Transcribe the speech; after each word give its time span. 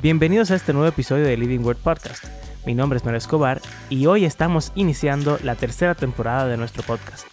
Bienvenidos 0.00 0.52
a 0.52 0.54
este 0.54 0.72
nuevo 0.72 0.86
episodio 0.86 1.24
de 1.24 1.36
Living 1.36 1.58
Word 1.58 1.78
Podcast. 1.78 2.24
Mi 2.64 2.72
nombre 2.72 2.98
es 2.98 3.04
Mario 3.04 3.18
Escobar 3.18 3.60
y 3.90 4.06
hoy 4.06 4.24
estamos 4.24 4.70
iniciando 4.76 5.40
la 5.42 5.56
tercera 5.56 5.96
temporada 5.96 6.46
de 6.46 6.56
nuestro 6.56 6.84
podcast. 6.84 7.26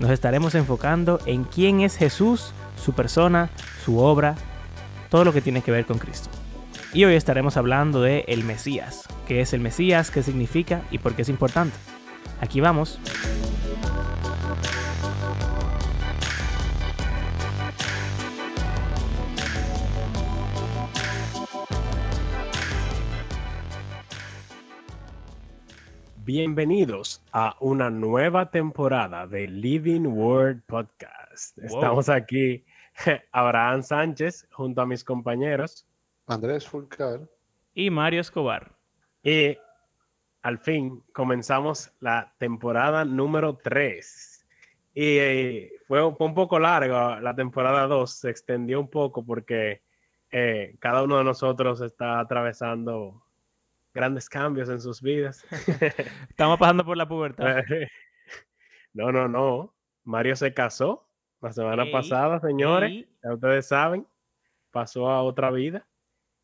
Nos 0.00 0.10
estaremos 0.10 0.54
enfocando 0.54 1.18
en 1.24 1.44
quién 1.44 1.80
es 1.80 1.96
Jesús, 1.96 2.52
su 2.76 2.92
persona, 2.92 3.48
su 3.86 4.00
obra, 4.00 4.34
todo 5.08 5.24
lo 5.24 5.32
que 5.32 5.40
tiene 5.40 5.62
que 5.62 5.72
ver 5.72 5.86
con 5.86 5.96
Cristo. 5.96 6.28
Y 6.92 7.06
hoy 7.06 7.14
estaremos 7.14 7.56
hablando 7.56 8.02
de 8.02 8.26
el 8.28 8.44
Mesías. 8.44 9.04
¿Qué 9.26 9.40
es 9.40 9.54
el 9.54 9.60
Mesías? 9.60 10.10
¿Qué 10.10 10.22
significa? 10.22 10.82
¿Y 10.90 10.98
por 10.98 11.14
qué 11.14 11.22
es 11.22 11.30
importante? 11.30 11.76
Aquí 12.42 12.60
vamos. 12.60 12.98
Bienvenidos 26.36 27.22
a 27.30 27.56
una 27.60 27.90
nueva 27.90 28.50
temporada 28.50 29.24
de 29.24 29.46
Living 29.46 30.08
Word 30.08 30.62
Podcast. 30.66 31.56
Estamos 31.58 32.08
aquí, 32.08 32.64
Abraham 33.30 33.84
Sánchez, 33.84 34.48
junto 34.50 34.80
a 34.80 34.86
mis 34.86 35.04
compañeros. 35.04 35.86
Andrés 36.26 36.66
Fulcar. 36.66 37.20
Y 37.72 37.88
Mario 37.88 38.20
Escobar. 38.20 38.72
Y 39.22 39.56
al 40.42 40.58
fin 40.58 41.04
comenzamos 41.12 41.92
la 42.00 42.34
temporada 42.36 43.04
número 43.04 43.56
3. 43.56 44.44
Y 44.92 45.18
eh, 45.18 45.72
fue, 45.86 46.04
un 46.04 46.34
poco 46.34 46.58
larga 46.58 47.20
la 47.20 47.36
temporada 47.36 47.86
2, 47.86 48.10
se 48.10 48.30
extendió 48.30 48.80
un 48.80 48.88
poco 48.90 49.24
porque 49.24 49.82
eh, 50.32 50.74
cada 50.80 51.04
uno 51.04 51.16
de 51.16 51.22
nosotros 51.22 51.80
está 51.80 52.18
atravesando 52.18 53.23
grandes 53.94 54.28
cambios 54.28 54.68
en 54.68 54.80
sus 54.80 55.00
vidas. 55.00 55.46
Estamos 56.28 56.58
pasando 56.58 56.84
por 56.84 56.96
la 56.96 57.08
pubertad. 57.08 57.62
no, 58.92 59.12
no, 59.12 59.28
no. 59.28 59.74
Mario 60.02 60.36
se 60.36 60.52
casó 60.52 61.08
la 61.40 61.52
semana 61.52 61.84
pasada, 61.90 62.40
señores. 62.40 63.06
Ya 63.22 63.32
ustedes 63.32 63.66
saben, 63.66 64.06
pasó 64.70 65.08
a 65.08 65.22
otra 65.22 65.50
vida. 65.50 65.86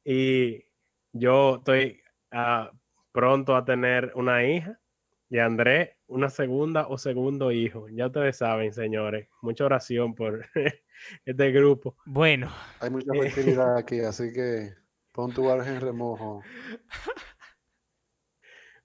Y 0.05 0.65
yo 1.13 1.57
estoy 1.57 2.01
ah, 2.31 2.71
pronto 3.13 3.57
a 3.57 3.65
tener 3.65 4.13
una 4.15 4.45
hija. 4.45 4.81
Y 5.29 5.39
André, 5.39 5.99
una 6.07 6.29
segunda 6.29 6.87
o 6.89 6.99
segundo 6.99 7.53
hijo. 7.53 7.89
Ya 7.89 8.07
ustedes 8.07 8.39
saben, 8.39 8.73
señores. 8.73 9.29
Mucha 9.43 9.65
oración 9.65 10.15
por 10.15 10.47
este 11.25 11.53
grupo. 11.53 11.97
Bueno. 12.07 12.51
Hay 12.81 12.91
mucha 12.91 13.13
fertilidad 13.13 13.77
aquí, 13.77 14.01
así 14.01 14.33
que 14.33 14.75
pon 15.13 15.33
tu 15.33 15.45
barrio 15.45 15.65
en 15.73 15.81
remojo. 15.81 16.43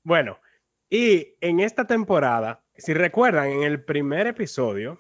Bueno, 0.06 0.38
y 0.88 1.36
en 1.42 1.60
esta 1.60 1.88
temporada, 1.88 2.64
si 2.78 2.94
recuerdan, 2.94 3.50
en 3.50 3.64
el 3.64 3.84
primer 3.84 4.28
episodio, 4.28 5.00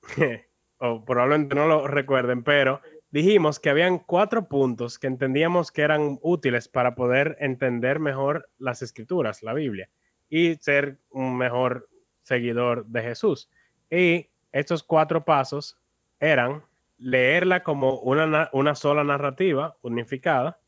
o 0.78 1.04
probablemente 1.04 1.54
no 1.54 1.66
lo 1.66 1.86
recuerden, 1.86 2.42
pero 2.42 2.80
dijimos 3.10 3.60
que 3.60 3.68
habían 3.68 3.98
cuatro 3.98 4.48
puntos 4.48 4.98
que 4.98 5.08
entendíamos 5.08 5.70
que 5.70 5.82
eran 5.82 6.18
útiles 6.22 6.68
para 6.68 6.94
poder 6.94 7.36
entender 7.38 8.00
mejor 8.00 8.48
las 8.56 8.80
escrituras, 8.80 9.42
la 9.42 9.52
Biblia, 9.52 9.90
y 10.30 10.54
ser 10.54 11.00
un 11.10 11.36
mejor 11.36 11.90
seguidor 12.22 12.86
de 12.86 13.02
Jesús. 13.02 13.50
Y 13.90 14.30
estos 14.52 14.82
cuatro 14.82 15.22
pasos 15.26 15.78
eran 16.18 16.64
leerla 16.96 17.62
como 17.62 17.98
una, 17.98 18.48
una 18.54 18.74
sola 18.74 19.04
narrativa 19.04 19.76
unificada. 19.82 20.58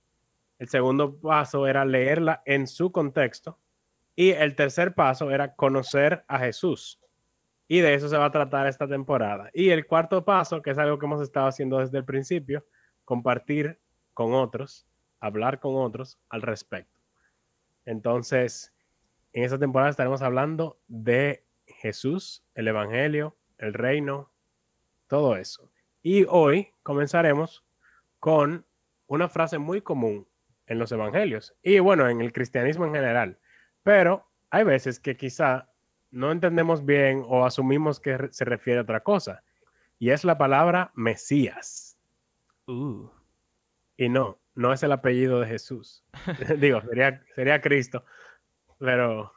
El 0.59 0.69
segundo 0.69 1.19
paso 1.19 1.67
era 1.67 1.87
leerla 1.87 2.43
en 2.45 2.67
su 2.67 2.93
contexto. 2.93 3.59
Y 4.19 4.33
el 4.33 4.57
tercer 4.57 4.95
paso 4.95 5.31
era 5.31 5.55
conocer 5.55 6.25
a 6.27 6.41
Jesús. 6.41 7.01
Y 7.69 7.79
de 7.79 7.95
eso 7.95 8.09
se 8.09 8.17
va 8.17 8.25
a 8.25 8.33
tratar 8.33 8.67
esta 8.67 8.89
temporada. 8.89 9.49
Y 9.55 9.71
el 9.71 9.87
cuarto 9.87 10.25
paso, 10.25 10.61
que 10.61 10.71
es 10.73 10.79
algo 10.79 10.99
que 10.99 11.07
hemos 11.07 11.23
estado 11.23 11.47
haciendo 11.47 11.79
desde 11.79 11.99
el 11.99 12.05
principio, 12.05 12.67
compartir 13.05 13.79
con 14.15 14.35
otros, 14.35 14.89
hablar 15.21 15.61
con 15.61 15.77
otros 15.77 16.19
al 16.31 16.43
respecto. 16.43 17.01
Entonces, 17.85 18.75
en 19.33 19.45
esta 19.45 19.57
temporada 19.57 19.91
estaremos 19.91 20.21
hablando 20.21 20.81
de 20.89 21.45
Jesús, 21.67 22.43
el 22.57 22.67
Evangelio, 22.67 23.37
el 23.57 23.73
reino, 23.73 24.33
todo 25.07 25.37
eso. 25.37 25.71
Y 26.03 26.25
hoy 26.29 26.73
comenzaremos 26.83 27.65
con 28.19 28.67
una 29.07 29.29
frase 29.29 29.59
muy 29.59 29.81
común 29.81 30.27
en 30.67 30.81
los 30.81 30.91
evangelios 30.91 31.55
y 31.63 31.79
bueno, 31.79 32.09
en 32.09 32.21
el 32.21 32.33
cristianismo 32.33 32.85
en 32.85 32.95
general 32.95 33.39
pero 33.83 34.27
hay 34.51 34.65
veces 34.65 34.99
que 35.01 35.17
quizá 35.17 35.69
no 36.11 36.33
entendemos 36.33 36.85
bien 36.85 37.23
o 37.27 37.45
asumimos 37.45 38.01
que 38.01 38.29
se 38.31 38.45
refiere 38.45 38.79
a 38.79 38.83
otra 38.83 39.01
cosa. 39.03 39.43
Y 39.99 40.11
es 40.11 40.25
la 40.25 40.39
palabra 40.39 40.91
Mesías. 40.95 41.99
Uh. 42.67 43.09
Y 43.97 44.09
no, 44.09 44.39
no 44.55 44.73
es 44.73 44.83
el 44.83 44.93
apellido 44.93 45.41
de 45.41 45.47
Jesús. 45.49 46.05
Digo, 46.59 46.81
sería, 46.83 47.23
sería 47.35 47.61
Cristo. 47.61 48.05
Pero. 48.79 49.33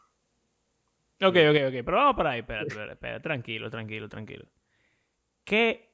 Ok, 1.22 1.36
ok, 1.50 1.58
ok. 1.68 1.74
Pero 1.84 1.98
vamos 1.98 2.16
para 2.16 2.32
ahí. 2.32 2.40
Espera, 2.42 2.62
espera, 2.62 2.94
espera. 2.94 3.22
Tranquilo, 3.22 3.70
tranquilo, 3.70 4.08
tranquilo. 4.08 4.46
Que. 5.44 5.92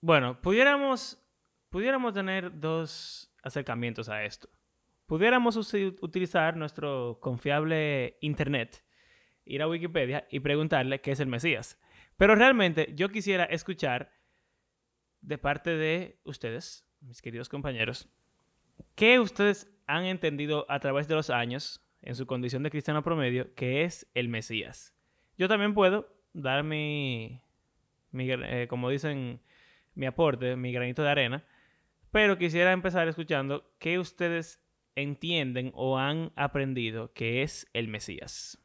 Bueno, 0.00 0.40
pudiéramos. 0.40 1.22
Pudiéramos 1.70 2.14
tener 2.14 2.58
dos 2.58 3.30
acercamientos 3.42 4.08
a 4.08 4.24
esto 4.24 4.48
pudiéramos 5.06 5.56
utilizar 5.56 6.56
nuestro 6.56 7.18
confiable 7.20 8.18
Internet, 8.20 8.84
ir 9.44 9.62
a 9.62 9.68
Wikipedia 9.68 10.26
y 10.30 10.40
preguntarle 10.40 11.00
qué 11.00 11.12
es 11.12 11.20
el 11.20 11.28
Mesías. 11.28 11.80
Pero 12.16 12.34
realmente 12.34 12.92
yo 12.94 13.08
quisiera 13.08 13.44
escuchar 13.44 14.12
de 15.20 15.38
parte 15.38 15.70
de 15.70 16.18
ustedes, 16.24 16.86
mis 17.00 17.22
queridos 17.22 17.48
compañeros, 17.48 18.08
qué 18.94 19.18
ustedes 19.20 19.70
han 19.86 20.04
entendido 20.04 20.66
a 20.68 20.80
través 20.80 21.08
de 21.08 21.14
los 21.14 21.30
años, 21.30 21.82
en 22.02 22.14
su 22.14 22.26
condición 22.26 22.62
de 22.62 22.70
cristiano 22.70 23.02
promedio, 23.02 23.54
que 23.54 23.82
es 23.82 24.08
el 24.14 24.28
Mesías. 24.28 24.94
Yo 25.36 25.48
también 25.48 25.74
puedo 25.74 26.08
dar 26.32 26.62
mi, 26.62 27.40
eh, 28.12 28.66
como 28.68 28.90
dicen, 28.90 29.40
mi 29.94 30.06
aporte, 30.06 30.56
mi 30.56 30.72
granito 30.72 31.02
de 31.02 31.10
arena, 31.10 31.44
pero 32.12 32.38
quisiera 32.38 32.72
empezar 32.72 33.08
escuchando 33.08 33.74
qué 33.78 33.98
ustedes 33.98 34.65
entienden 34.96 35.70
o 35.74 35.98
han 35.98 36.32
aprendido 36.34 37.12
que 37.12 37.42
es 37.42 37.66
el 37.72 37.86
Mesías? 37.86 38.58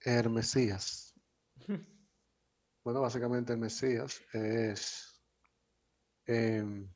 El 0.00 0.28
Mesías. 0.28 1.14
bueno, 2.84 3.00
básicamente 3.00 3.52
el 3.54 3.58
Mesías 3.58 4.20
es, 4.32 5.22
em, 6.26 6.86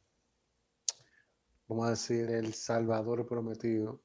vamos 1.67 1.87
a 1.87 1.91
decir, 1.91 2.31
el 2.31 2.53
Salvador 2.53 3.27
prometido. 3.27 4.03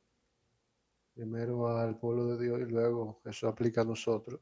Primero 1.13 1.67
al 1.77 1.99
pueblo 1.99 2.27
de 2.27 2.43
Dios 2.43 2.61
y 2.61 2.71
luego 2.71 3.21
eso 3.25 3.47
aplica 3.47 3.81
a 3.81 3.85
nosotros. 3.85 4.39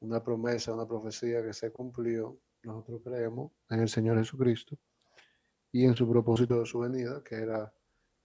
Una 0.00 0.22
promesa, 0.22 0.72
una 0.72 0.88
profecía 0.88 1.42
que 1.44 1.52
se 1.52 1.70
cumplió. 1.70 2.40
Nosotros 2.62 3.02
creemos 3.04 3.52
en 3.68 3.80
el 3.80 3.88
Señor 3.88 4.18
Jesucristo 4.18 4.76
y 5.72 5.84
en 5.84 5.94
su 5.94 6.08
propósito 6.08 6.58
de 6.60 6.66
su 6.66 6.80
venida, 6.80 7.22
que 7.22 7.36
era 7.36 7.72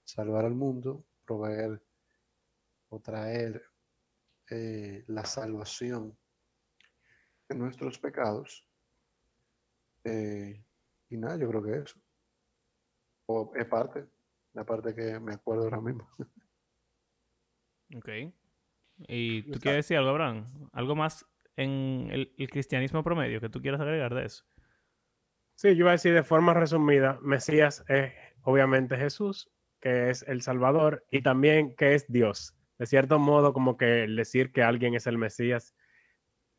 salvar 0.05 0.45
al 0.45 0.55
mundo, 0.55 1.03
proveer 1.25 1.81
o 2.89 2.99
traer 3.01 3.61
eh, 4.49 5.03
la 5.07 5.25
salvación 5.25 6.17
de 7.49 7.55
nuestros 7.55 7.99
pecados. 7.99 8.65
Eh, 10.03 10.63
y 11.09 11.17
nada, 11.17 11.37
yo 11.37 11.49
creo 11.49 11.63
que 11.63 11.77
eso. 11.79 11.99
O 13.25 13.51
es 13.55 13.65
parte, 13.65 14.05
la 14.53 14.63
parte 14.63 14.93
que 14.93 15.19
me 15.19 15.33
acuerdo 15.33 15.63
ahora 15.63 15.81
mismo. 15.81 16.07
Ok. 17.95 18.09
¿Y 19.07 19.43
tú 19.43 19.59
quieres 19.59 19.85
decir 19.85 19.95
algo, 19.97 20.09
Abraham? 20.09 20.47
¿Algo 20.73 20.95
más 20.95 21.23
en 21.55 22.09
el, 22.11 22.33
el, 22.35 22.49
cristianismo 22.49 23.03
promedio 23.03 23.39
que 23.39 23.47
tú 23.47 23.61
quieras 23.61 23.79
agregar 23.79 24.15
de 24.15 24.25
eso? 24.25 24.43
Sí, 25.53 25.69
yo 25.69 25.81
iba 25.81 25.91
a 25.91 25.93
decir 25.93 26.15
de 26.15 26.23
forma 26.23 26.55
resumida, 26.55 27.19
Mesías 27.21 27.85
es 27.87 28.11
obviamente 28.41 28.97
Jesús 28.97 29.54
que 29.85 30.09
es 30.09 30.23
el 30.23 30.41
Salvador, 30.41 31.05
y 31.11 31.21
también 31.21 31.75
que 31.75 31.93
es 31.93 32.11
Dios. 32.11 32.55
De 32.79 32.87
cierto 32.87 33.19
modo, 33.19 33.53
como 33.53 33.77
que 33.77 33.85
decir 33.85 34.51
que 34.51 34.63
alguien 34.63 34.95
es 34.95 35.05
el 35.05 35.19
Mesías, 35.19 35.75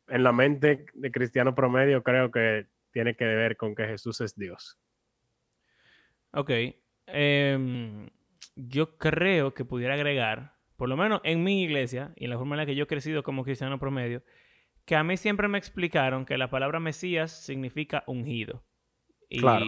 en 0.07 0.23
la 0.23 0.31
mente 0.31 0.85
de 0.93 1.11
cristiano 1.11 1.53
promedio, 1.53 2.03
creo 2.03 2.31
que 2.31 2.67
tiene 2.91 3.17
que 3.17 3.25
ver 3.25 3.57
con 3.57 3.75
que 3.75 3.85
Jesús 3.85 4.21
es 4.21 4.33
Dios. 4.37 4.79
Ok. 6.31 6.51
Em, 7.07 8.09
yo 8.55 8.97
creo 8.97 9.53
que 9.53 9.65
pudiera 9.65 9.95
agregar, 9.95 10.55
por 10.77 10.87
lo 10.87 10.95
menos 10.95 11.19
en 11.25 11.43
mi 11.43 11.63
iglesia 11.63 12.13
y 12.15 12.23
en 12.23 12.29
la 12.29 12.37
forma 12.37 12.55
en 12.55 12.59
la 12.59 12.65
que 12.65 12.75
yo 12.75 12.85
he 12.85 12.87
crecido 12.87 13.23
como 13.23 13.43
cristiano 13.43 13.77
promedio, 13.77 14.23
que 14.85 14.95
a 14.95 15.03
mí 15.03 15.17
siempre 15.17 15.49
me 15.49 15.57
explicaron 15.57 16.25
que 16.25 16.37
la 16.37 16.49
palabra 16.49 16.79
Mesías 16.79 17.43
significa 17.43 18.05
ungido. 18.07 18.63
Y 19.27 19.41
claro. 19.41 19.65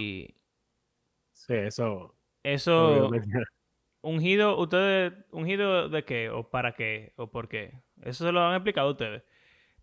Sí, 1.34 1.54
eso 1.56 2.16
eso, 2.44 3.10
ungido, 4.02 4.58
ustedes, 4.60 5.14
ungido 5.32 5.90
de 5.90 6.04
qué 6.06 6.30
o 6.30 6.50
para 6.50 6.74
qué 6.74 7.14
o 7.16 7.32
por 7.32 7.48
qué. 7.48 7.82
Eso 8.02 8.26
se 8.26 8.32
lo 8.32 8.42
han 8.42 8.56
explicado 8.56 8.92
ustedes. 8.92 9.24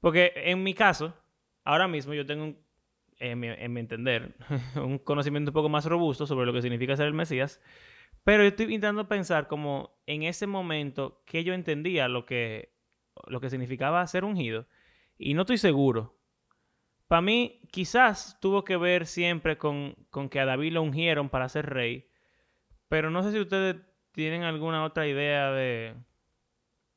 Porque 0.01 0.33
en 0.37 0.63
mi 0.63 0.75
caso, 0.75 1.15
ahora 1.65 1.89
mismo 1.89 2.15
yo 2.15 2.27
tengo, 2.27 2.45
un, 2.45 2.59
en, 3.19 3.41
mi, 3.41 3.49
en 3.49 3.73
mi 3.73 3.81
entender, 3.81 4.37
un 4.77 4.99
conocimiento 4.99 5.51
un 5.51 5.55
poco 5.55 5.69
más 5.69 5.85
robusto 5.87 6.27
sobre 6.27 6.47
lo 6.47 6.53
que 6.53 6.63
significa 6.63 6.97
ser 6.97 7.07
el 7.07 7.15
Mesías. 7.15 7.61
Pero 8.25 8.43
yo 8.43 8.49
estoy 8.49 8.67
intentando 8.67 9.09
pensar 9.09 9.47
como 9.47 10.01
en 10.07 10.25
ese 10.25 10.47
momento 10.47 11.23
que 11.27 11.45
yo 11.45 11.55
entendía 11.55 12.09
lo 12.09 12.27
que, 12.27 12.75
lo 13.27 13.41
que 13.41 13.51
significaba 13.51 14.07
ser 14.07 14.25
ungido. 14.25 14.67
Y 15.19 15.35
no 15.35 15.43
estoy 15.43 15.59
seguro. 15.59 16.19
Para 17.07 17.23
mí, 17.23 17.61
quizás 17.71 18.39
tuvo 18.41 18.65
que 18.65 18.77
ver 18.77 19.07
siempre 19.07 19.59
con, 19.59 19.95
con 20.11 20.29
que 20.29 20.41
a 20.41 20.45
David 20.45 20.73
lo 20.73 20.83
ungieron 20.83 21.29
para 21.29 21.49
ser 21.49 21.67
rey. 21.67 22.06
Pero 22.89 23.11
no 23.11 23.23
sé 23.23 23.33
si 23.33 23.41
ustedes 23.41 23.77
tienen 24.13 24.43
alguna 24.43 24.85
otra 24.85 25.07
idea 25.07 25.51
de, 25.53 25.95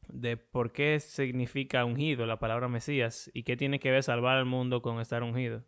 de 0.07 0.38
por 0.38 0.71
qué 0.71 1.00
significa 1.00 1.86
ungido 1.86 2.25
la 2.25 2.39
palabra 2.39 2.68
Mesías 2.68 3.30
y 3.33 3.44
qué 3.44 3.57
tiene 3.57 3.80
que 3.80 3.91
ver 3.91 4.03
salvar 4.03 4.38
al 4.38 4.45
mundo 4.45 4.81
con 4.81 5.00
estar 5.00 5.24
ungido. 5.24 5.63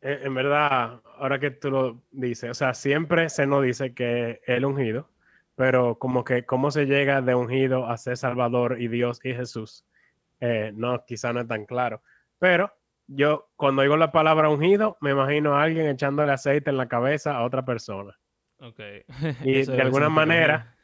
En, 0.00 0.26
en 0.26 0.34
verdad, 0.34 1.00
ahora 1.18 1.38
que 1.38 1.50
tú 1.50 1.70
lo 1.70 2.02
dices, 2.10 2.50
o 2.50 2.54
sea, 2.54 2.74
siempre 2.74 3.28
se 3.28 3.46
nos 3.46 3.62
dice 3.62 3.94
que 3.94 4.40
el 4.46 4.64
ungido, 4.64 5.08
pero 5.54 5.98
como 5.98 6.24
que 6.24 6.44
cómo 6.44 6.70
se 6.70 6.86
llega 6.86 7.20
de 7.22 7.34
ungido 7.34 7.86
a 7.86 7.96
ser 7.96 8.16
Salvador 8.16 8.80
y 8.80 8.88
Dios 8.88 9.20
y 9.22 9.34
Jesús, 9.34 9.84
eh, 10.40 10.72
no, 10.74 11.04
quizá 11.04 11.32
no 11.32 11.40
es 11.40 11.48
tan 11.48 11.66
claro. 11.66 12.02
Pero 12.38 12.72
yo 13.06 13.50
cuando 13.56 13.82
oigo 13.82 13.96
la 13.96 14.12
palabra 14.12 14.48
ungido, 14.48 14.96
me 15.00 15.10
imagino 15.12 15.56
a 15.56 15.62
alguien 15.62 15.86
echándole 15.86 16.32
aceite 16.32 16.70
en 16.70 16.78
la 16.78 16.88
cabeza 16.88 17.36
a 17.36 17.44
otra 17.44 17.64
persona. 17.64 18.18
Ok. 18.62 18.80
Y 19.44 19.58
Eso 19.58 19.72
de 19.72 19.82
alguna 19.82 20.08
manera, 20.08 20.76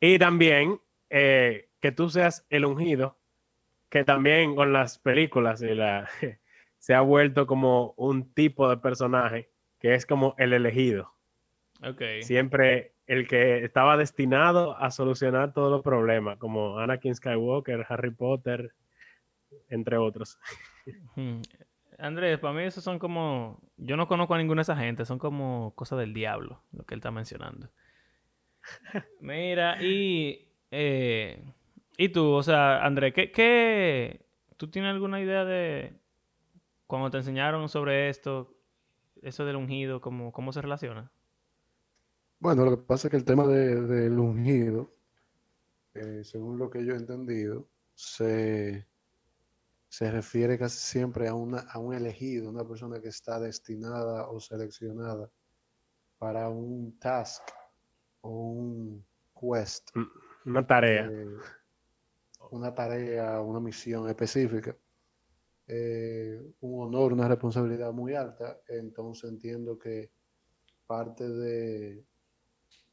y 0.00 0.18
también 0.18 0.80
eh, 1.10 1.68
que 1.80 1.92
tú 1.92 2.10
seas 2.10 2.44
el 2.50 2.64
ungido, 2.64 3.16
que 3.88 4.04
también 4.04 4.54
con 4.54 4.72
las 4.72 4.98
películas 4.98 5.62
y 5.62 5.74
la, 5.74 6.08
se 6.78 6.94
ha 6.94 7.00
vuelto 7.00 7.46
como 7.46 7.94
un 7.96 8.32
tipo 8.34 8.68
de 8.68 8.76
personaje 8.76 9.48
que 9.78 9.94
es 9.94 10.06
como 10.06 10.34
el 10.38 10.52
elegido. 10.52 11.14
ungido. 11.80 12.18
Ok. 12.18 12.22
Siempre 12.22 12.94
el 13.06 13.26
que 13.26 13.64
estaba 13.64 13.96
destinado 13.96 14.76
a 14.76 14.90
solucionar 14.90 15.54
todos 15.54 15.70
los 15.70 15.82
problemas, 15.82 16.36
como 16.38 16.78
Anakin 16.78 17.14
Skywalker, 17.14 17.86
Harry 17.88 18.10
Potter, 18.10 18.74
entre 19.70 19.96
otros. 19.96 20.38
Andrés, 21.98 22.38
para 22.38 22.54
mí 22.54 22.62
esos 22.62 22.84
son 22.84 22.98
como... 22.98 23.60
Yo 23.76 23.96
no 23.96 24.06
conozco 24.06 24.34
a 24.34 24.38
ninguna 24.38 24.60
de 24.60 24.62
esa 24.62 24.76
gente, 24.76 25.04
son 25.04 25.18
como 25.18 25.74
cosas 25.74 25.98
del 25.98 26.14
diablo, 26.14 26.62
lo 26.72 26.84
que 26.84 26.94
él 26.94 27.00
está 27.00 27.10
mencionando. 27.10 27.68
Mira, 29.20 29.82
y... 29.82 30.48
eh, 30.70 31.54
y 31.96 32.08
tú, 32.10 32.30
o 32.30 32.42
sea, 32.42 32.84
Andrés, 32.84 33.12
¿qué, 33.12 33.32
qué... 33.32 34.24
¿Tú 34.56 34.70
tienes 34.70 34.92
alguna 34.92 35.20
idea 35.20 35.44
de 35.44 35.98
cuando 36.86 37.10
te 37.10 37.18
enseñaron 37.18 37.68
sobre 37.68 38.08
esto, 38.08 38.56
eso 39.22 39.44
del 39.44 39.56
ungido, 39.56 40.00
cómo, 40.00 40.32
cómo 40.32 40.52
se 40.52 40.62
relaciona? 40.62 41.12
Bueno, 42.40 42.64
lo 42.64 42.70
que 42.70 42.84
pasa 42.84 43.08
es 43.08 43.10
que 43.10 43.16
el 43.18 43.24
tema 43.24 43.46
de, 43.46 43.82
del 43.82 44.18
ungido, 44.18 44.94
eh, 45.94 46.22
según 46.24 46.58
lo 46.58 46.70
que 46.70 46.84
yo 46.84 46.94
he 46.94 46.96
entendido, 46.96 47.68
se, 47.94 48.87
se 49.88 50.10
refiere 50.10 50.58
casi 50.58 50.78
siempre 50.78 51.28
a, 51.28 51.34
una, 51.34 51.60
a 51.60 51.78
un 51.78 51.94
elegido, 51.94 52.50
una 52.50 52.66
persona 52.66 53.00
que 53.00 53.08
está 53.08 53.40
destinada 53.40 54.28
o 54.28 54.38
seleccionada 54.40 55.30
para 56.18 56.48
un 56.48 56.98
task 56.98 57.42
o 58.20 58.30
un 58.30 59.06
quest, 59.34 59.90
Una 60.44 60.66
tarea. 60.66 61.06
eh, 61.10 61.26
una 62.50 62.74
tarea, 62.74 63.40
una 63.40 63.60
misión 63.60 64.08
específica, 64.08 64.76
eh, 65.66 66.40
un 66.60 66.86
honor, 66.86 67.12
una 67.12 67.28
responsabilidad 67.28 67.92
muy 67.92 68.14
alta. 68.14 68.60
Entonces 68.68 69.30
entiendo 69.30 69.78
que 69.78 70.10
parte 70.86 71.28
de, 71.28 72.04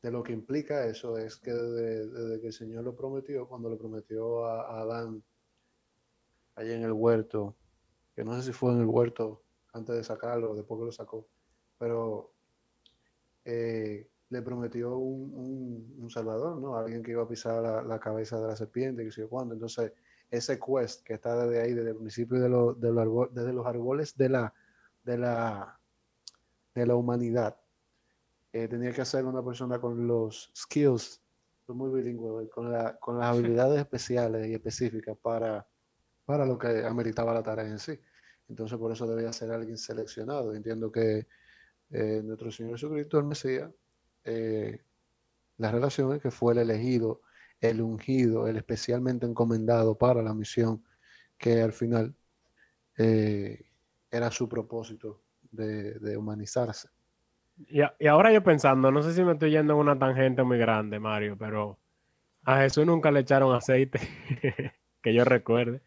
de 0.02 0.12
lo 0.12 0.22
que 0.24 0.34
implica 0.34 0.86
eso 0.86 1.18
es 1.18 1.38
que 1.38 1.52
desde, 1.52 2.08
desde 2.08 2.42
que 2.42 2.48
el 2.48 2.54
Señor 2.54 2.84
lo 2.84 2.96
prometió, 2.96 3.48
cuando 3.48 3.70
le 3.70 3.78
prometió 3.78 4.46
a, 4.46 4.78
a 4.78 4.82
Adán 4.82 5.24
allá 6.56 6.74
en 6.76 6.84
el 6.84 6.92
huerto, 6.94 7.56
que 8.16 8.24
no 8.24 8.34
sé 8.36 8.44
si 8.44 8.52
fue 8.54 8.72
en 8.72 8.80
el 8.80 8.86
huerto 8.86 9.44
antes 9.74 9.96
de 9.96 10.04
sacarlo 10.04 10.52
o 10.52 10.56
después 10.56 10.80
que 10.80 10.86
lo 10.86 10.92
sacó, 10.92 11.28
pero 11.78 12.32
eh, 13.44 14.10
le 14.30 14.42
prometió 14.42 14.98
un, 14.98 15.34
un- 15.36 15.96
un 16.04 16.10
salvador, 16.10 16.58
¿no? 16.60 16.76
Alguien 16.78 17.04
que 17.04 17.12
iba 17.12 17.24
a 17.24 17.28
pisar 17.28 17.62
la, 17.62 17.82
la 17.84 18.00
cabeza 18.00 18.40
de 18.40 18.48
la 18.48 18.56
serpiente, 18.56 19.04
que 19.04 19.12
sé 19.12 19.22
yo 19.22 19.30
cuándo. 19.30 19.54
Entonces, 19.54 19.94
ese 20.32 20.60
quest 20.60 21.04
que 21.04 21.14
está 21.14 21.36
desde 21.46 21.62
ahí, 21.62 21.74
desde 21.74 21.92
el 21.92 21.98
principio 21.98 22.40
de, 22.40 22.50
arbo- 22.50 23.30
desde 23.30 23.54
los 23.54 23.66
árboles 23.66 24.18
de 24.18 24.30
la, 24.30 24.54
de 25.04 25.18
la, 25.18 25.80
de 26.74 26.86
la 26.88 26.96
humanidad, 26.96 27.58
eh, 28.54 28.68
tenía 28.68 28.92
que 28.94 29.06
ser 29.06 29.26
una 29.26 29.44
persona 29.44 29.80
con 29.80 30.08
los 30.08 30.52
skills, 30.56 31.22
muy 31.68 31.92
bilingüe, 31.92 32.50
con, 32.50 32.72
la, 32.72 32.98
con 32.98 33.18
las 33.20 33.28
habilidades 33.36 33.80
especiales 33.80 34.48
y 34.48 34.54
específicas 34.54 35.18
para, 35.18 35.68
para 36.26 36.46
lo 36.46 36.58
que 36.58 36.86
ameritaba 36.86 37.34
la 37.34 37.44
tarea 37.44 37.68
en 37.68 37.80
sí. 37.80 38.00
Entonces, 38.48 38.78
por 38.78 38.92
eso 38.92 39.08
debía 39.08 39.32
ser 39.34 39.52
alguien 39.52 39.78
seleccionado. 39.78 40.54
Entiendo 40.54 40.92
que 40.92 41.28
eh, 41.92 42.22
nuestro 42.24 42.52
Señor 42.52 42.74
Jesucristo, 42.74 43.18
el 43.18 43.26
Mesías, 43.26 43.72
eh, 44.24 44.82
la 45.58 45.72
relación 45.72 46.14
es 46.14 46.22
que 46.22 46.32
fue 46.32 46.54
el 46.54 46.60
elegido, 46.60 47.22
el 47.62 47.82
ungido, 47.82 48.48
el 48.48 48.58
especialmente 48.58 49.26
encomendado 49.26 49.98
para 49.98 50.22
la 50.22 50.34
misión 50.34 50.84
que 51.38 51.62
al 51.62 51.74
final 51.74 52.16
eh, 52.98 53.66
era 54.12 54.32
su 54.32 54.50
propósito 54.50 55.22
de, 55.52 56.18
humanizarse. 56.18 56.90
Y, 57.68 57.80
y 58.00 58.08
ahora 58.08 58.34
yo 58.34 58.44
pensando, 58.44 58.92
no 58.92 59.02
sé 59.02 59.14
si 59.14 59.24
me 59.24 59.34
estoy 59.34 59.52
yendo 59.52 59.74
en 59.74 59.80
una 59.80 59.98
tangente 59.98 60.44
muy 60.44 60.58
grande, 60.58 61.00
Mario, 61.00 61.38
pero 61.38 61.80
a 62.44 62.60
Jesús 62.60 62.86
nunca 62.86 63.12
le 63.12 63.22
echaron 63.22 63.56
aceite, 63.56 64.00
que 65.02 65.14
yo 65.14 65.24
recuerde. 65.24 65.82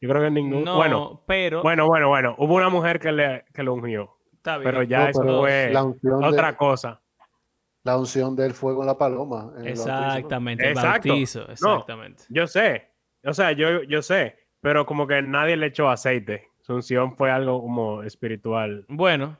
Yo 0.00 0.08
creo 0.08 0.22
que 0.22 0.30
ningún... 0.30 0.64
No, 0.64 0.76
bueno, 0.76 1.22
pero... 1.26 1.62
bueno, 1.62 1.86
bueno, 1.86 2.08
bueno. 2.08 2.34
Hubo 2.38 2.54
una 2.54 2.68
mujer 2.68 2.98
que, 3.00 3.12
le, 3.12 3.44
que 3.54 3.62
lo 3.62 3.74
ungió, 3.74 4.16
está 4.34 4.58
bien. 4.58 4.70
pero 4.70 4.82
ya 4.82 5.04
No, 5.04 5.08
eso 5.08 5.20
pero 5.22 5.40
fue 5.40 5.70
la 5.72 5.84
unción 5.84 6.20
de- 6.20 6.26
otra 6.26 6.56
cosa. 6.56 7.00
La 7.84 7.98
unción 7.98 8.34
del 8.36 8.52
fuego 8.54 8.80
en 8.82 8.86
la 8.86 8.96
paloma. 8.98 9.52
Exactamente, 9.64 10.64
el 10.64 10.70
Exacto. 10.72 11.08
bautizo, 11.08 11.48
exactamente. 11.50 12.24
Yo 12.30 12.46
sé, 12.46 12.88
o 13.24 13.32
sea, 13.34 13.52
yo, 13.52 13.82
yo 13.82 14.00
sé, 14.02 14.36
pero 14.60 14.86
como 14.86 15.06
que 15.06 15.20
nadie 15.22 15.56
le 15.56 15.66
echó 15.66 15.88
aceite. 15.90 16.48
Su 16.62 16.74
unción 16.74 17.14
fue 17.14 17.30
algo 17.30 17.60
como 17.60 18.02
espiritual. 18.02 18.86
Bueno, 18.88 19.38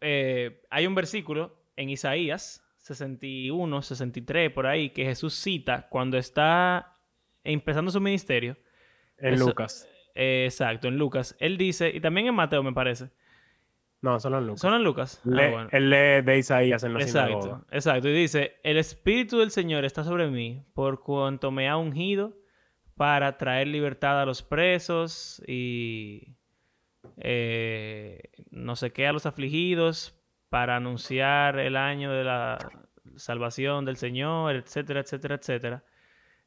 eh, 0.00 0.62
hay 0.70 0.86
un 0.86 0.96
versículo 0.96 1.54
en 1.76 1.90
Isaías 1.90 2.62
61, 2.78 3.82
63, 3.82 4.50
por 4.52 4.66
ahí, 4.66 4.90
que 4.90 5.04
Jesús 5.04 5.34
cita 5.34 5.86
cuando 5.88 6.18
está 6.18 6.96
empezando 7.44 7.90
su 7.92 8.00
ministerio. 8.00 8.56
En 9.18 9.34
Eso- 9.34 9.46
Lucas. 9.46 9.88
Eh, 10.14 10.44
exacto, 10.46 10.88
en 10.88 10.96
Lucas. 10.96 11.36
Él 11.38 11.58
dice, 11.58 11.90
y 11.94 12.00
también 12.00 12.26
en 12.26 12.34
Mateo 12.34 12.62
me 12.62 12.72
parece. 12.72 13.10
No, 14.00 14.18
solo 14.20 14.38
en 14.38 14.46
Lucas. 14.46 14.60
¿Son 14.60 14.74
en 14.74 14.84
Lucas? 14.84 15.20
Ah, 15.24 15.28
bueno. 15.30 15.68
Él 15.72 15.90
lee 15.90 16.22
de 16.22 16.38
Isaías 16.38 16.84
en 16.84 16.94
la 16.94 17.00
sinagoga. 17.00 17.36
Exacto, 17.38 17.66
exacto. 17.74 18.08
Y 18.08 18.12
dice, 18.14 18.56
el 18.62 18.76
Espíritu 18.78 19.38
del 19.38 19.50
Señor 19.50 19.84
está 19.84 20.04
sobre 20.04 20.28
mí 20.30 20.64
por 20.74 21.02
cuanto 21.02 21.50
me 21.50 21.68
ha 21.68 21.76
ungido 21.76 22.34
para 22.96 23.36
traer 23.36 23.68
libertad 23.68 24.20
a 24.20 24.24
los 24.26 24.42
presos 24.42 25.42
y 25.46 26.36
eh, 27.18 28.30
no 28.50 28.76
sé 28.76 28.92
qué 28.92 29.06
a 29.06 29.12
los 29.12 29.26
afligidos, 29.26 30.18
para 30.48 30.76
anunciar 30.76 31.58
el 31.58 31.76
año 31.76 32.12
de 32.12 32.24
la 32.24 32.58
salvación 33.16 33.84
del 33.84 33.96
Señor, 33.96 34.54
etcétera, 34.56 35.00
etcétera, 35.00 35.34
etcétera. 35.36 35.84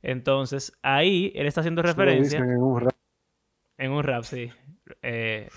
Entonces, 0.02 0.78
ahí 0.82 1.32
él 1.36 1.48
está 1.48 1.62
haciendo 1.62 1.82
referencia 1.82 2.40
en 2.40 2.62
un 2.62 2.82
rap. 2.82 2.94
en 3.78 3.92
un 3.92 4.04
rap, 4.04 4.24
sí. 4.24 4.52
Eh, 5.02 5.50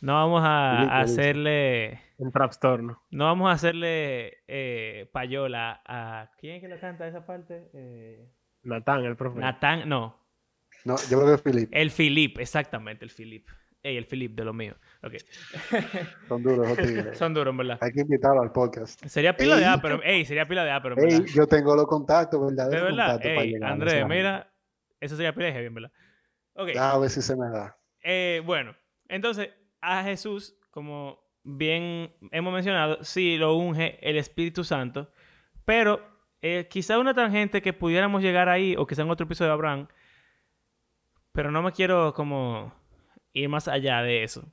no 0.00 0.14
vamos 0.14 0.42
a, 0.44 0.82
hacerle... 1.00 2.00
En 2.18 2.30
trastorno. 2.32 3.02
No 3.10 3.24
vamos 3.24 3.50
a 3.50 3.52
hacerle 3.52 4.42
eh, 4.46 5.08
payola 5.12 5.82
a. 5.86 6.30
¿Quién 6.38 6.56
es 6.56 6.60
que 6.60 6.68
le 6.68 6.78
canta 6.78 7.08
esa 7.08 7.24
parte? 7.24 7.70
Eh, 7.72 8.28
Natán, 8.62 9.04
el 9.04 9.16
profeta. 9.16 9.40
Natán, 9.40 9.88
no. 9.88 10.20
No, 10.84 10.96
yo 11.10 11.18
creo 11.18 11.26
que 11.26 11.34
es 11.34 11.42
Filipe. 11.42 11.80
El 11.80 11.90
Filip, 11.90 12.38
exactamente, 12.38 13.04
el 13.04 13.10
Filip. 13.10 13.48
Ey, 13.82 13.96
el 13.96 14.04
Filip 14.04 14.34
de 14.34 14.44
lo 14.44 14.52
mío. 14.52 14.74
Ok. 15.02 15.14
Son 16.28 16.42
duros 16.42 16.68
los 16.68 16.78
tigres. 16.86 17.18
Son 17.18 17.32
duros, 17.32 17.56
verdad. 17.56 17.78
Hay 17.80 17.92
que 17.92 18.00
invitarlo 18.00 18.42
al 18.42 18.52
podcast. 18.52 19.02
Sería 19.06 19.36
pila 19.36 19.56
de. 19.56 19.64
A, 19.64 19.80
pero. 19.80 20.02
Ey, 20.02 20.24
sería 20.24 20.46
pila 20.46 20.64
de 20.64 20.70
A, 20.70 20.82
pero 20.82 20.96
Ey, 20.98 21.24
yo 21.26 21.46
tengo 21.46 21.74
los 21.74 21.86
contactos, 21.86 22.40
¿verdad? 22.40 22.70
De 22.70 22.80
verdad. 22.80 23.24
Ey, 23.24 23.54
Andrés, 23.62 24.06
mira. 24.06 24.52
Eso 25.00 25.16
sería 25.16 25.34
pila 25.34 25.46
de 25.46 25.52
heavy, 25.54 25.68
verdad. 25.70 25.92
Ok. 26.54 26.66
gente. 26.66 26.78
A 26.78 26.98
ver 26.98 27.10
si 27.10 27.22
se 27.22 27.34
me 27.36 27.48
da. 27.48 27.76
Eh, 28.02 28.42
bueno, 28.44 28.74
entonces 29.08 29.50
a 29.80 30.02
Jesús, 30.04 30.58
como 30.70 31.18
bien 31.42 32.14
hemos 32.32 32.52
mencionado, 32.52 33.02
sí 33.02 33.36
lo 33.36 33.56
unge 33.56 33.98
el 34.02 34.16
Espíritu 34.18 34.62
Santo, 34.64 35.10
pero 35.64 36.00
eh, 36.42 36.66
quizá 36.68 36.98
una 36.98 37.14
tangente 37.14 37.62
que 37.62 37.72
pudiéramos 37.72 38.22
llegar 38.22 38.48
ahí, 38.48 38.74
o 38.76 38.86
quizá 38.86 39.02
en 39.02 39.10
otro 39.10 39.24
episodio 39.24 39.50
de 39.50 39.54
Abraham, 39.54 39.88
pero 41.32 41.50
no 41.50 41.62
me 41.62 41.72
quiero 41.72 42.12
como 42.14 42.72
ir 43.32 43.48
más 43.48 43.68
allá 43.68 44.02
de 44.02 44.22
eso. 44.22 44.52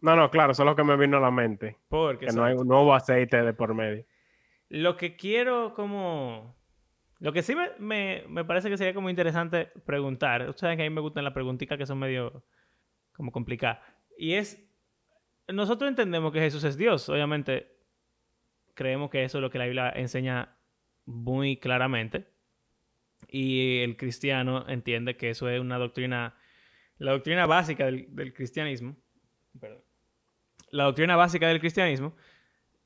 No, 0.00 0.16
no, 0.16 0.30
claro, 0.30 0.52
eso 0.52 0.62
es 0.62 0.66
lo 0.66 0.76
que 0.76 0.84
me 0.84 0.96
vino 0.96 1.16
a 1.16 1.20
la 1.20 1.30
mente. 1.30 1.78
Porque 1.88 2.26
Que 2.26 2.32
no 2.32 2.44
hay 2.44 2.54
un 2.54 2.68
nuevo 2.68 2.94
aceite 2.94 3.42
de 3.42 3.52
por 3.54 3.74
medio. 3.74 4.04
lo 4.68 4.96
que 4.96 5.16
quiero 5.16 5.72
como... 5.74 6.56
Lo 7.20 7.32
que 7.32 7.42
sí 7.42 7.54
me, 7.54 7.70
me- 7.78 8.24
me 8.28 8.44
parece 8.44 8.68
que 8.68 8.76
sería 8.76 8.92
como 8.92 9.08
interesante 9.08 9.66
preguntar. 9.86 10.42
Ustedes 10.42 10.60
saben 10.60 10.76
que 10.76 10.84
a 10.84 10.90
mí 10.90 10.94
me 10.94 11.00
gustan 11.00 11.24
las 11.24 11.32
preguntitas 11.32 11.78
que 11.78 11.86
son 11.86 11.98
medio 11.98 12.44
como 13.14 13.32
complicadas. 13.32 13.78
Y 14.18 14.34
es, 14.34 14.62
nosotros 15.48 15.88
entendemos 15.88 16.32
que 16.32 16.40
Jesús 16.40 16.64
es 16.64 16.76
Dios. 16.76 17.08
Obviamente 17.08 17.78
creemos 18.74 19.08
que 19.10 19.24
eso 19.24 19.38
es 19.38 19.42
lo 19.42 19.48
que 19.50 19.58
la 19.58 19.64
Biblia 19.64 19.90
enseña 19.90 20.56
muy 21.06 21.56
claramente. 21.56 22.26
Y 23.28 23.78
el 23.82 23.96
cristiano 23.96 24.68
entiende 24.68 25.16
que 25.16 25.30
eso 25.30 25.48
es 25.48 25.60
una 25.60 25.78
doctrina, 25.78 26.34
la 27.04 27.12
doctrina 27.12 27.46
básica 27.46 27.84
del, 27.84 28.32
cristianismo. 28.32 28.96
La 30.70 30.84
doctrina 30.84 31.16
básica 31.16 31.46
del 31.48 31.60
cristianismo 31.60 32.16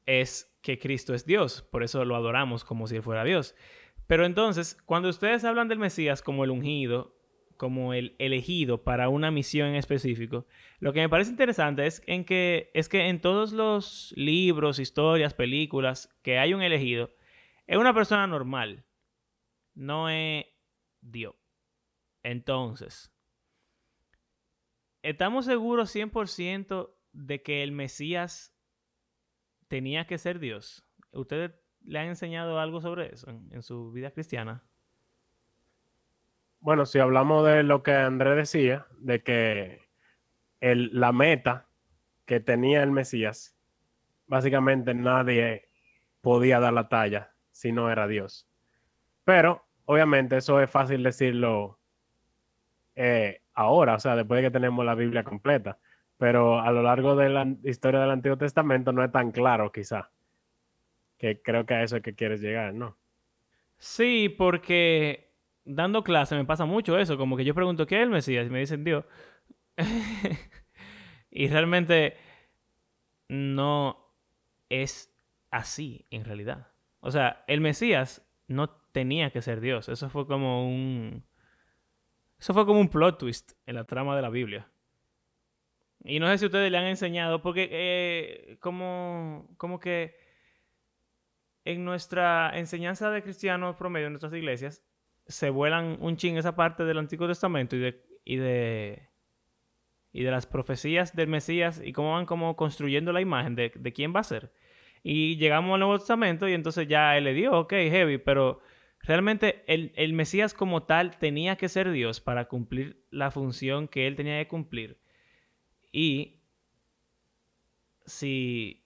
es 0.06 0.52
que 0.60 0.78
Cristo 0.78 1.14
es 1.14 1.24
Dios, 1.24 1.62
por 1.62 1.84
eso 1.84 2.04
lo 2.04 2.16
adoramos 2.16 2.64
como 2.64 2.88
si 2.88 2.96
él 2.96 3.02
fuera 3.02 3.22
Dios. 3.22 3.54
Pero 4.08 4.26
entonces, 4.26 4.76
cuando 4.84 5.08
ustedes 5.08 5.44
hablan 5.44 5.68
del 5.68 5.78
Mesías 5.78 6.20
como 6.20 6.42
el 6.42 6.50
ungido, 6.50 7.16
como 7.56 7.94
el 7.94 8.16
elegido 8.18 8.82
para 8.82 9.08
una 9.08 9.30
misión 9.30 9.68
en 9.68 9.76
específico, 9.76 10.46
lo 10.80 10.92
que 10.92 11.00
me 11.00 11.08
parece 11.08 11.30
interesante 11.30 11.86
es, 11.86 12.02
en 12.06 12.24
que, 12.24 12.72
es 12.74 12.88
que 12.88 13.08
en 13.08 13.20
todos 13.20 13.52
los 13.52 14.12
libros, 14.16 14.80
historias, 14.80 15.32
películas 15.32 16.08
que 16.22 16.38
hay 16.38 16.54
un 16.54 16.62
elegido, 16.62 17.14
es 17.68 17.76
una 17.76 17.94
persona 17.94 18.26
normal, 18.26 18.84
no 19.74 20.08
es 20.08 20.46
Dios. 21.00 21.36
Entonces, 22.24 23.12
¿estamos 25.02 25.44
seguros 25.44 25.94
100% 25.94 26.90
de 27.12 27.42
que 27.42 27.62
el 27.62 27.72
Mesías 27.72 28.54
tenía 29.68 30.06
que 30.06 30.18
ser 30.18 30.38
Dios? 30.38 30.86
¿Ustedes 31.12 31.52
le 31.84 31.98
han 31.98 32.08
enseñado 32.08 32.58
algo 32.60 32.80
sobre 32.80 33.12
eso 33.12 33.30
en, 33.30 33.62
su 33.62 33.92
vida 33.92 34.10
cristiana? 34.10 34.62
Bueno, 36.60 36.86
si 36.86 36.98
hablamos 36.98 37.46
de 37.46 37.62
lo 37.62 37.82
que 37.82 37.92
Andrés 37.92 38.36
decía, 38.36 38.86
de 38.98 39.22
que 39.22 39.88
la 40.60 41.12
meta 41.12 41.68
que 42.26 42.40
tenía 42.40 42.82
el 42.82 42.90
Mesías, 42.90 43.56
básicamente 44.26 44.92
nadie 44.92 45.68
podía 46.20 46.60
dar 46.60 46.72
la 46.72 46.88
talla 46.88 47.32
si 47.52 47.72
no 47.72 47.90
era 47.90 48.06
Dios. 48.06 48.48
Pero, 49.24 49.64
obviamente, 49.84 50.36
eso 50.36 50.60
es 50.60 50.70
fácil 50.70 51.02
decirlo 51.02 51.78
eh, 52.96 53.42
ahora, 53.58 53.94
o 53.96 53.98
sea, 53.98 54.14
después 54.14 54.38
de 54.38 54.48
que 54.48 54.52
tenemos 54.52 54.84
la 54.84 54.94
Biblia 54.94 55.24
completa. 55.24 55.78
Pero 56.16 56.60
a 56.60 56.70
lo 56.72 56.82
largo 56.82 57.16
de 57.16 57.28
la 57.28 57.46
historia 57.64 58.00
del 58.00 58.10
Antiguo 58.10 58.38
Testamento 58.38 58.92
no 58.92 59.04
es 59.04 59.10
tan 59.12 59.32
claro, 59.32 59.72
quizá. 59.72 60.10
Que 61.18 61.42
creo 61.42 61.66
que 61.66 61.74
a 61.74 61.82
eso 61.82 61.96
es 61.96 62.02
que 62.02 62.14
quieres 62.14 62.40
llegar, 62.40 62.72
¿no? 62.74 62.96
Sí, 63.78 64.28
porque 64.28 65.32
dando 65.64 66.02
clase 66.04 66.36
me 66.36 66.44
pasa 66.44 66.64
mucho 66.64 66.98
eso, 66.98 67.18
como 67.18 67.36
que 67.36 67.44
yo 67.44 67.54
pregunto, 67.54 67.86
¿qué 67.86 67.96
es 67.96 68.02
el 68.02 68.10
Mesías? 68.10 68.46
Y 68.46 68.50
me 68.50 68.60
dicen 68.60 68.84
Dios. 68.84 69.04
y 71.30 71.48
realmente 71.48 72.16
no 73.28 74.12
es 74.68 75.12
así 75.50 76.06
en 76.10 76.24
realidad. 76.24 76.68
O 77.00 77.10
sea, 77.10 77.44
el 77.48 77.60
Mesías 77.60 78.24
no 78.46 78.70
tenía 78.92 79.30
que 79.30 79.42
ser 79.42 79.60
Dios. 79.60 79.88
Eso 79.88 80.08
fue 80.10 80.26
como 80.26 80.68
un... 80.68 81.24
Eso 82.38 82.54
fue 82.54 82.64
como 82.66 82.80
un 82.80 82.88
plot 82.88 83.18
twist 83.18 83.52
en 83.66 83.74
la 83.74 83.84
trama 83.84 84.14
de 84.14 84.22
la 84.22 84.30
Biblia. 84.30 84.68
Y 86.04 86.20
no 86.20 86.28
sé 86.28 86.38
si 86.38 86.46
ustedes 86.46 86.70
le 86.70 86.78
han 86.78 86.86
enseñado, 86.86 87.42
porque 87.42 87.68
eh, 87.70 88.56
como, 88.60 89.48
como 89.56 89.80
que 89.80 90.16
en 91.64 91.84
nuestra 91.84 92.52
enseñanza 92.54 93.10
de 93.10 93.22
cristianos 93.22 93.76
promedio 93.76 94.06
en 94.06 94.12
nuestras 94.12 94.32
iglesias, 94.32 94.82
se 95.26 95.50
vuelan 95.50 95.98
un 96.00 96.16
ching 96.16 96.38
esa 96.38 96.54
parte 96.54 96.84
del 96.84 96.98
Antiguo 96.98 97.26
Testamento 97.26 97.76
y 97.76 97.80
de, 97.80 98.04
y 98.24 98.36
de, 98.36 99.08
y 100.12 100.22
de 100.22 100.30
las 100.30 100.46
profecías 100.46 101.14
del 101.14 101.28
Mesías 101.28 101.82
y 101.84 101.92
cómo 101.92 102.12
van 102.12 102.24
como 102.24 102.56
construyendo 102.56 103.12
la 103.12 103.20
imagen 103.20 103.54
de, 103.54 103.72
de 103.74 103.92
quién 103.92 104.14
va 104.14 104.20
a 104.20 104.24
ser. 104.24 104.52
Y 105.02 105.36
llegamos 105.36 105.74
al 105.74 105.80
Nuevo 105.80 105.98
Testamento 105.98 106.48
y 106.48 106.54
entonces 106.54 106.88
ya 106.88 107.16
él 107.16 107.24
le 107.24 107.34
dio, 107.34 107.52
ok, 107.52 107.72
heavy, 107.72 108.18
pero 108.18 108.60
realmente 109.08 109.64
el, 109.66 109.92
el 109.96 110.12
Mesías 110.12 110.52
como 110.52 110.82
tal 110.82 111.16
tenía 111.18 111.56
que 111.56 111.70
ser 111.70 111.90
Dios 111.90 112.20
para 112.20 112.46
cumplir 112.46 113.02
la 113.10 113.30
función 113.30 113.88
que 113.88 114.06
él 114.06 114.16
tenía 114.16 114.38
que 114.38 114.48
cumplir. 114.48 115.00
Y 115.90 116.42
si 118.04 118.84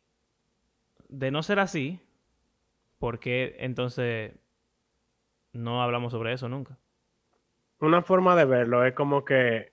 de 1.09 1.33
no 1.33 1.43
ser 1.43 1.59
así, 1.59 2.00
¿por 2.99 3.19
qué 3.19 3.57
entonces 3.59 4.33
no 5.52 5.83
hablamos 5.83 6.12
sobre 6.12 6.33
eso 6.33 6.49
nunca? 6.49 6.79
Una 7.81 8.02
forma 8.02 8.37
de 8.37 8.45
verlo 8.45 8.85
es 8.85 8.95
como 8.95 9.25
que 9.25 9.73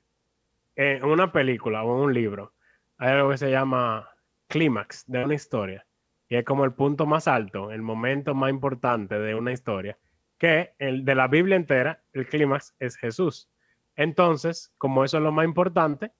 en 0.75 1.03
una 1.03 1.32
película 1.32 1.84
o 1.84 1.96
en 1.96 2.06
un 2.06 2.13
libro 2.13 2.53
hay 2.98 3.12
algo 3.12 3.29
que 3.29 3.38
se 3.38 3.51
llama 3.51 4.10
clímax 4.48 5.06
de 5.06 5.24
una 5.24 5.36
historia 5.36 5.86
y 6.27 6.38
es 6.38 6.44
como 6.44 6.65
el 6.65 6.74
punto 6.74 7.06
más 7.06 7.27
alto, 7.27 7.72
el 7.72 7.84
momento 7.84 8.34
más 8.34 8.50
importante 8.50 9.20
de 9.20 9.36
una 9.36 9.51
historia, 9.51 10.00
que 10.39 10.74
el 10.79 11.05
de 11.05 11.13
la 11.13 11.27
Biblia 11.27 11.55
entera, 11.55 12.01
el 12.13 12.25
clímax 12.27 12.74
es 12.79 12.96
Jesús. 12.96 13.50
Entonces, 13.96 14.74
como 14.77 15.03
eso 15.03 15.17
es 15.17 15.24
lo 15.24 15.31
más 15.31 15.46
importante, 15.46 16.13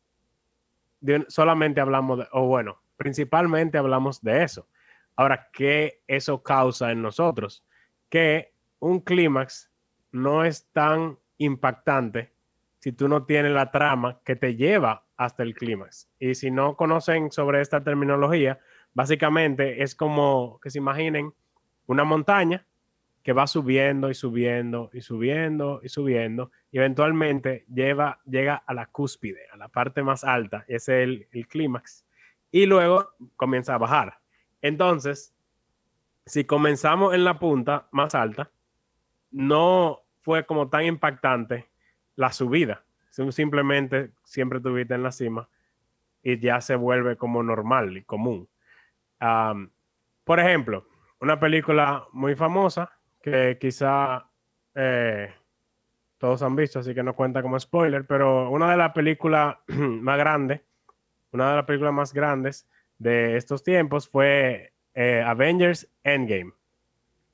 solamente 1.29 1.79
hablamos 1.79 2.19
de, 2.19 2.27
o 2.33 2.45
bueno, 2.45 2.81
principalmente 2.97 3.77
hablamos 3.77 4.21
de 4.21 4.43
eso. 4.43 4.67
Ahora, 5.15 5.49
¿qué 5.53 6.01
eso 6.05 6.43
causa 6.43 6.91
en 6.91 7.01
nosotros? 7.01 7.65
Que 8.09 8.53
un 8.79 8.99
clímax 8.99 9.71
no 10.11 10.43
es 10.43 10.67
tan 10.71 11.17
impactante 11.38 12.33
si 12.79 12.91
tú 12.91 13.07
no 13.07 13.25
tienes 13.25 13.53
la 13.53 13.71
trama 13.71 14.19
que 14.25 14.35
te 14.35 14.55
lleva 14.55 15.05
hasta 15.15 15.43
el 15.43 15.53
clímax. 15.53 16.09
Y 16.19 16.35
si 16.35 16.51
no 16.51 16.75
conocen 16.75 17.31
sobre 17.31 17.61
esta 17.61 17.83
terminología, 17.83 18.59
básicamente 18.93 19.83
es 19.83 19.95
como 19.95 20.59
que 20.61 20.69
se 20.69 20.79
imaginen 20.79 21.33
una 21.88 22.03
montaña 22.03 22.65
que 23.23 23.33
va 23.33 23.47
subiendo 23.47 24.09
y 24.09 24.13
subiendo 24.15 24.89
y 24.93 25.01
subiendo 25.01 25.81
y 25.83 25.89
subiendo 25.89 26.51
y 26.71 26.77
eventualmente 26.77 27.65
lleva, 27.73 28.19
llega 28.25 28.55
a 28.55 28.73
la 28.73 28.85
cúspide, 28.88 29.47
a 29.51 29.57
la 29.57 29.67
parte 29.67 30.03
más 30.03 30.23
alta, 30.23 30.63
ese 30.67 31.03
es 31.03 31.07
el, 31.09 31.27
el 31.31 31.47
clímax, 31.47 32.05
y 32.51 32.65
luego 32.65 33.09
comienza 33.35 33.75
a 33.75 33.77
bajar. 33.77 34.19
Entonces, 34.61 35.33
si 36.25 36.45
comenzamos 36.45 37.13
en 37.13 37.23
la 37.23 37.39
punta 37.39 37.88
más 37.91 38.15
alta, 38.15 38.51
no 39.31 40.01
fue 40.21 40.45
como 40.45 40.69
tan 40.69 40.85
impactante 40.85 41.67
la 42.15 42.31
subida. 42.31 42.83
Sim- 43.09 43.31
Simplemente 43.31 44.11
siempre 44.23 44.57
estuviste 44.57 44.93
en 44.93 45.03
la 45.03 45.11
cima 45.11 45.49
y 46.23 46.39
ya 46.39 46.61
se 46.61 46.75
vuelve 46.75 47.15
como 47.17 47.41
normal 47.43 47.97
y 47.97 48.03
común. 48.03 48.47
Am, 49.19 49.71
por 50.23 50.39
ejemplo, 50.39 50.85
una 51.19 51.39
película 51.39 52.05
muy 52.11 52.35
famosa 52.35 52.91
que 53.21 53.57
quizá 53.59 54.25
eh, 54.75 55.33
todos 56.17 56.41
han 56.41 56.55
visto, 56.55 56.79
así 56.79 56.93
que 56.93 57.03
no 57.03 57.15
cuenta 57.15 57.41
como 57.41 57.59
spoiler, 57.59 58.05
pero 58.05 58.49
una 58.49 58.71
de 58.71 58.77
las 58.77 58.91
películas 58.91 59.57
más 59.67 60.17
grandes, 60.17 60.61
una 61.31 61.49
de 61.49 61.55
las 61.57 61.65
películas 61.65 61.93
más 61.93 62.13
grandes 62.13 62.67
de 62.97 63.38
estos 63.38 63.63
tiempos 63.63 64.07
fue 64.07 64.73
eh, 64.93 65.23
Avengers 65.25 65.89
Endgame. 66.03 66.51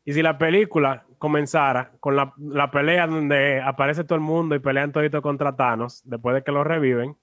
Y 0.03 0.13
si 0.13 0.21
la 0.21 0.37
película 0.37 1.05
comenzara 1.17 1.91
con 1.99 2.15
la, 2.15 2.33
la 2.37 2.69
pelea 2.69 3.07
donde 3.07 3.59
aparece 3.61 4.03
todo 4.03 4.15
el 4.15 4.21
mundo 4.21 4.53
y 4.53 4.59
pelean 4.59 4.91
todito 4.91 5.21
contra 5.21 5.55
Thanos, 5.55 6.03
después 6.05 6.35
de 6.35 6.43
que 6.43 6.51
lo 6.51 6.63
reviven, 6.63 7.17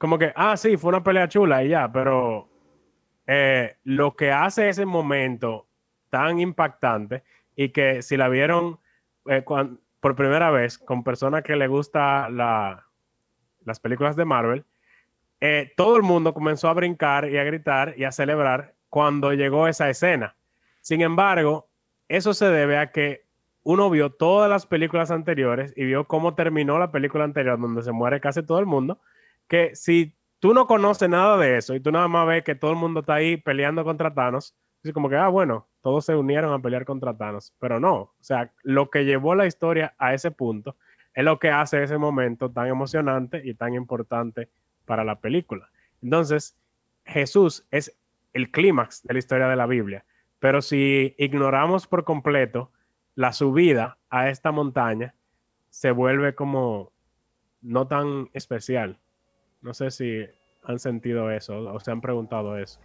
como 0.00 0.18
que, 0.18 0.32
ah, 0.34 0.56
sí, 0.56 0.76
fue 0.76 0.88
una 0.88 1.04
pelea 1.04 1.28
chula 1.28 1.62
y 1.62 1.68
ya, 1.68 1.92
pero 1.92 2.48
eh, 3.26 3.76
lo 3.84 4.16
que 4.16 4.32
hace 4.32 4.70
ese 4.70 4.86
momento 4.86 5.68
tan 6.08 6.40
impactante 6.40 7.22
y 7.62 7.68
que 7.72 8.00
si 8.00 8.16
la 8.16 8.30
vieron 8.30 8.80
eh, 9.26 9.42
por 9.42 10.16
primera 10.16 10.50
vez 10.50 10.78
con 10.78 11.04
personas 11.04 11.42
que 11.42 11.56
le 11.56 11.66
gusta 11.66 12.30
la, 12.30 12.86
las 13.66 13.80
películas 13.80 14.16
de 14.16 14.24
Marvel, 14.24 14.64
eh, 15.42 15.70
todo 15.76 15.98
el 15.98 16.02
mundo 16.02 16.32
comenzó 16.32 16.68
a 16.68 16.72
brincar 16.72 17.28
y 17.28 17.36
a 17.36 17.44
gritar 17.44 17.92
y 17.98 18.04
a 18.04 18.12
celebrar 18.12 18.76
cuando 18.88 19.34
llegó 19.34 19.68
esa 19.68 19.90
escena. 19.90 20.36
Sin 20.80 21.02
embargo, 21.02 21.68
eso 22.08 22.32
se 22.32 22.46
debe 22.46 22.78
a 22.78 22.92
que 22.92 23.26
uno 23.62 23.90
vio 23.90 24.08
todas 24.08 24.48
las 24.48 24.64
películas 24.64 25.10
anteriores 25.10 25.74
y 25.76 25.84
vio 25.84 26.06
cómo 26.06 26.34
terminó 26.34 26.78
la 26.78 26.90
película 26.90 27.24
anterior 27.24 27.60
donde 27.60 27.82
se 27.82 27.92
muere 27.92 28.22
casi 28.22 28.42
todo 28.42 28.58
el 28.58 28.64
mundo, 28.64 29.02
que 29.48 29.76
si 29.76 30.16
tú 30.38 30.54
no 30.54 30.66
conoces 30.66 31.10
nada 31.10 31.36
de 31.36 31.58
eso 31.58 31.74
y 31.74 31.80
tú 31.80 31.92
nada 31.92 32.08
más 32.08 32.26
ves 32.26 32.42
que 32.42 32.54
todo 32.54 32.70
el 32.70 32.78
mundo 32.78 33.00
está 33.00 33.16
ahí 33.16 33.36
peleando 33.36 33.84
contra 33.84 34.14
Thanos, 34.14 34.56
Así 34.82 34.92
como 34.92 35.08
que, 35.08 35.16
ah, 35.16 35.28
bueno, 35.28 35.66
todos 35.82 36.04
se 36.04 36.14
unieron 36.14 36.52
a 36.52 36.62
pelear 36.62 36.84
contra 36.84 37.16
Thanos, 37.16 37.54
pero 37.58 37.80
no, 37.80 37.94
o 37.94 38.14
sea, 38.20 38.52
lo 38.62 38.90
que 38.90 39.04
llevó 39.04 39.34
la 39.34 39.46
historia 39.46 39.94
a 39.98 40.14
ese 40.14 40.30
punto 40.30 40.76
es 41.14 41.24
lo 41.24 41.38
que 41.38 41.50
hace 41.50 41.82
ese 41.82 41.98
momento 41.98 42.50
tan 42.50 42.68
emocionante 42.68 43.42
y 43.44 43.54
tan 43.54 43.74
importante 43.74 44.48
para 44.84 45.04
la 45.04 45.20
película. 45.20 45.70
Entonces, 46.02 46.56
Jesús 47.04 47.66
es 47.70 47.96
el 48.32 48.50
clímax 48.50 49.02
de 49.02 49.14
la 49.14 49.18
historia 49.18 49.48
de 49.48 49.56
la 49.56 49.66
Biblia, 49.66 50.04
pero 50.38 50.62
si 50.62 51.14
ignoramos 51.18 51.86
por 51.86 52.04
completo 52.04 52.70
la 53.14 53.32
subida 53.32 53.98
a 54.08 54.30
esta 54.30 54.52
montaña, 54.52 55.14
se 55.68 55.90
vuelve 55.90 56.34
como 56.34 56.92
no 57.60 57.86
tan 57.86 58.30
especial. 58.32 58.98
No 59.60 59.74
sé 59.74 59.90
si 59.90 60.26
han 60.62 60.78
sentido 60.78 61.30
eso 61.30 61.58
o 61.72 61.80
se 61.80 61.90
han 61.90 62.00
preguntado 62.00 62.56
eso. 62.56 62.80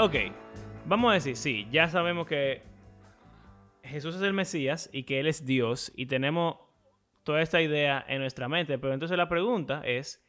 Ok, 0.00 0.14
vamos 0.86 1.10
a 1.10 1.14
decir, 1.14 1.36
sí, 1.36 1.66
ya 1.72 1.88
sabemos 1.88 2.28
que 2.28 2.62
Jesús 3.82 4.14
es 4.14 4.22
el 4.22 4.32
Mesías 4.32 4.88
y 4.92 5.02
que 5.02 5.18
Él 5.18 5.26
es 5.26 5.44
Dios 5.44 5.90
y 5.96 6.06
tenemos 6.06 6.58
toda 7.24 7.42
esta 7.42 7.60
idea 7.60 8.04
en 8.06 8.20
nuestra 8.20 8.48
mente, 8.48 8.78
pero 8.78 8.94
entonces 8.94 9.18
la 9.18 9.28
pregunta 9.28 9.82
es, 9.84 10.24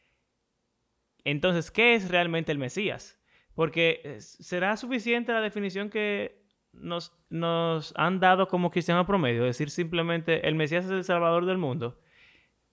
entonces, 1.24 1.70
¿qué 1.70 1.94
es 1.94 2.10
realmente 2.10 2.52
el 2.52 2.58
Mesías? 2.58 3.22
Porque 3.54 4.02
eh, 4.04 4.22
¿será 4.22 4.76
suficiente 4.76 5.34
la 5.34 5.42
definición 5.42 5.92
que 5.92 6.42
nos, 6.74 7.14
han 7.96 8.20
dado 8.20 8.48
como 8.48 8.72
cristiano 8.72 9.06
promedio? 9.06 9.44
Decir 9.44 9.70
simplemente, 9.70 10.48
el 10.48 10.56
Mesías 10.56 10.86
es 10.86 10.92
el 10.92 11.04
Salvador 11.04 11.46
del 11.46 11.60
mundo, 11.60 12.02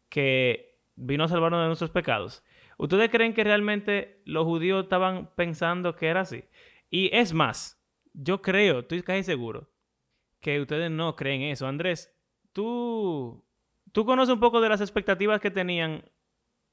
que 0.08 0.78
vino 0.94 1.24
a 1.24 1.28
salvarnos 1.28 1.60
de 1.60 1.66
nuestros 1.66 1.90
pecados. 1.90 2.42
¿Ustedes 2.78 3.10
creen 3.10 3.34
que 3.34 3.44
realmente 3.44 4.22
los 4.24 4.44
judíos 4.44 4.84
estaban 4.84 5.30
pensando 5.34 5.94
que 5.94 6.08
era 6.08 6.22
así? 6.22 6.44
Y 6.90 7.14
es 7.14 7.32
más, 7.32 7.78
yo 8.12 8.40
creo, 8.42 8.80
estoy 8.80 9.02
casi 9.02 9.24
seguro, 9.24 9.68
que 10.40 10.60
ustedes 10.60 10.90
no 10.90 11.16
creen 11.16 11.42
eso. 11.42 11.66
Andrés, 11.66 12.12
tú, 12.52 13.44
tú 13.92 14.04
conoces 14.04 14.32
un 14.32 14.40
poco 14.40 14.60
de 14.60 14.68
las 14.68 14.80
expectativas 14.80 15.40
que 15.40 15.50
tenían 15.50 16.04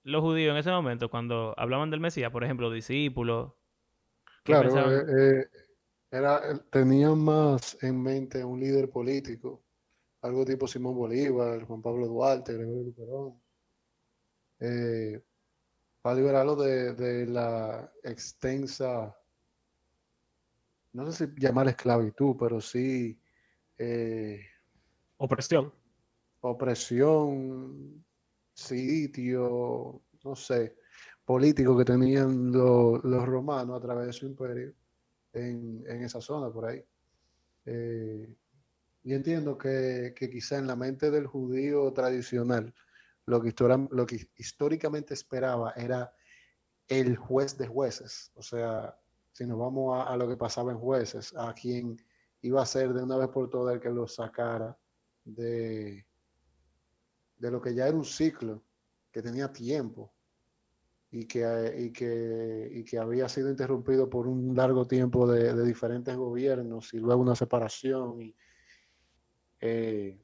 los 0.04 0.22
judíos 0.22 0.52
en 0.52 0.58
ese 0.58 0.72
momento 0.72 1.10
cuando 1.10 1.54
hablaban 1.58 1.90
del 1.90 2.00
Mesías, 2.00 2.32
por 2.32 2.44
ejemplo, 2.44 2.72
discípulos. 2.72 3.54
Claro, 4.44 4.92
eh, 4.92 5.06
eh, 5.18 5.48
era, 6.12 6.60
tenían 6.70 7.18
más 7.20 7.82
en 7.82 8.02
mente 8.02 8.44
un 8.44 8.60
líder 8.60 8.90
político, 8.90 9.64
algo 10.22 10.46
tipo 10.46 10.68
Simón 10.68 10.96
Bolívar, 10.96 11.64
Juan 11.64 11.82
Pablo 11.82 12.08
Duarte, 12.08 12.54
Gregorio 12.54 12.94
Perón, 12.94 13.42
eh, 14.60 15.22
para 16.02 16.16
liberarlo 16.18 16.56
de, 16.56 16.94
de 16.94 17.26
la 17.26 17.92
extensa 18.04 19.18
no 20.94 21.12
sé 21.12 21.28
si 21.28 21.34
llamar 21.40 21.68
esclavitud, 21.68 22.36
pero 22.40 22.62
sí... 22.62 23.20
Eh, 23.78 24.40
opresión. 25.18 25.74
Opresión, 26.42 28.06
sitio, 28.54 30.02
no 30.24 30.36
sé, 30.36 30.78
político 31.26 31.78
que 31.78 31.86
tenían 31.86 32.52
los 32.52 33.26
romanos 33.26 33.78
a 33.78 33.82
través 33.82 34.08
de 34.08 34.14
su 34.14 34.26
imperio 34.26 34.74
en, 35.34 35.86
esa 36.04 36.22
zona 36.22 36.52
por 36.52 36.66
ahí. 36.66 36.84
Eh, 37.66 38.36
y 39.04 39.14
entiendo 39.14 39.58
que, 39.58 40.14
quizá 40.32 40.58
en 40.58 40.68
la 40.68 40.76
mente 40.76 41.12
del 41.12 41.28
judío 41.28 41.92
tradicional, 41.94 42.74
lo 43.26 43.42
que, 43.42 43.54
lo 43.92 44.06
que 44.06 44.28
históricamente 44.36 45.14
esperaba 45.14 45.72
era 45.76 46.14
el 46.88 47.16
juez 47.16 47.58
de 47.58 47.68
jueces, 47.68 48.32
o 48.36 48.44
sea, 48.44 48.98
si 49.34 49.46
nos 49.46 49.58
vamos 49.58 50.08
a, 50.08 50.16
lo 50.16 50.28
que 50.28 50.38
pasaba 50.38 50.72
en 50.72 50.78
jueces, 50.78 51.34
a 51.36 51.54
quien 51.54 51.98
iba 52.42 52.62
a 52.62 52.66
ser 52.66 52.94
de 52.94 53.04
una 53.04 53.18
vez 53.18 53.30
por 53.30 53.50
todas 53.50 53.76
el 53.76 53.82
que 53.82 53.90
lo 53.90 54.08
sacara 54.08 54.78
de, 55.26 56.06
de 57.38 57.52
lo 57.52 57.62
que 57.62 57.74
ya 57.74 57.88
era 57.88 57.98
un 57.98 58.06
ciclo, 58.06 58.64
que 59.12 59.22
tenía 59.22 59.52
tiempo 59.52 60.14
y 61.10 61.26
que, 61.26 61.76
y 61.78 61.92
que, 61.92 62.86
que 62.88 62.98
había 62.98 63.28
sido 63.28 63.50
interrumpido 63.50 64.10
por 64.10 64.28
un 64.28 64.56
largo 64.56 64.86
tiempo 64.86 65.28
de, 65.28 65.64
diferentes 65.64 66.16
gobiernos 66.16 66.94
y 66.94 67.00
luego 67.00 67.22
una 67.22 67.36
separación. 67.36 68.22
Y, 68.22 68.36
eh, 69.62 70.20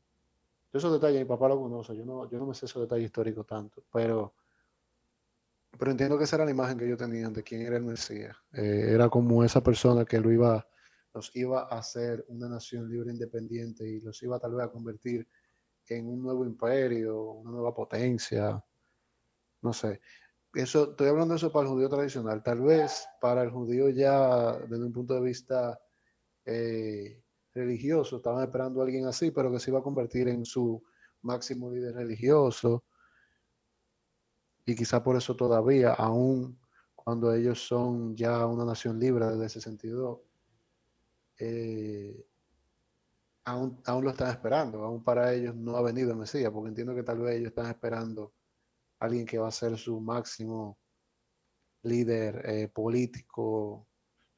esos 0.71 0.93
detalles 0.93 1.19
mi 1.19 1.25
papá 1.25 1.47
lo 1.47 1.59
conoce, 1.59 1.95
yo 1.95 2.05
no, 2.05 2.29
yo 2.29 2.37
no 2.37 2.45
me 2.45 2.53
sé 2.53 2.67
esos 2.67 2.83
detalles 2.83 3.05
históricos 3.05 3.45
tanto, 3.47 3.83
pero 3.91 4.33
pero 5.77 5.91
entiendo 5.91 6.17
que 6.17 6.23
esa 6.23 6.37
era 6.37 6.45
la 6.45 6.51
imagen 6.51 6.77
que 6.77 6.89
yo 6.89 6.97
tenía 6.97 7.29
de 7.29 7.43
quién 7.43 7.61
era 7.61 7.77
el 7.77 7.83
Mesías. 7.83 8.35
Eh, 8.53 8.89
era 8.89 9.09
como 9.09 9.43
esa 9.43 9.61
persona 9.61 10.05
que 10.05 10.19
lo 10.19 10.31
iba, 10.31 10.67
los 11.13 11.35
iba 11.35 11.61
a 11.63 11.79
hacer 11.79 12.25
una 12.29 12.49
nación 12.49 12.89
libre 12.89 13.11
independiente 13.11 13.87
y 13.87 14.01
los 14.01 14.21
iba 14.23 14.39
tal 14.39 14.55
vez 14.55 14.65
a 14.65 14.71
convertir 14.71 15.27
en 15.87 16.07
un 16.07 16.21
nuevo 16.21 16.45
imperio, 16.45 17.21
una 17.31 17.51
nueva 17.51 17.73
potencia. 17.73 18.63
No 19.61 19.73
sé. 19.73 20.01
Eso, 20.53 20.91
estoy 20.91 21.07
hablando 21.07 21.33
de 21.33 21.37
eso 21.37 21.51
para 21.51 21.67
el 21.67 21.73
judío 21.73 21.89
tradicional. 21.89 22.41
Tal 22.43 22.61
vez 22.61 23.07
para 23.21 23.43
el 23.43 23.51
judío 23.51 23.89
ya 23.89 24.57
desde 24.57 24.83
un 24.83 24.93
punto 24.93 25.13
de 25.13 25.21
vista 25.21 25.79
eh, 26.45 27.23
religioso, 27.53 28.17
estaban 28.17 28.43
esperando 28.43 28.81
a 28.81 28.85
alguien 28.85 29.05
así, 29.05 29.31
pero 29.31 29.51
que 29.51 29.59
se 29.59 29.69
iba 29.71 29.79
a 29.79 29.83
convertir 29.83 30.27
en 30.27 30.45
su 30.45 30.83
máximo 31.21 31.71
líder 31.71 31.95
religioso 31.95 32.85
y 34.69 34.75
quizá 34.75 35.01
por 35.01 35.15
eso 35.15 35.35
todavía, 35.35 35.93
aún 35.93 36.59
cuando 36.93 37.33
ellos 37.33 37.59
son 37.67 38.15
ya 38.15 38.45
una 38.45 38.63
nación 38.63 38.99
libre 38.99 39.25
desde 39.25 39.47
ese 39.47 39.61
sentido, 39.61 40.23
eh, 41.39 42.23
aún, 43.45 43.81
aún, 43.85 44.03
lo 44.03 44.11
están 44.11 44.29
esperando, 44.29 44.83
aún 44.83 45.03
para 45.03 45.33
ellos 45.33 45.55
no 45.55 45.75
ha 45.75 45.81
venido 45.81 46.11
el 46.11 46.17
Mesías, 46.17 46.51
porque 46.51 46.69
entiendo 46.69 46.93
que 46.93 47.01
tal 47.01 47.17
vez 47.17 47.37
ellos 47.37 47.47
están 47.47 47.65
esperando 47.65 48.31
a 48.99 49.05
alguien 49.05 49.25
que 49.25 49.39
va 49.39 49.47
a 49.47 49.51
ser 49.51 49.75
su 49.75 49.99
máximo 49.99 50.77
líder 51.81 52.43
eh, 52.45 52.67
político, 52.67 53.87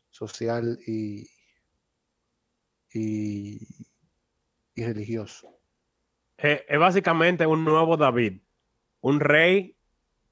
social 0.09 0.79
y, 0.87 1.27
y, 2.93 3.59
religioso. 4.77 5.59
Es 6.37 6.79
básicamente 6.79 7.45
un 7.45 7.65
nuevo 7.65 7.97
David, 7.97 8.41
un 9.01 9.19
rey 9.19 9.75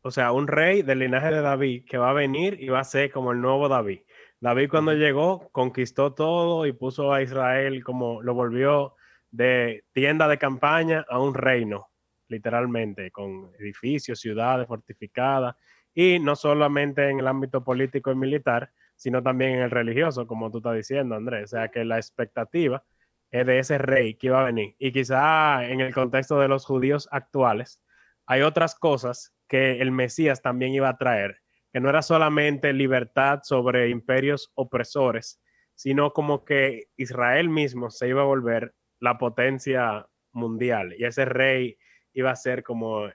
o 0.01 0.11
sea, 0.11 0.31
un 0.31 0.47
rey 0.47 0.81
del 0.81 0.99
linaje 0.99 1.31
de 1.31 1.41
David 1.41 1.85
que 1.85 1.97
va 1.97 2.11
a 2.11 2.13
venir 2.13 2.57
y 2.61 2.69
va 2.69 2.79
a 2.79 2.83
ser 2.83 3.11
como 3.11 3.31
el 3.31 3.41
nuevo 3.41 3.67
David. 3.67 4.01
David 4.39 4.69
cuando 4.69 4.93
llegó 4.93 5.49
conquistó 5.51 6.13
todo 6.13 6.65
y 6.65 6.71
puso 6.71 7.13
a 7.13 7.21
Israel 7.21 7.83
como 7.83 8.21
lo 8.21 8.33
volvió 8.33 8.95
de 9.31 9.83
tienda 9.91 10.27
de 10.27 10.37
campaña 10.37 11.05
a 11.09 11.19
un 11.19 11.33
reino, 11.33 11.89
literalmente, 12.29 13.11
con 13.11 13.51
edificios, 13.59 14.19
ciudades 14.19 14.67
fortificadas 14.67 15.55
y 15.93 16.19
no 16.19 16.35
solamente 16.35 17.09
en 17.09 17.19
el 17.19 17.27
ámbito 17.27 17.63
político 17.63 18.11
y 18.11 18.15
militar, 18.15 18.71
sino 18.95 19.21
también 19.23 19.55
en 19.55 19.59
el 19.61 19.71
religioso, 19.71 20.27
como 20.27 20.51
tú 20.51 20.57
estás 20.57 20.75
diciendo, 20.75 21.15
Andrés. 21.15 21.45
O 21.45 21.47
sea, 21.47 21.69
que 21.69 21.83
la 21.85 21.97
expectativa 21.97 22.83
es 23.31 23.45
de 23.45 23.59
ese 23.59 23.77
rey 23.77 24.15
que 24.15 24.27
iba 24.27 24.41
a 24.41 24.45
venir. 24.45 24.75
Y 24.79 24.91
quizá 24.91 25.65
en 25.65 25.81
el 25.81 25.93
contexto 25.93 26.39
de 26.39 26.47
los 26.47 26.65
judíos 26.65 27.07
actuales, 27.11 27.81
hay 28.29 28.43
otras 28.43 28.75
cosas 28.75 29.33
que 29.47 29.81
el 29.81 29.91
Mesías 29.91 30.43
también 30.43 30.71
iba 30.71 30.87
a 30.87 30.97
traer, 30.97 31.41
que 31.73 31.79
no 31.79 31.89
era 31.89 32.03
solamente 32.03 32.71
libertad 32.73 33.39
sobre 33.41 33.89
imperios 33.89 34.51
opresores, 34.53 35.41
sino 35.73 36.13
como 36.13 36.45
que 36.45 36.89
Israel 36.95 37.49
mismo 37.49 37.89
se 37.89 38.07
iba 38.07 38.21
a 38.21 38.25
volver 38.25 38.75
la 38.99 39.17
potencia 39.17 40.07
mundial 40.31 40.93
y 40.95 41.05
ese 41.05 41.25
rey 41.25 41.79
iba 42.13 42.29
a 42.29 42.35
ser 42.35 42.61
como 42.61 43.09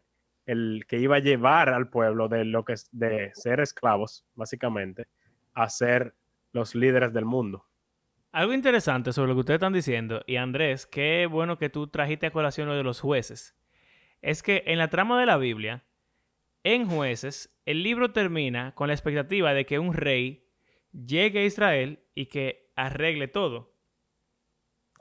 el 0.46 0.84
que 0.88 0.98
iba 0.98 1.16
a 1.16 1.20
llevar 1.20 1.68
al 1.68 1.90
pueblo 1.90 2.26
de 2.26 2.44
lo 2.44 2.64
que 2.64 2.74
de 2.90 3.30
ser 3.34 3.60
esclavos, 3.60 4.26
básicamente, 4.34 5.06
a 5.54 5.68
ser 5.68 6.16
los 6.50 6.74
líderes 6.74 7.12
del 7.12 7.24
mundo. 7.24 7.64
Algo 8.32 8.52
interesante 8.52 9.12
sobre 9.12 9.28
lo 9.28 9.34
que 9.34 9.40
ustedes 9.40 9.58
están 9.58 9.72
diciendo, 9.72 10.24
y 10.26 10.36
Andrés, 10.36 10.86
qué 10.86 11.28
bueno 11.30 11.56
que 11.56 11.70
tú 11.70 11.86
trajiste 11.86 12.26
a 12.26 12.32
colación 12.32 12.66
lo 12.66 12.74
de 12.74 12.82
los 12.82 13.00
jueces, 13.00 13.54
es 14.24 14.42
que 14.42 14.62
en 14.66 14.78
la 14.78 14.88
trama 14.88 15.20
de 15.20 15.26
la 15.26 15.36
Biblia, 15.36 15.84
en 16.62 16.88
jueces, 16.88 17.54
el 17.66 17.82
libro 17.82 18.12
termina 18.12 18.74
con 18.74 18.88
la 18.88 18.94
expectativa 18.94 19.52
de 19.52 19.66
que 19.66 19.78
un 19.78 19.92
rey 19.92 20.48
llegue 20.92 21.40
a 21.40 21.44
Israel 21.44 22.04
y 22.14 22.26
que 22.26 22.72
arregle 22.74 23.28
todo. 23.28 23.74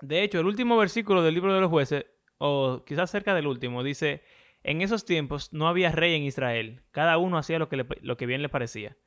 De 0.01 0.23
hecho, 0.23 0.41
el 0.41 0.45
último 0.45 0.75
versículo 0.77 1.23
del 1.23 1.35
libro 1.35 1.53
de 1.53 1.61
los 1.61 1.69
jueces, 1.69 2.05
o 2.37 2.83
quizás 2.85 3.09
cerca 3.09 3.33
del 3.33 3.47
último, 3.47 3.81
dice, 3.81 4.23
en 4.61 4.81
esos 4.81 5.05
tiempos 5.05 5.53
no 5.53 5.69
había 5.69 5.91
rey 5.93 6.15
en 6.15 6.23
Israel. 6.23 6.81
Cada 6.91 7.17
uno 7.17 7.37
hacía 7.37 7.59
lo 7.59 7.69
que, 7.69 7.77
le- 7.77 8.25
bien 8.25 8.41
le 8.41 8.49
parecía. 8.49 8.97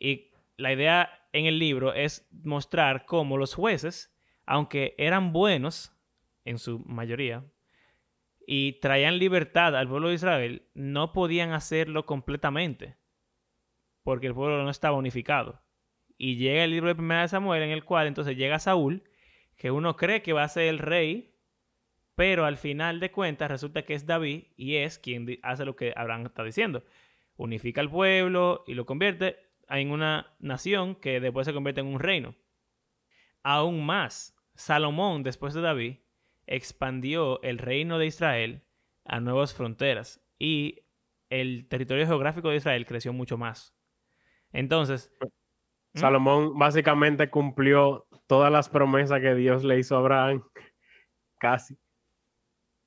Y 0.00 0.32
la 0.56 0.72
idea 0.72 1.28
en 1.32 1.46
el 1.46 1.60
libro 1.60 1.94
es 1.94 2.26
mostrar 2.32 3.06
cómo 3.06 3.38
los 3.38 3.54
jueces, 3.54 4.12
aunque 4.46 4.96
eran 4.98 5.32
buenos 5.32 5.92
en 6.44 6.58
su 6.58 6.80
mayoría, 6.80 7.44
y 8.50 8.80
traían 8.80 9.18
libertad 9.18 9.76
al 9.76 9.88
pueblo 9.88 10.08
de 10.08 10.14
Israel, 10.14 10.62
no 10.72 11.12
podían 11.12 11.52
hacerlo 11.52 12.06
completamente, 12.06 12.96
porque 14.02 14.26
el 14.26 14.32
pueblo 14.32 14.62
no 14.62 14.70
estaba 14.70 14.96
unificado. 14.96 15.60
Y 16.16 16.36
llega 16.36 16.64
el 16.64 16.70
libro 16.70 16.88
de 16.88 16.94
Primera 16.94 17.20
de 17.20 17.28
Samuel, 17.28 17.62
en 17.62 17.68
el 17.68 17.84
cual 17.84 18.06
entonces 18.06 18.38
llega 18.38 18.58
Saúl, 18.58 19.04
que 19.58 19.70
uno 19.70 19.96
cree 19.96 20.22
que 20.22 20.32
va 20.32 20.44
a 20.44 20.48
ser 20.48 20.68
el 20.68 20.78
rey, 20.78 21.34
pero 22.14 22.46
al 22.46 22.56
final 22.56 23.00
de 23.00 23.10
cuentas 23.10 23.50
resulta 23.50 23.82
que 23.82 23.92
es 23.92 24.06
David 24.06 24.44
y 24.56 24.76
es 24.76 24.98
quien 24.98 25.38
hace 25.42 25.66
lo 25.66 25.76
que 25.76 25.92
Abraham 25.94 26.24
está 26.24 26.42
diciendo. 26.42 26.84
Unifica 27.36 27.82
al 27.82 27.90
pueblo 27.90 28.64
y 28.66 28.72
lo 28.72 28.86
convierte 28.86 29.36
en 29.68 29.90
una 29.90 30.34
nación 30.38 30.94
que 30.94 31.20
después 31.20 31.46
se 31.46 31.52
convierte 31.52 31.82
en 31.82 31.88
un 31.88 32.00
reino. 32.00 32.34
Aún 33.42 33.84
más, 33.84 34.34
Salomón, 34.54 35.22
después 35.22 35.52
de 35.52 35.60
David, 35.60 35.96
expandió 36.48 37.40
el 37.42 37.58
reino 37.58 37.98
de 37.98 38.06
Israel 38.06 38.62
a 39.04 39.20
nuevas 39.20 39.54
fronteras 39.54 40.20
y 40.38 40.80
el 41.30 41.68
territorio 41.68 42.06
geográfico 42.06 42.48
de 42.48 42.56
Israel 42.56 42.86
creció 42.86 43.12
mucho 43.12 43.36
más. 43.36 43.76
Entonces, 44.52 45.12
¿Mm? 45.92 45.98
Salomón 45.98 46.58
básicamente 46.58 47.30
cumplió 47.30 48.06
todas 48.26 48.50
las 48.50 48.68
promesas 48.68 49.20
que 49.20 49.34
Dios 49.34 49.62
le 49.62 49.78
hizo 49.78 49.96
a 49.96 49.98
Abraham. 49.98 50.42
Casi. 51.38 51.76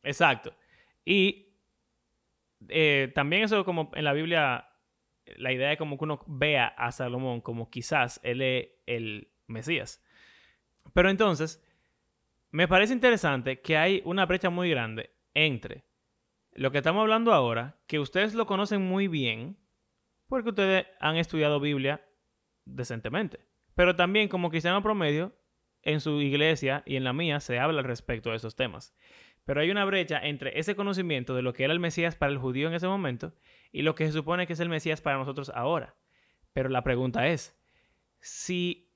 Exacto. 0.04 0.54
Y 1.06 1.54
eh, 2.68 3.12
también 3.14 3.44
eso 3.44 3.64
como 3.64 3.92
en 3.94 4.04
la 4.04 4.14
Biblia, 4.14 4.68
la 5.38 5.52
idea 5.52 5.70
de 5.70 5.78
como 5.78 5.98
que 5.98 6.04
uno 6.04 6.24
vea 6.28 6.68
a 6.68 6.92
Salomón 6.92 7.42
como 7.42 7.70
quizás 7.70 8.20
él 8.24 8.42
es 8.42 8.70
el 8.88 9.32
Mesías. 9.48 10.04
Pero 10.94 11.10
entonces, 11.10 11.64
me 12.52 12.68
parece 12.68 12.94
interesante 12.94 13.62
que 13.62 13.78
hay 13.78 14.02
una 14.06 14.26
brecha 14.26 14.50
muy 14.50 14.70
grande 14.70 15.12
entre 15.34 15.86
lo 16.54 16.72
que 16.72 16.80
estamos 16.80 17.02
hablando 17.02 17.34
ahora, 17.34 17.80
que 17.88 18.00
ustedes 18.00 18.34
lo 18.34 18.46
conocen 18.46 18.82
muy 18.82 19.08
bien, 19.08 19.58
porque 20.28 20.50
ustedes 20.50 20.86
han 21.00 21.16
estudiado 21.16 21.60
Biblia 21.60 22.06
decentemente. 22.66 23.48
Pero 23.74 23.96
también 23.96 24.28
como 24.28 24.50
cristiano 24.50 24.84
promedio, 24.84 25.34
en 25.84 26.00
su 26.00 26.22
iglesia 26.22 26.84
y 26.86 26.96
en 26.96 27.04
la 27.04 27.14
mía 27.14 27.40
se 27.40 27.58
habla 27.58 27.80
al 27.80 27.86
respecto 27.86 28.30
de 28.30 28.36
esos 28.36 28.56
temas. 28.56 28.94
Pero 29.46 29.62
hay 29.62 29.72
una 29.72 29.86
brecha 29.86 30.20
entre 30.20 30.60
ese 30.60 30.76
conocimiento 30.76 31.34
de 31.36 31.42
lo 31.42 31.54
que 31.54 31.64
era 31.64 31.74
el 31.74 31.80
Mesías 31.80 32.16
para 32.16 32.32
el 32.32 32.38
judío 32.38 32.68
en 32.68 32.76
ese 32.76 32.88
momento 32.88 33.34
y 33.72 33.82
lo 33.82 33.96
que 33.96 34.06
se 34.06 34.12
supone 34.12 34.46
que 34.46 34.54
es 34.54 34.60
el 34.60 34.70
Mesías 34.70 35.02
para 35.02 35.18
nosotros 35.18 35.52
ahora. 35.56 35.96
Pero 36.54 36.70
la 36.70 36.84
pregunta 36.84 37.28
es, 37.28 37.58
si 38.20 38.94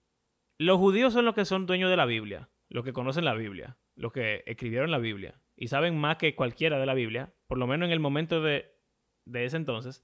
los 0.58 0.78
judíos 0.78 1.14
son 1.14 1.26
los 1.26 1.34
que 1.34 1.46
son 1.46 1.66
dueños 1.66 1.90
de 1.90 1.98
la 1.98 2.06
Biblia, 2.06 2.50
los 2.76 2.84
que 2.84 2.92
conocen 2.92 3.24
la 3.24 3.36
Biblia, 3.36 3.78
los 3.96 4.12
que 4.12 4.44
escribieron 4.46 4.92
la 4.92 4.98
Biblia 4.98 5.40
y 5.56 5.70
saben 5.70 5.98
más 5.98 6.18
que 6.18 6.36
cualquiera 6.36 6.78
de 6.78 6.86
la 6.86 6.94
Biblia, 6.94 7.34
por 7.48 7.58
lo 7.58 7.68
menos 7.68 7.88
en 7.88 7.94
el 7.94 8.02
momento 8.02 8.42
de, 8.42 8.76
de 9.24 9.46
ese 9.46 9.56
entonces, 9.56 10.04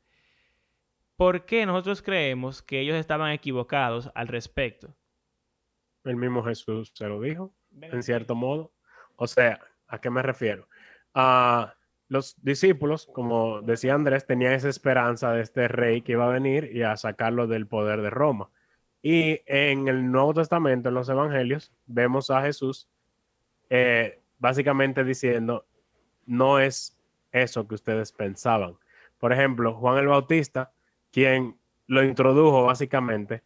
¿por 1.18 1.46
qué 1.46 1.66
nosotros 1.66 2.02
creemos 2.02 2.62
que 2.62 2.80
ellos 2.80 2.96
estaban 2.96 3.34
equivocados 3.34 4.10
al 4.16 4.30
respecto? 4.30 4.96
El 6.06 6.16
mismo 6.16 6.44
Jesús 6.44 6.94
se 6.96 7.10
lo 7.10 7.20
dijo, 7.20 7.54
en 7.82 8.04
cierto 8.04 8.36
modo. 8.36 8.72
O 9.18 9.28
sea, 9.28 9.60
¿a 9.88 10.00
qué 10.00 10.10
me 10.10 10.22
refiero? 10.22 10.70
Ah, 11.14 11.76
los 12.08 12.42
discípulos, 12.42 13.06
como 13.06 13.62
decía 13.62 13.96
Andrés, 13.96 14.26
tenían 14.26 14.54
esa 14.54 14.70
esperanza 14.70 15.34
de 15.34 15.42
este 15.42 15.68
rey 15.68 16.04
que 16.04 16.14
iba 16.14 16.26
a 16.26 16.32
venir 16.32 16.70
y 16.74 16.84
a 16.84 16.96
sacarlo 16.96 17.48
del 17.48 17.68
poder 17.68 18.02
de 18.02 18.12
Roma. 18.12 18.50
Y 19.02 19.42
en 19.48 19.88
el 19.88 20.12
Nuevo 20.12 20.34
Testamento, 20.34 20.90
en 20.90 20.96
los 20.96 21.10
Evangelios, 21.10 21.72
vemos 21.88 22.30
a 22.30 22.42
Jesús 22.42 22.88
eh, 23.70 24.20
básicamente 24.38 25.04
diciendo, 25.04 25.66
no 26.26 26.60
es 26.60 26.98
eso 27.32 27.68
que 27.68 27.76
ustedes 27.76 28.12
pensaban. 28.12 28.76
Por 29.18 29.34
ejemplo, 29.34 29.74
Juan 29.76 29.98
el 29.98 30.08
Bautista, 30.08 30.72
quien 31.12 31.58
lo 31.88 32.04
introdujo 32.04 32.64
básicamente, 32.64 33.44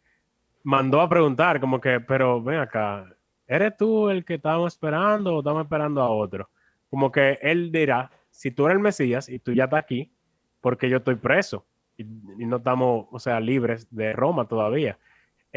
mandó 0.62 1.00
a 1.00 1.08
preguntar 1.08 1.60
como 1.60 1.80
que, 1.80 2.00
pero 2.00 2.42
ven 2.42 2.58
acá, 2.58 3.06
¿eres 3.46 3.76
tú 3.76 4.10
el 4.10 4.24
que 4.24 4.34
estábamos 4.34 4.74
esperando 4.74 5.36
o 5.36 5.38
estamos 5.38 5.62
esperando 5.62 6.02
a 6.02 6.10
otro? 6.10 6.50
Como 6.90 7.10
que 7.10 7.38
él 7.40 7.70
dirá, 7.72 8.10
si 8.30 8.50
tú 8.50 8.66
eres 8.66 8.76
el 8.76 8.82
Mesías 8.82 9.28
y 9.28 9.38
tú 9.38 9.52
ya 9.52 9.64
estás 9.64 9.80
aquí, 9.80 10.12
porque 10.60 10.90
yo 10.90 10.98
estoy 10.98 11.14
preso 11.14 11.64
y, 11.96 12.02
y 12.02 12.46
no 12.46 12.56
estamos, 12.56 13.06
o 13.10 13.18
sea, 13.18 13.38
libres 13.40 13.86
de 13.90 14.12
Roma 14.12 14.46
todavía. 14.46 14.98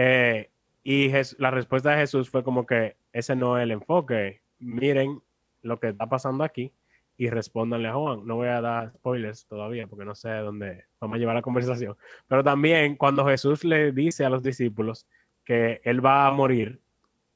Eh, 0.02 0.50
y 0.82 1.12
la 1.40 1.52
respuesta 1.52 1.92
de 1.92 1.98
Jesús 1.98 2.30
fue 2.30 2.42
como 2.42 2.66
que 2.66 2.96
ese 3.12 3.36
no 3.36 3.58
es 3.58 3.64
el 3.64 3.72
enfoque. 3.72 4.42
Miren 4.58 5.22
lo 5.62 5.78
que 5.78 5.90
está 5.90 6.08
pasando 6.08 6.46
aquí 6.46 6.74
y 7.18 7.30
respóndanle 7.30 7.90
a 7.90 7.96
Juan. 7.96 8.26
No 8.26 8.38
voy 8.38 8.48
a 8.48 8.62
dar 8.62 8.94
spoilers 8.94 9.46
todavía 9.46 9.88
porque 9.88 10.06
no 10.06 10.16
sé 10.16 10.30
dónde 10.30 10.86
vamos 11.02 11.16
a 11.16 11.20
llevar 11.20 11.36
la 11.36 11.42
conversación. 11.42 11.98
Pero 12.30 12.46
también 12.46 12.96
cuando 12.96 13.26
Jesús 13.26 13.66
le 13.66 13.92
dice 13.92 14.24
a 14.24 14.30
los 14.30 14.42
discípulos 14.42 15.06
que 15.44 15.82
él 15.84 16.04
va 16.04 16.28
a 16.28 16.32
morir, 16.32 16.80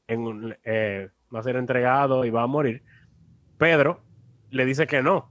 eh, 0.08 1.10
va 1.36 1.39
a 1.39 1.43
ser 1.43 1.58
entregado 1.58 2.23
y 2.23 2.30
va 2.30 2.43
a 2.43 2.47
morir, 2.47 2.82
Pedro 3.58 4.06
le 4.52 4.63
dice 4.63 4.88
que 4.88 5.04
no, 5.04 5.30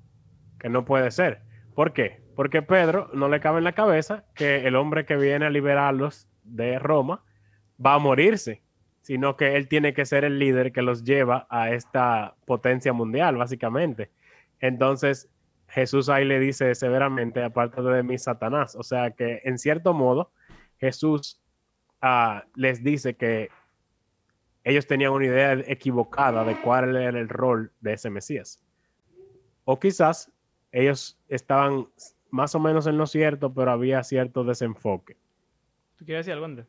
que 0.61 0.69
no 0.69 0.85
puede 0.85 1.11
ser. 1.11 1.41
¿Por 1.75 1.95
qué? 1.95 2.21
Porque 2.37 2.61
Pedro 2.61 3.09
no 3.15 3.31
le 3.31 3.41
cabe 3.41 3.59
en 3.59 3.65
la 3.65 3.73
cabeza 3.73 4.27
que 4.35 4.67
el 4.67 4.77
hombre 4.77 5.07
que 5.07 5.17
viene 5.17 5.47
a 5.47 5.51
liberarlos 5.51 6.29
de 6.43 6.79
Roma 6.79 7.25
va 7.85 7.95
a 7.95 7.99
morirse, 7.99 8.63
sino 9.01 9.37
que 9.37 9.57
él 9.57 9.69
tiene 9.69 9.95
que 9.95 10.07
ser 10.07 10.25
el 10.25 10.39
líder 10.39 10.73
que 10.73 10.83
los 10.83 11.05
lleva 11.05 11.47
a 11.51 11.71
esta 11.71 12.37
potencia 12.47 12.93
mundial, 12.93 13.37
básicamente. 13.37 14.11
Entonces, 14.61 15.29
Jesús 15.69 16.09
ahí 16.09 16.25
le 16.25 16.39
dice 16.39 16.75
severamente, 16.75 17.43
aparte 17.43 17.83
de 17.83 18.03
mí, 18.03 18.19
Satanás. 18.19 18.77
O 18.77 18.83
sea 18.83 19.11
que, 19.13 19.41
en 19.45 19.59
cierto 19.59 19.95
modo, 19.95 20.31
Jesús 20.79 21.41
ah, 22.01 22.45
les 22.55 22.85
dice 22.85 23.15
que 23.15 23.49
ellos 24.65 24.87
tenían 24.87 25.13
una 25.13 25.27
idea 25.27 25.53
equivocada 25.67 26.45
de 26.45 26.61
cuál 26.61 26.97
era 26.97 27.19
el 27.19 27.29
rol 27.29 27.73
de 27.81 27.95
ese 27.95 28.11
Mesías. 28.11 28.63
O 29.65 29.79
quizás 29.81 30.31
ellos 30.71 31.19
estaban 31.29 31.89
más 32.31 32.55
o 32.55 32.61
menos 32.61 32.87
en 32.87 32.99
lo 32.99 33.07
cierto, 33.07 33.53
pero 33.53 33.73
había 33.73 34.03
cierto 34.05 34.45
desenfoque. 34.45 35.17
¿Tú 36.03 36.07
quieres 36.07 36.27
decir 36.27 36.33
algo, 36.35 36.47
Andrés? 36.47 36.67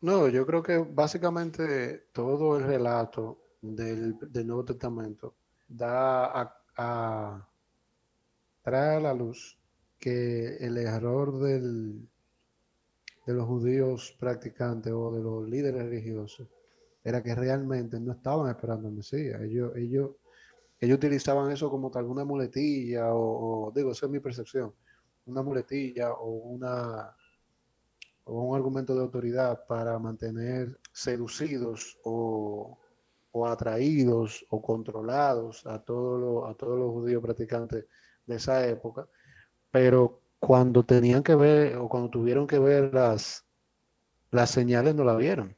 No, 0.00 0.28
yo 0.28 0.46
creo 0.46 0.62
que 0.62 0.78
básicamente 0.78 2.08
todo 2.12 2.56
el 2.56 2.64
relato 2.64 3.38
del, 3.60 4.16
del 4.30 4.46
Nuevo 4.46 4.64
Testamento 4.64 5.34
da 5.68 6.26
a, 6.26 6.56
a- 6.76 7.48
trae 8.62 8.96
a 8.96 9.00
la 9.00 9.14
luz 9.14 9.58
que 9.98 10.56
el 10.58 10.76
error 10.76 11.38
del, 11.38 12.06
de 13.26 13.34
los 13.34 13.46
judíos 13.46 14.16
practicantes 14.18 14.92
o 14.94 15.10
de 15.14 15.22
los 15.22 15.48
líderes 15.48 15.82
religiosos 15.84 16.48
era 17.04 17.22
que 17.22 17.34
realmente 17.34 18.00
no 18.00 18.12
estaban 18.12 18.48
esperando 18.50 18.88
al 18.88 18.94
Mesías. 18.94 19.40
Ellos, 19.42 19.72
ellos, 19.76 20.10
ellos 20.80 20.96
utilizaban 20.98 21.52
eso 21.52 21.70
como 21.70 21.90
tal 21.90 22.06
una 22.06 22.24
muletilla 22.24 23.14
o, 23.14 23.68
o, 23.68 23.72
digo, 23.72 23.92
esa 23.92 24.06
es 24.06 24.12
mi 24.12 24.20
percepción, 24.20 24.74
una 25.26 25.42
muletilla 25.42 26.12
o 26.14 26.30
una 26.30 27.16
o 28.26 28.42
un 28.42 28.56
argumento 28.56 28.94
de 28.94 29.02
autoridad 29.02 29.64
para 29.66 29.98
mantener 29.98 30.78
seducidos 30.92 31.96
o, 32.04 32.78
o 33.30 33.46
atraídos 33.46 34.44
o 34.50 34.60
controlados 34.60 35.64
a 35.66 35.78
todos 35.82 36.20
los, 36.58 36.92
judíos 36.92 37.22
practicantes 37.22 37.86
de 38.26 38.34
esa 38.34 38.66
época, 38.66 39.06
pero 39.70 40.20
cuando 40.40 40.84
tenían 40.84 41.22
que 41.22 41.36
ver 41.36 41.76
o 41.76 41.88
cuando 41.88 42.10
tuvieron 42.10 42.48
que 42.48 42.58
ver 42.58 42.92
las, 42.92 43.46
las 44.32 44.50
señales 44.50 44.94
no 44.94 45.04
la 45.04 45.14
vieron. 45.14 45.56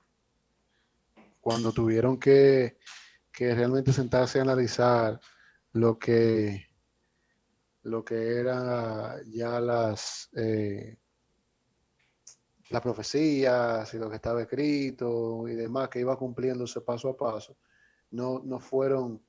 Cuando 1.41 1.73
tuvieron 1.73 2.19
que, 2.19 2.77
que 3.33 3.55
realmente 3.55 3.95
sentarse 3.95 4.41
a 4.41 4.43
analizar 4.43 5.19
lo 5.73 5.99
que, 5.99 6.67
lo 7.83 8.05
que 8.05 8.37
eran 8.37 9.23
ya 9.31 9.59
las, 9.59 10.29
eh, 10.37 10.99
las 12.71 12.83
profecías 12.83 13.93
y 13.95 13.99
lo 13.99 14.11
que 14.11 14.17
estaba 14.17 14.43
escrito 14.43 15.49
y 15.49 15.55
demás 15.55 15.89
que 15.89 16.01
iba 16.01 16.17
cumpliéndose 16.17 16.81
paso 16.83 17.09
a 17.09 17.17
paso, 17.17 17.57
no, 18.11 18.43
no 18.45 18.61
fueron 18.61 19.21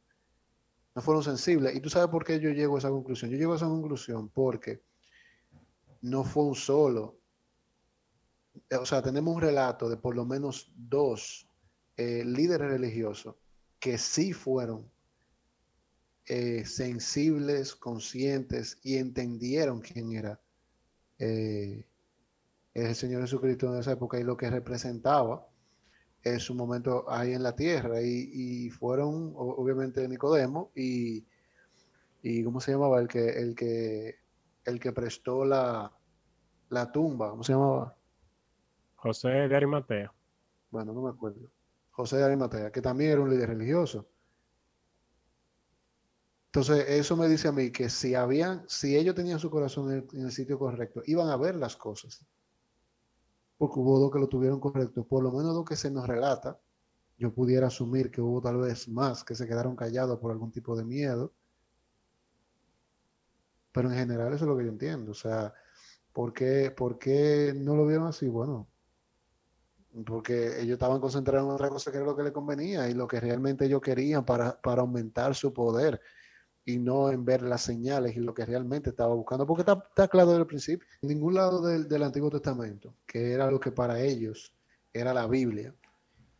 no 0.95 1.01
fueron 1.01 1.23
sensibles. 1.23 1.75
Y 1.75 1.79
tú 1.79 1.89
sabes 1.89 2.09
por 2.09 2.25
qué 2.25 2.39
yo 2.39 2.49
llego 2.49 2.75
a 2.75 2.79
esa 2.79 2.89
conclusión. 2.89 3.31
Yo 3.31 3.37
llego 3.37 3.53
a 3.53 3.57
esa 3.57 3.67
conclusión 3.67 4.29
porque 4.29 4.81
no 6.01 6.23
fue 6.23 6.43
un 6.43 6.55
solo. 6.55 7.19
O 8.77 8.85
sea, 8.85 9.01
tenemos 9.01 9.33
un 9.33 9.41
relato 9.41 9.89
de 9.89 9.97
por 9.97 10.15
lo 10.15 10.25
menos 10.25 10.71
dos 10.75 11.47
eh, 11.95 12.23
líderes 12.25 12.69
religiosos 12.69 13.35
que 13.79 13.97
sí 13.97 14.33
fueron 14.33 14.89
eh, 16.25 16.65
sensibles, 16.65 17.75
conscientes 17.75 18.77
y 18.83 18.97
entendieron 18.97 19.81
quién 19.81 20.11
era 20.11 20.39
eh, 21.17 21.85
el 22.85 22.95
Señor 22.95 23.21
Jesucristo 23.21 23.73
en 23.73 23.79
esa 23.79 23.93
época 23.93 24.19
y 24.19 24.23
lo 24.23 24.37
que 24.37 24.49
representaba 24.49 25.47
en 26.23 26.39
su 26.39 26.53
momento 26.53 27.09
ahí 27.09 27.33
en 27.33 27.43
la 27.43 27.55
tierra. 27.55 28.01
Y, 28.01 28.69
fueron, 28.69 29.33
obviamente, 29.35 30.07
Nicodemo 30.07 30.71
y, 30.75 31.25
y, 32.21 32.43
¿cómo 32.43 32.59
se 32.59 32.71
llamaba? 32.71 32.99
El 32.99 33.07
que, 33.07 33.29
el 33.29 33.55
que, 33.55 34.15
el 34.65 34.79
que 34.79 34.91
prestó 34.91 35.45
la, 35.45 35.91
la 36.69 36.91
tumba, 36.91 37.29
¿cómo 37.31 37.43
se 37.43 37.53
llamaba? 37.53 37.95
José 38.95 39.29
de 39.29 39.55
Arimatea. 39.55 40.13
Bueno, 40.71 40.93
no 40.93 41.01
me 41.01 41.09
acuerdo. 41.09 41.49
José 41.91 42.17
de 42.17 42.25
Arimatea, 42.25 42.71
que 42.71 42.81
también 42.81 43.11
era 43.11 43.21
un 43.21 43.29
líder 43.29 43.49
religioso. 43.49 44.07
Entonces, 46.51 46.89
eso 46.89 47.15
me 47.15 47.27
dice 47.27 47.47
a 47.47 47.51
mí 47.51 47.71
que 47.71 47.89
si 47.89 48.15
habían, 48.15 48.67
si 48.67 48.97
ellos 48.97 49.13
tenían 49.13 49.37
su 49.37 49.51
corazón 49.51 50.07
en 50.11 50.25
el, 50.25 50.31
sitio 50.31 50.57
correcto, 50.57 51.03
iban 51.05 51.29
a 51.29 51.37
ver 51.37 51.55
las 51.55 51.75
cosas. 51.75 52.25
Porque 53.59 53.77
hubo 53.77 53.99
dos 53.99 54.09
que 54.09 54.19
lo 54.19 54.29
tuvieron 54.29 54.59
correcto. 54.59 55.03
Por 55.03 55.21
lo 55.21 55.31
menos 55.31 55.53
lo 55.53 55.65
que 55.65 55.75
se 55.75 55.91
nos 55.91 56.07
relata, 56.07 56.57
yo 57.17 57.33
pudiera 57.33 57.67
asumir 57.67 58.09
que 58.09 58.21
hubo 58.21 58.39
tal 58.41 58.57
vez 58.57 58.87
más 58.87 59.25
que 59.25 59.35
se 59.35 59.45
quedaron 59.45 59.75
callados 59.75 60.17
por 60.19 60.31
algún 60.31 60.51
tipo 60.51 60.77
de 60.77 60.85
miedo. 60.85 61.33
Pero 63.73 63.91
en 63.91 63.97
general 63.97 64.33
eso 64.33 64.45
es 64.45 64.49
lo 64.49 64.57
que 64.57 64.63
yo 64.63 64.69
entiendo. 64.69 65.11
O 65.11 65.15
sea, 65.15 65.53
¿por 66.13 66.31
qué, 66.31 66.71
por 66.71 66.97
qué 66.97 67.53
no 67.53 67.75
lo 67.75 67.85
vieron 67.85 68.07
así? 68.07 68.29
Bueno, 68.29 68.69
porque 70.05 70.61
ellos 70.61 70.75
estaban 70.75 71.01
concentrados 71.01 71.49
en 71.49 71.55
otra 71.55 71.67
cosa 71.67 71.91
que 71.91 71.97
era 71.97 72.05
lo 72.05 72.15
que 72.15 72.23
les 72.23 72.31
convenía 72.31 72.89
y 72.89 72.93
lo 72.93 73.07
que 73.07 73.19
realmente 73.19 73.65
ellos 73.65 73.81
querían 73.81 74.23
para, 74.23 74.59
para 74.61 74.83
aumentar 74.83 75.35
su 75.35 75.51
poder 75.51 75.99
y 76.65 76.77
no 76.77 77.09
en 77.11 77.25
ver 77.25 77.41
las 77.41 77.61
señales 77.61 78.15
y 78.15 78.19
lo 78.19 78.33
que 78.33 78.45
realmente 78.45 78.91
estaba 78.91 79.15
buscando, 79.15 79.45
porque 79.45 79.61
está, 79.61 80.07
claro 80.07 80.29
desde 80.29 80.41
el 80.41 80.47
principio, 80.47 80.87
en 81.01 81.09
ningún 81.09 81.33
lado 81.33 81.61
del, 81.61 81.87
del, 81.87 82.03
Antiguo 82.03 82.29
Testamento, 82.29 82.95
que 83.05 83.31
era 83.31 83.49
lo 83.49 83.59
que 83.59 83.71
para 83.71 83.99
ellos 83.99 84.53
era 84.93 85.13
la 85.13 85.27
Biblia, 85.27 85.73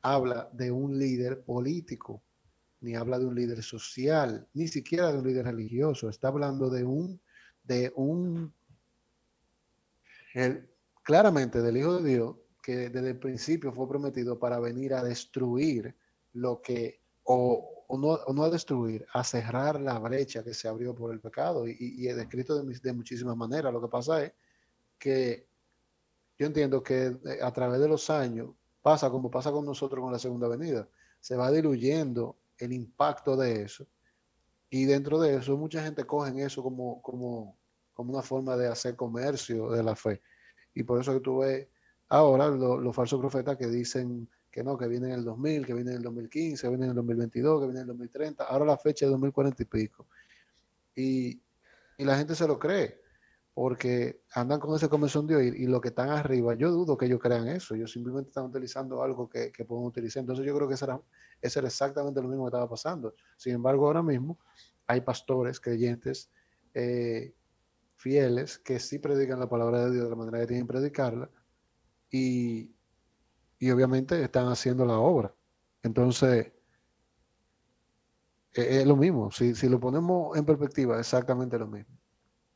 habla 0.01 0.49
de 0.53 0.71
un 0.71 0.97
líder 0.97 1.43
político, 1.43 2.21
ni 2.82 2.95
habla 2.95 3.19
de 3.19 3.25
un 3.25 3.36
líder 3.36 3.62
social, 3.63 4.47
ni 4.53 4.67
siquiera 4.67 5.12
de 5.12 5.19
un 5.19 5.27
líder 5.27 5.45
religioso, 5.45 6.10
está 6.10 6.29
hablando 6.29 6.69
de 6.69 6.84
un, 6.84 7.19
de 7.63 7.91
un, 7.95 8.53
el, 10.34 10.69
claramente 11.03 11.62
del 11.62 11.77
Hijo 11.77 12.01
de 12.01 12.10
Dios, 12.10 12.36
que 12.62 12.89
desde 12.89 13.10
el 13.10 13.19
principio 13.19 13.73
fue 13.73 13.88
prometido 13.88 14.38
para 14.38 14.60
venir 14.60 14.93
a 14.93 15.03
destruir 15.03 15.95
lo 16.34 16.62
que, 16.62 17.01
o, 17.23 17.79
o 17.91 18.34
no, 18.34 18.43
a 18.43 18.49
destruir, 18.52 19.04
a 19.13 19.23
cerrar 19.23 19.82
la 19.82 19.97
brecha 19.97 20.43
que 20.43 20.54
se 20.54 20.67
abrió 20.67 20.93
por 20.93 21.12
el 21.12 21.19
pecado. 21.19 21.67
Y, 21.67 21.75
y, 21.80 22.08
es 22.08 22.15
descrito 22.15 22.62
de, 22.62 22.80
de, 22.80 22.93
muchísimas 22.93 23.36
maneras. 23.36 23.73
Lo 23.73 23.82
que 23.82 23.88
pasa 23.88 24.23
es 24.23 24.32
que 24.99 25.47
yo 26.38 26.45
entiendo 26.45 26.84
que 26.84 27.08
eh, 27.08 27.39
a 27.41 27.52
través 27.52 27.82
de 27.82 27.88
los 27.88 28.08
años 28.12 28.52
pasa 28.84 29.10
como 29.10 29.32
pasa 29.32 29.52
con 29.52 29.65
nosotros 29.65 30.04
con 30.04 30.13
la 30.13 30.19
segunda 30.19 30.47
venida. 30.47 30.88
Se 31.19 31.36
va 31.36 31.52
diluyendo 31.52 32.38
el 32.60 32.73
impacto 32.73 33.36
de 33.36 33.63
eso. 33.63 33.88
Y 34.69 34.86
dentro 34.86 35.19
de 35.19 35.38
eso, 35.38 35.58
mucha 35.58 35.82
gente 35.84 36.06
coge 36.06 36.43
eso 36.43 36.62
como, 36.62 37.02
como, 37.02 37.58
como 37.95 38.13
una 38.13 38.21
forma 38.21 38.56
de 38.56 38.67
hacer 38.67 38.95
comercio 38.95 39.71
de 39.71 39.82
la 39.82 39.95
fe. 39.95 40.21
Y 40.75 40.84
por 40.84 41.02
eso 41.02 41.12
que 41.13 41.21
tú 41.21 41.39
ves 41.39 41.67
ahora 42.08 42.49
los 42.49 42.95
falsos 42.95 43.19
profetas 43.19 43.58
que 43.58 43.65
dicen 43.65 44.30
que 44.60 44.63
no, 44.65 44.78
que 44.78 44.89
viene 44.89 45.08
en 45.08 45.13
el 45.13 45.24
2000, 45.24 45.65
que 45.65 45.74
viene 45.74 45.91
en 45.91 45.98
el 45.98 46.04
2015, 46.04 46.62
que 46.62 46.67
viene 46.67 46.84
en 46.84 46.89
el 46.89 46.95
2022, 46.98 47.62
que 47.62 47.65
viene 47.67 47.80
en 47.80 47.84
el 47.84 47.88
2030, 47.88 48.43
ahora 48.43 48.65
la 48.65 48.78
fecha 48.78 49.06
es 49.06 49.12
2040 49.12 49.63
y 49.63 49.65
pico. 49.65 50.08
Y, 50.98 51.41
la 52.00 52.17
gente 52.17 52.36
se 52.36 52.45
lo 52.45 52.60
cree, 52.60 53.02
porque 53.54 54.22
andan 54.34 54.60
con 54.60 54.76
ese 54.76 54.89
convención 54.89 55.26
de 55.28 55.38
oír 55.38 55.56
y 55.56 55.65
lo 55.65 55.80
que 55.80 55.89
están 55.89 56.10
arriba, 56.10 56.56
yo 56.56 56.72
dudo 56.72 56.98
que 56.98 57.06
ellos 57.06 57.22
crean 57.22 57.48
eso, 57.48 57.74
ellos 57.74 57.89
simplemente 57.89 58.32
están 58.32 58.45
utilizando 58.48 59.02
algo 59.02 59.30
que, 59.30 59.50
que 59.54 59.63
pueden 59.63 59.86
utilizar. 59.86 60.19
Entonces 60.19 60.45
yo 60.45 60.54
creo 60.54 60.67
que 60.67 60.74
eso 60.74 61.60
era 61.60 61.67
exactamente 61.67 62.22
lo 62.22 62.28
mismo 62.28 62.43
que 62.43 62.50
estaba 62.50 62.69
pasando. 62.69 63.15
Sin 63.38 63.54
embargo, 63.54 63.88
ahora 63.88 64.04
mismo 64.04 64.39
hay 64.88 65.00
pastores, 65.00 65.62
creyentes, 65.62 66.30
eh, 66.74 67.34
fieles, 67.95 68.58
que 68.60 68.78
sí 68.80 69.00
predican 69.00 69.39
la 69.39 69.48
palabra 69.48 69.86
de 69.86 69.91
Dios 69.91 70.04
de 70.04 70.10
la 70.10 70.15
manera 70.17 70.39
que 70.39 70.48
tienen 70.48 70.67
que 70.67 70.74
predicarla, 70.74 71.30
y, 72.12 72.72
y 73.60 73.72
obviamente 73.72 74.24
están 74.24 74.48
haciendo 74.48 74.86
la 74.86 74.98
obra. 74.98 75.34
Entonces, 75.84 76.52
e-, 78.54 78.82
es, 78.82 78.88
lo 78.88 78.95
mismo. 78.95 79.32
Si, 79.32 79.56
si 79.56 79.69
lo 79.69 79.80
ponemos 79.80 80.38
en 80.38 80.45
perspectiva, 80.45 81.00
exactamente 81.00 81.58
lo 81.60 81.67
mismo. 81.67 81.95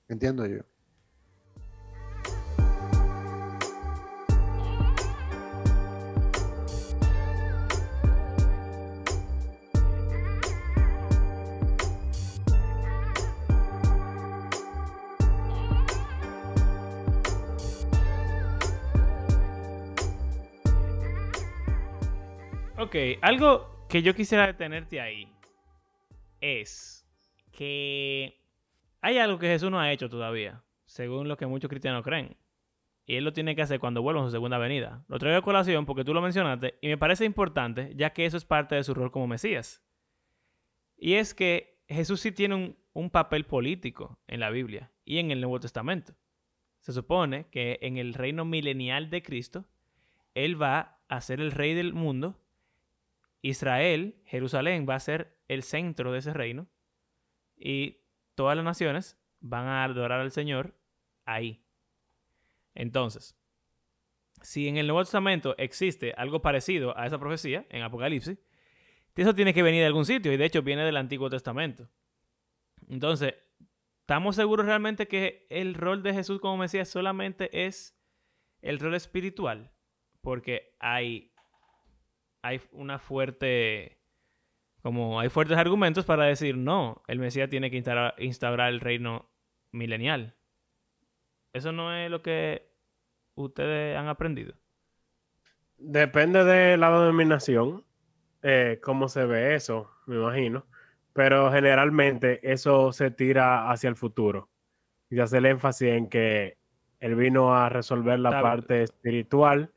Entiendo 0.07 0.45
yo. 0.45 0.63
Ok, 22.93 23.17
algo 23.23 23.87
que 23.89 24.03
yo 24.03 24.13
quisiera 24.13 24.45
detenerte 24.45 25.01
ahí 25.01 25.27
es 26.39 27.03
que 27.51 28.39
hay 29.01 29.17
algo 29.17 29.39
que 29.39 29.47
Jesús 29.47 29.71
no 29.71 29.79
ha 29.79 29.91
hecho 29.91 30.11
todavía, 30.11 30.63
según 30.85 31.27
lo 31.27 31.35
que 31.35 31.47
muchos 31.47 31.69
cristianos 31.69 32.03
creen. 32.03 32.37
Y 33.07 33.15
él 33.15 33.23
lo 33.23 33.33
tiene 33.33 33.55
que 33.55 33.63
hacer 33.63 33.79
cuando 33.79 34.03
vuelva 34.03 34.21
a 34.21 34.25
su 34.25 34.29
segunda 34.29 34.59
venida. 34.59 35.03
Lo 35.07 35.17
traigo 35.17 35.39
a 35.39 35.41
colación 35.41 35.87
porque 35.87 36.03
tú 36.03 36.13
lo 36.13 36.21
mencionaste 36.21 36.77
y 36.81 36.87
me 36.87 36.99
parece 36.99 37.25
importante, 37.25 37.91
ya 37.95 38.13
que 38.13 38.27
eso 38.27 38.37
es 38.37 38.45
parte 38.45 38.75
de 38.75 38.83
su 38.83 38.93
rol 38.93 39.09
como 39.09 39.25
Mesías. 39.25 39.83
Y 40.95 41.15
es 41.15 41.33
que 41.33 41.81
Jesús 41.87 42.21
sí 42.21 42.31
tiene 42.31 42.53
un, 42.53 42.77
un 42.93 43.09
papel 43.09 43.47
político 43.47 44.19
en 44.27 44.39
la 44.39 44.51
Biblia 44.51 44.91
y 45.03 45.17
en 45.17 45.31
el 45.31 45.41
Nuevo 45.41 45.59
Testamento. 45.59 46.13
Se 46.79 46.93
supone 46.93 47.47
que 47.49 47.79
en 47.81 47.97
el 47.97 48.13
reino 48.13 48.45
milenial 48.45 49.09
de 49.09 49.23
Cristo, 49.23 49.65
Él 50.35 50.61
va 50.61 50.99
a 51.07 51.21
ser 51.21 51.41
el 51.41 51.51
rey 51.51 51.73
del 51.73 51.95
mundo 51.95 52.39
Israel, 53.43 54.15
Jerusalén, 54.25 54.87
va 54.89 54.95
a 54.95 54.99
ser 54.99 55.37
el 55.49 55.63
centro 55.63 56.11
de 56.11 56.19
ese 56.19 56.33
reino 56.33 56.67
y 57.57 57.99
todas 58.35 58.55
las 58.55 58.65
naciones 58.65 59.19
van 59.41 59.67
a 59.67 59.83
adorar 59.83 60.21
al 60.21 60.31
Señor 60.31 60.75
ahí. 61.25 61.61
Entonces, 62.73 63.37
si 64.41 64.69
en 64.69 64.77
el 64.77 64.87
Nuevo 64.87 65.03
Testamento 65.03 65.55
existe 65.57 66.13
algo 66.15 66.41
parecido 66.41 66.97
a 66.97 67.05
esa 67.05 67.19
profecía, 67.19 67.65
en 67.69 67.83
Apocalipsis, 67.83 68.39
eso 69.13 69.35
tiene 69.35 69.53
que 69.53 69.61
venir 69.61 69.81
de 69.81 69.87
algún 69.87 70.05
sitio 70.05 70.31
y 70.31 70.37
de 70.37 70.45
hecho 70.45 70.63
viene 70.63 70.85
del 70.85 70.97
Antiguo 70.97 71.29
Testamento. 71.29 71.89
Entonces, 72.87 73.35
¿estamos 73.99 74.37
seguros 74.37 74.65
realmente 74.65 75.09
que 75.09 75.45
el 75.49 75.75
rol 75.75 76.01
de 76.01 76.13
Jesús 76.13 76.39
como 76.39 76.57
Mesías 76.57 76.87
solamente 76.87 77.65
es 77.65 77.99
el 78.61 78.79
rol 78.79 78.95
espiritual? 78.95 79.73
Porque 80.21 80.75
hay 80.79 81.32
hay 82.43 82.61
una 82.73 82.99
fuerte, 82.99 83.97
como 84.81 85.19
hay 85.19 85.29
fuertes 85.29 85.57
argumentos 85.57 86.05
para 86.05 86.25
decir, 86.25 86.57
no, 86.57 87.01
el 87.07 87.17
Mesías 87.17 87.49
tiene 87.49 87.71
que 87.71 87.77
instaurar, 88.19 88.73
el 88.73 88.81
reino 88.81 89.31
milenial. 89.71 90.35
Eso 91.53 91.71
no 91.71 91.95
es 91.95 92.11
lo 92.11 92.21
que 92.21 92.69
ustedes 93.35 93.97
han 93.97 94.09
aprendido. 94.09 94.53
Depende 95.77 96.43
de 96.43 96.77
la 96.77 96.91
denominación, 96.91 97.85
eh, 98.41 98.79
cómo 98.83 99.07
se 99.07 99.25
ve 99.25 99.55
eso, 99.55 99.89
me 100.05 100.17
imagino. 100.17 100.65
Pero 101.13 101.51
generalmente 101.51 102.39
eso 102.51 102.91
se 102.91 103.11
tira 103.11 103.71
hacia 103.71 103.87
el 103.87 103.95
futuro. 103.95 104.49
Y 105.09 105.19
hace 105.19 105.37
el 105.37 105.45
énfasis 105.45 105.89
en 105.89 106.09
que 106.09 106.57
él 106.99 107.15
vino 107.15 107.55
a 107.55 107.69
resolver 107.69 108.19
la 108.19 108.41
parte 108.41 108.83
espiritual 108.83 109.71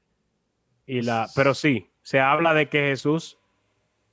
y 0.87 1.03
la. 1.03 1.29
Pero 1.35 1.53
sí, 1.53 1.91
se 2.07 2.21
habla 2.21 2.55
de 2.55 2.69
que 2.69 2.91
Jesús 2.91 3.37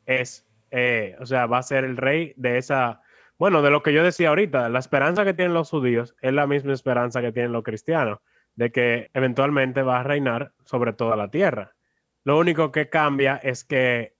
es, 0.08 0.48
eh, 0.72 1.16
o 1.20 1.28
sea, 1.28 1.46
va 1.46 1.60
a 1.60 1.64
ser 1.64 1.84
el 1.84 1.96
rey 1.96 2.34
de 2.38 2.58
esa, 2.58 3.04
bueno, 3.38 3.62
de 3.62 3.70
lo 3.70 3.84
que 3.84 3.94
yo 3.94 4.04
decía 4.04 4.30
ahorita, 4.30 4.68
la 4.70 4.80
esperanza 4.80 5.24
que 5.24 5.36
tienen 5.36 5.54
los 5.54 5.70
judíos 5.70 6.16
es 6.20 6.34
la 6.34 6.48
misma 6.48 6.74
esperanza 6.74 7.22
que 7.22 7.32
tienen 7.32 7.52
los 7.52 7.62
cristianos, 7.62 8.18
de 8.56 8.72
que 8.72 9.12
eventualmente 9.14 9.84
va 9.84 10.00
a 10.00 10.04
reinar 10.04 10.54
sobre 10.66 10.94
toda 10.94 11.16
la 11.16 11.30
tierra. 11.30 11.76
Lo 12.24 12.40
único 12.40 12.72
que 12.72 12.90
cambia 12.90 13.36
es 13.36 13.64
que 13.64 14.16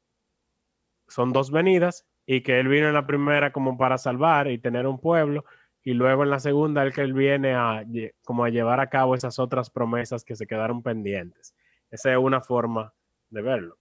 son 1.08 1.34
dos 1.34 1.50
venidas 1.50 2.06
y 2.28 2.42
que 2.42 2.60
él 2.60 2.68
vino 2.68 2.88
en 2.88 2.94
la 2.94 3.08
primera 3.08 3.52
como 3.52 3.76
para 3.76 3.98
salvar 3.98 4.52
y 4.52 4.60
tener 4.60 4.86
un 4.86 5.00
pueblo 5.00 5.46
y 5.82 5.94
luego 5.94 6.22
en 6.22 6.30
la 6.30 6.40
segunda 6.40 6.84
el 6.84 6.94
que 6.94 7.02
él 7.02 7.14
viene 7.14 7.56
a 7.56 7.84
como 8.24 8.46
a 8.46 8.50
llevar 8.50 8.80
a 8.80 8.92
cabo 8.92 9.16
esas 9.16 9.40
otras 9.40 9.72
promesas 9.72 10.24
que 10.24 10.36
se 10.36 10.46
quedaron 10.46 10.84
pendientes. 10.84 11.56
Esa 11.90 12.12
es 12.12 12.20
una 12.20 12.40
forma 12.40 12.94
de 13.34 13.42
verlo. 13.42 13.80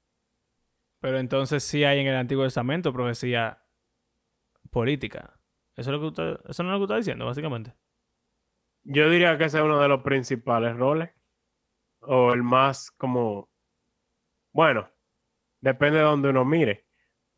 Pero 1.00 1.18
entonces 1.18 1.62
sí 1.62 1.84
hay 1.84 2.00
en 2.00 2.06
el 2.06 2.16
Antiguo 2.16 2.44
Testamento 2.44 2.92
profecía 2.92 3.62
política. 4.70 5.38
Eso, 5.76 5.90
es 5.90 5.94
lo 5.94 6.00
que 6.00 6.06
usted, 6.06 6.40
eso 6.48 6.62
no 6.62 6.70
es 6.70 6.72
lo 6.72 6.78
que 6.78 6.84
está 6.84 6.96
diciendo, 6.96 7.26
básicamente. 7.26 7.74
Yo 8.84 9.08
diría 9.10 9.36
que 9.38 9.44
ese 9.44 9.58
es 9.58 9.64
uno 9.64 9.80
de 9.80 9.88
los 9.88 10.02
principales 10.02 10.76
roles. 10.76 11.10
O 12.00 12.32
el 12.32 12.42
más 12.42 12.90
como... 12.92 13.48
Bueno, 14.52 14.90
depende 15.60 15.98
de 15.98 16.04
donde 16.04 16.30
uno 16.30 16.44
mire. 16.44 16.86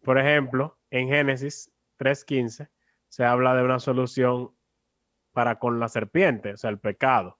Por 0.03 0.19
ejemplo, 0.19 0.79
en 0.91 1.09
Génesis 1.09 1.71
3.15 1.99 2.71
se 3.09 3.25
habla 3.25 3.55
de 3.55 3.63
una 3.63 3.79
solución 3.79 4.57
para 5.33 5.59
con 5.59 5.81
la 5.81 5.89
serpiente, 5.89 6.53
o 6.53 6.57
sea, 6.57 6.71
el 6.71 6.79
pecado. 6.79 7.39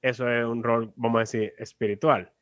Eso 0.00 0.28
es 0.30 0.44
un 0.44 0.62
rol, 0.62 0.92
vamos 0.96 1.18
a 1.18 1.20
decir, 1.20 1.54
espiritual. 1.58 2.32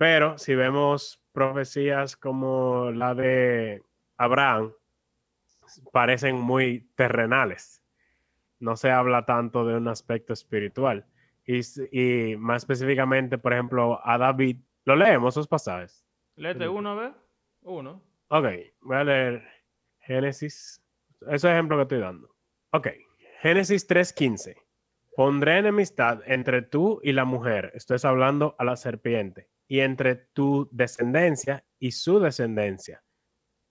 Pero 0.00 0.38
si 0.38 0.54
vemos 0.54 1.22
profecías 1.30 2.16
como 2.16 2.90
la 2.90 3.14
de 3.14 3.82
Abraham, 4.16 4.72
parecen 5.92 6.36
muy 6.36 6.88
terrenales. 6.94 7.84
No 8.60 8.76
se 8.76 8.90
habla 8.90 9.26
tanto 9.26 9.66
de 9.66 9.76
un 9.76 9.88
aspecto 9.88 10.32
espiritual. 10.32 11.04
Y, 11.44 12.34
más 12.38 12.62
específicamente, 12.62 13.36
por 13.36 13.52
ejemplo, 13.52 14.00
a 14.02 14.16
David, 14.16 14.56
lo 14.86 14.96
leemos 14.96 15.34
esos 15.34 15.46
pasajes. 15.46 16.02
Léete 16.34 16.66
uno, 16.66 16.92
a 16.92 16.94
ver. 16.94 17.12
Uno. 17.60 18.02
Ok, 18.28 18.46
voy 18.80 18.96
a 18.96 19.04
leer 19.04 19.42
Génesis. 19.98 20.82
Ese 21.28 21.52
ejemplo 21.52 21.76
que 21.76 21.82
estoy 21.82 21.98
dando. 21.98 22.34
Ok, 22.70 22.88
Génesis 23.42 23.86
3:15. 23.86 24.56
Pondré 25.14 25.58
enemistad 25.58 26.22
entre 26.24 26.62
tú 26.62 27.00
y 27.02 27.12
la 27.12 27.26
mujer. 27.26 27.70
Estoy 27.74 27.98
hablando 28.04 28.56
a 28.58 28.64
la 28.64 28.76
serpiente. 28.76 29.50
Y 29.70 29.80
entre 29.80 30.16
tu 30.16 30.68
descendencia 30.72 31.64
y 31.78 31.92
su 31.92 32.18
descendencia. 32.18 33.04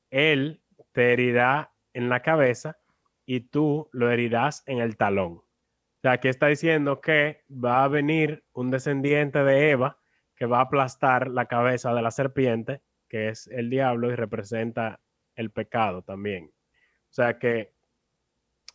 Él 0.09 0.63
te 0.93 1.11
herirá 1.11 1.73
en 1.93 2.07
la 2.07 2.21
cabeza 2.21 2.79
y 3.25 3.41
tú 3.41 3.89
lo 3.91 4.09
herirás 4.09 4.63
en 4.65 4.79
el 4.79 4.95
talón. 4.95 5.33
O 5.33 6.01
sea, 6.01 6.13
aquí 6.13 6.29
está 6.29 6.47
diciendo 6.47 7.01
que 7.01 7.43
va 7.51 7.83
a 7.83 7.89
venir 7.89 8.45
un 8.53 8.71
descendiente 8.71 9.43
de 9.43 9.71
Eva 9.71 9.99
que 10.37 10.45
va 10.45 10.59
a 10.59 10.61
aplastar 10.61 11.27
la 11.27 11.47
cabeza 11.47 11.93
de 11.93 12.01
la 12.01 12.11
serpiente, 12.11 12.81
que 13.09 13.27
es 13.27 13.47
el 13.47 13.69
diablo 13.69 14.09
y 14.09 14.15
representa 14.15 15.01
el 15.35 15.51
pecado 15.51 16.01
también. 16.01 16.45
O 16.45 17.13
sea 17.13 17.37
que 17.37 17.73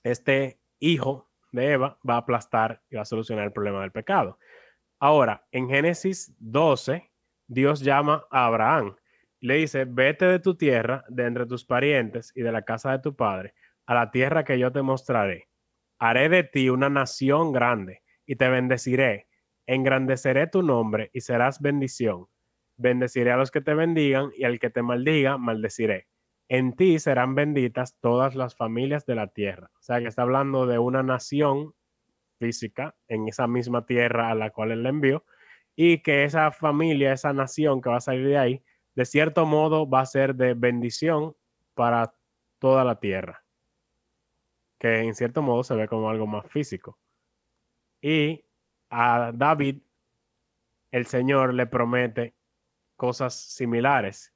este 0.02 0.60
hijo 0.78 1.30
de 1.52 1.72
Eva 1.72 1.98
va 2.06 2.16
a 2.16 2.18
aplastar 2.18 2.82
y 2.90 2.96
va 2.96 3.02
a 3.02 3.06
solucionar 3.06 3.46
el 3.46 3.52
problema 3.52 3.80
del 3.80 3.92
pecado. 3.92 4.38
Ahora, 4.98 5.46
en 5.50 5.68
Génesis 5.68 6.34
12, 6.38 7.10
Dios 7.46 7.80
llama 7.80 8.24
a 8.30 8.46
Abraham 8.46 8.96
le 9.44 9.56
dice, 9.56 9.84
vete 9.84 10.24
de 10.24 10.38
tu 10.38 10.54
tierra, 10.54 11.04
de 11.10 11.26
entre 11.26 11.44
tus 11.44 11.66
parientes 11.66 12.32
y 12.34 12.40
de 12.40 12.50
la 12.50 12.62
casa 12.62 12.92
de 12.92 13.00
tu 13.00 13.14
padre, 13.14 13.52
a 13.84 13.92
la 13.92 14.10
tierra 14.10 14.42
que 14.42 14.58
yo 14.58 14.72
te 14.72 14.80
mostraré. 14.80 15.50
Haré 15.98 16.30
de 16.30 16.44
ti 16.44 16.70
una 16.70 16.88
nación 16.88 17.52
grande 17.52 18.00
y 18.24 18.36
te 18.36 18.48
bendeciré. 18.48 19.28
Engrandeceré 19.66 20.46
tu 20.46 20.62
nombre 20.62 21.10
y 21.12 21.20
serás 21.20 21.60
bendición. 21.60 22.26
Bendeciré 22.78 23.32
a 23.32 23.36
los 23.36 23.50
que 23.50 23.60
te 23.60 23.74
bendigan 23.74 24.30
y 24.34 24.44
al 24.44 24.58
que 24.58 24.70
te 24.70 24.80
maldiga, 24.80 25.36
maldeciré. 25.36 26.08
En 26.48 26.74
ti 26.74 26.98
serán 26.98 27.34
benditas 27.34 27.98
todas 28.00 28.34
las 28.36 28.56
familias 28.56 29.04
de 29.04 29.16
la 29.16 29.26
tierra. 29.26 29.70
O 29.78 29.82
sea 29.82 30.00
que 30.00 30.08
está 30.08 30.22
hablando 30.22 30.64
de 30.64 30.78
una 30.78 31.02
nación 31.02 31.74
física 32.38 32.94
en 33.08 33.28
esa 33.28 33.46
misma 33.46 33.84
tierra 33.84 34.30
a 34.30 34.34
la 34.34 34.48
cual 34.48 34.72
él 34.72 34.86
envió 34.86 35.26
y 35.76 35.98
que 36.02 36.24
esa 36.24 36.50
familia, 36.50 37.12
esa 37.12 37.32
nación 37.32 37.80
que 37.80 37.90
va 37.90 37.96
a 37.96 38.00
salir 38.00 38.26
de 38.26 38.38
ahí, 38.38 38.62
de 38.94 39.04
cierto 39.04 39.44
modo 39.44 39.88
va 39.88 40.00
a 40.00 40.06
ser 40.06 40.34
de 40.34 40.54
bendición 40.54 41.34
para 41.74 42.14
toda 42.58 42.84
la 42.84 43.00
tierra, 43.00 43.44
que 44.78 45.00
en 45.00 45.14
cierto 45.14 45.42
modo 45.42 45.64
se 45.64 45.74
ve 45.74 45.88
como 45.88 46.08
algo 46.08 46.26
más 46.26 46.46
físico. 46.46 46.98
Y 48.00 48.44
a 48.90 49.32
David, 49.34 49.78
el 50.92 51.06
Señor 51.06 51.54
le 51.54 51.66
promete 51.66 52.34
cosas 52.96 53.34
similares. 53.34 54.32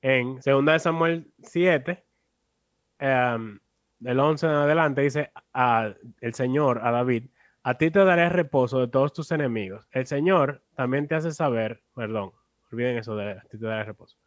En 0.00 0.40
2 0.44 0.82
Samuel 0.82 1.32
7, 1.42 2.04
um, 3.00 3.58
del 3.98 4.18
11 4.18 4.46
en 4.46 4.52
adelante, 4.52 5.02
dice 5.02 5.30
a, 5.52 5.94
el 6.20 6.34
Señor 6.34 6.80
a 6.82 6.90
David, 6.90 7.28
a 7.62 7.78
ti 7.78 7.90
te 7.90 8.04
daré 8.04 8.28
reposo 8.28 8.80
de 8.80 8.88
todos 8.88 9.12
tus 9.12 9.30
enemigos. 9.30 9.86
El 9.92 10.06
Señor 10.06 10.62
también 10.74 11.06
te 11.06 11.14
hace 11.14 11.32
saber, 11.32 11.82
perdón, 11.94 12.32
olviden 12.72 12.96
eso 12.96 13.14
de 13.16 13.26
la 13.26 13.40
actitud 13.40 13.68
de 13.68 13.84
reposo. 13.84 14.18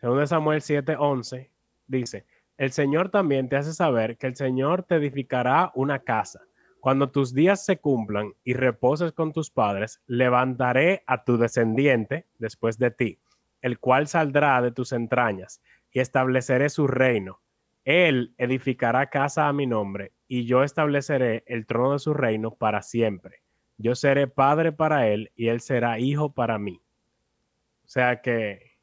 Según 0.00 0.26
Samuel 0.26 0.60
7:11 0.60 1.50
dice, 1.86 2.26
el 2.56 2.72
Señor 2.72 3.10
también 3.10 3.48
te 3.48 3.56
hace 3.56 3.72
saber 3.72 4.16
que 4.16 4.26
el 4.26 4.36
Señor 4.36 4.84
te 4.84 4.96
edificará 4.96 5.72
una 5.74 6.00
casa. 6.00 6.40
Cuando 6.80 7.10
tus 7.10 7.32
días 7.32 7.64
se 7.64 7.78
cumplan 7.78 8.34
y 8.44 8.54
reposes 8.54 9.12
con 9.12 9.32
tus 9.32 9.50
padres, 9.50 10.02
levantaré 10.06 11.02
a 11.06 11.24
tu 11.24 11.38
descendiente 11.38 12.26
después 12.38 12.78
de 12.78 12.90
ti, 12.90 13.18
el 13.62 13.78
cual 13.78 14.06
saldrá 14.06 14.60
de 14.60 14.70
tus 14.70 14.92
entrañas, 14.92 15.62
y 15.90 16.00
estableceré 16.00 16.68
su 16.68 16.86
reino. 16.86 17.40
Él 17.84 18.34
edificará 18.36 19.08
casa 19.08 19.48
a 19.48 19.52
mi 19.52 19.66
nombre, 19.66 20.12
y 20.28 20.46
yo 20.46 20.62
estableceré 20.62 21.44
el 21.46 21.66
trono 21.66 21.92
de 21.92 21.98
su 21.98 22.14
reino 22.14 22.54
para 22.54 22.82
siempre. 22.82 23.42
Yo 23.76 23.94
seré 23.94 24.26
padre 24.26 24.72
para 24.72 25.08
él, 25.08 25.32
y 25.34 25.48
él 25.48 25.60
será 25.60 25.98
hijo 25.98 26.32
para 26.32 26.58
mí. 26.58 26.80
O 27.84 27.88
sea 27.88 28.22
que 28.22 28.78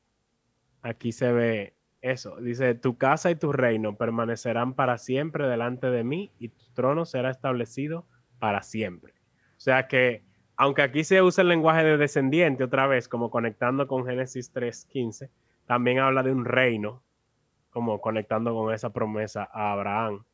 aquí 0.81 1.11
se 1.11 1.31
ve 1.31 1.75
eso. 2.01 2.35
Dice, 2.37 2.75
tu 2.75 2.97
casa 2.97 3.31
y 3.31 3.35
tu 3.35 3.51
reino 3.51 3.95
permanecerán 3.95 4.73
para 4.73 4.97
siempre 4.97 5.47
delante 5.47 5.89
de 5.89 6.03
mí 6.03 6.31
y 6.39 6.49
tu 6.49 6.65
trono 6.73 7.05
será 7.05 7.29
establecido 7.29 8.05
para 8.39 8.63
siempre. 8.63 9.13
O 9.57 9.59
sea 9.59 9.87
que, 9.87 10.23
aunque 10.57 10.81
aquí 10.81 11.03
se 11.03 11.21
usa 11.21 11.43
el 11.43 11.47
lenguaje 11.49 11.83
de 11.83 11.97
descendiente 11.97 12.63
otra 12.63 12.87
vez, 12.87 13.07
como 13.07 13.29
conectando 13.29 13.87
con 13.87 14.05
Génesis 14.05 14.53
3.15, 14.53 15.29
también 15.65 15.99
habla 15.99 16.23
de 16.23 16.31
un 16.31 16.45
reino, 16.45 17.03
como 17.69 18.01
conectando 18.01 18.53
con 18.53 18.73
esa 18.73 18.91
promesa 18.91 19.47
a 19.51 19.71
Abraham, 19.71 20.25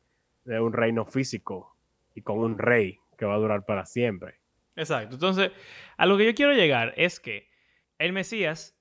de 0.48 0.60
un 0.60 0.72
reino 0.72 1.04
físico 1.04 1.76
y 2.14 2.22
con 2.22 2.38
un 2.38 2.58
rey 2.58 2.98
que 3.18 3.26
va 3.26 3.34
a 3.34 3.38
durar 3.38 3.66
para 3.66 3.84
siempre. 3.84 4.40
Exacto. 4.76 5.16
Entonces, 5.16 5.52
a 5.96 6.06
lo 6.06 6.16
que 6.16 6.24
yo 6.24 6.34
quiero 6.34 6.54
llegar 6.54 6.94
es 6.96 7.20
que 7.20 7.50
el 7.98 8.14
Mesías 8.14 8.74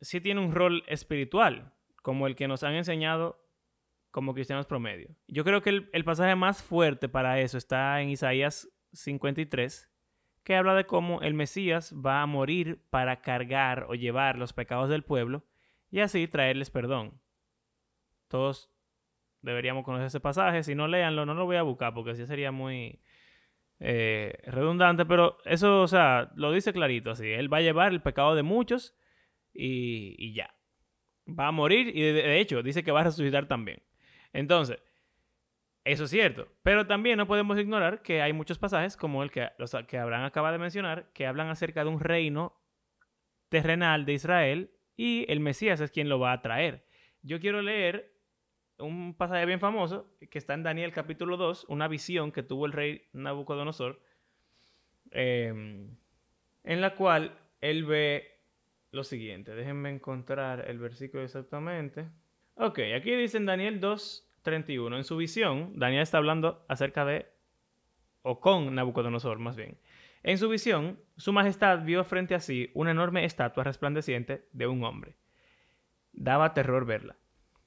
sí 0.00 0.22
tiene 0.22 0.40
un 0.40 0.52
rol 0.52 0.84
espiritual, 0.86 1.74
como 2.00 2.26
el 2.26 2.34
que 2.34 2.48
nos 2.48 2.62
han 2.62 2.74
enseñado 2.74 3.44
como 4.10 4.32
cristianos 4.32 4.66
promedio. 4.66 5.14
Yo 5.28 5.44
creo 5.44 5.60
que 5.60 5.86
el, 5.92 6.04
pasaje 6.04 6.34
más 6.34 6.62
fuerte 6.62 7.10
para 7.10 7.40
eso 7.40 7.58
está 7.58 8.00
en 8.00 8.08
Isaías 8.08 8.66
53, 8.92 9.90
que 10.44 10.56
habla 10.56 10.74
de 10.74 10.86
cómo 10.86 11.20
el 11.20 11.34
Mesías 11.34 11.92
va 11.94 12.22
a 12.22 12.26
morir 12.26 12.80
para 12.88 13.20
cargar 13.20 13.84
o 13.90 13.94
llevar 13.94 14.38
los 14.38 14.54
pecados 14.54 14.88
del 14.88 15.02
pueblo 15.02 15.44
y 15.90 16.00
así 16.00 16.26
traerles 16.26 16.70
perdón. 16.70 17.20
Todos 18.28 18.70
deberíamos 19.46 19.84
conocer 19.84 20.06
ese 20.06 20.20
pasaje. 20.20 20.62
Si 20.62 20.74
no, 20.74 20.88
léanlo, 20.88 21.24
no 21.24 21.34
lo 21.34 21.46
voy 21.46 21.56
a 21.56 21.62
buscar 21.62 21.94
porque 21.94 22.10
así 22.10 22.26
sería 22.26 22.52
muy 22.52 23.00
eh, 23.78 24.38
redundante, 24.44 25.06
pero 25.06 25.38
eso, 25.44 25.82
o 25.82 25.88
sea, 25.88 26.30
lo 26.34 26.52
dice 26.52 26.72
clarito 26.72 27.12
así. 27.12 27.30
Él 27.30 27.52
va 27.52 27.58
a 27.58 27.62
llevar 27.62 27.92
el 27.92 28.02
pecado 28.02 28.34
de 28.34 28.42
muchos 28.42 28.94
y, 29.54 30.34
ya. 30.34 30.54
Va 31.26 31.48
a 31.48 31.52
morir 31.52 31.88
y 31.96 32.02
de, 32.02 32.40
hecho 32.40 32.62
dice 32.62 32.84
que 32.84 32.92
va 32.92 33.00
a 33.00 33.04
resucitar 33.04 33.48
también. 33.48 33.82
Entonces, 34.32 34.78
eso 35.84 36.04
es 36.04 36.10
cierto. 36.10 36.48
Pero 36.62 36.86
también 36.86 37.16
no 37.16 37.26
podemos 37.26 37.58
ignorar 37.58 38.02
que 38.02 38.22
hay 38.22 38.32
muchos 38.32 38.58
pasajes, 38.58 38.96
como 38.96 39.22
el 39.22 39.30
que, 39.30 39.50
los, 39.58 39.74
que 39.88 39.98
Abraham 39.98 40.24
acaba 40.24 40.52
de 40.52 40.58
mencionar, 40.58 41.10
que 41.12 41.26
hablan 41.26 41.48
acerca 41.48 41.84
de 41.84 41.90
un 41.90 42.00
reino 42.00 42.60
terrenal 43.48 44.04
de 44.04 44.12
Israel 44.12 44.70
y 44.96 45.30
el 45.30 45.40
Mesías 45.40 45.80
es 45.80 45.90
quien 45.90 46.08
lo 46.08 46.18
va 46.18 46.32
a 46.32 46.42
traer. 46.42 46.84
Yo 47.22 47.40
quiero 47.40 47.62
leer 47.62 48.15
un 48.78 49.14
pasaje 49.14 49.46
bien 49.46 49.60
famoso 49.60 50.10
que 50.30 50.38
está 50.38 50.54
en 50.54 50.62
Daniel 50.62 50.92
capítulo 50.92 51.36
2, 51.36 51.66
una 51.68 51.88
visión 51.88 52.32
que 52.32 52.42
tuvo 52.42 52.66
el 52.66 52.72
rey 52.72 53.08
Nabucodonosor, 53.12 54.00
em, 55.10 55.96
en 56.64 56.80
la 56.80 56.94
cual 56.94 57.38
él 57.60 57.84
ve 57.84 58.40
lo 58.92 59.04
siguiente. 59.04 59.54
Déjenme 59.54 59.90
encontrar 59.90 60.68
el 60.68 60.78
versículo 60.78 61.22
exactamente. 61.22 62.08
Ok, 62.54 62.80
aquí 62.96 63.14
dice 63.14 63.36
en 63.36 63.46
Daniel 63.46 63.80
2, 63.80 64.26
31. 64.42 64.96
En 64.96 65.04
su 65.04 65.16
visión, 65.16 65.78
Daniel 65.78 66.02
está 66.02 66.18
hablando 66.18 66.64
acerca 66.68 67.04
de, 67.04 67.26
o 68.22 68.40
con 68.40 68.74
Nabucodonosor 68.74 69.38
más 69.38 69.56
bien. 69.56 69.78
En 70.22 70.38
su 70.38 70.48
visión, 70.48 70.98
su 71.16 71.32
majestad 71.32 71.84
vio 71.84 72.02
frente 72.04 72.34
a 72.34 72.40
sí 72.40 72.70
una 72.74 72.90
enorme 72.90 73.24
estatua 73.24 73.64
resplandeciente 73.64 74.48
de 74.52 74.66
un 74.66 74.82
hombre. 74.84 75.16
Daba 76.12 76.52
terror 76.54 76.84
verla. 76.84 77.16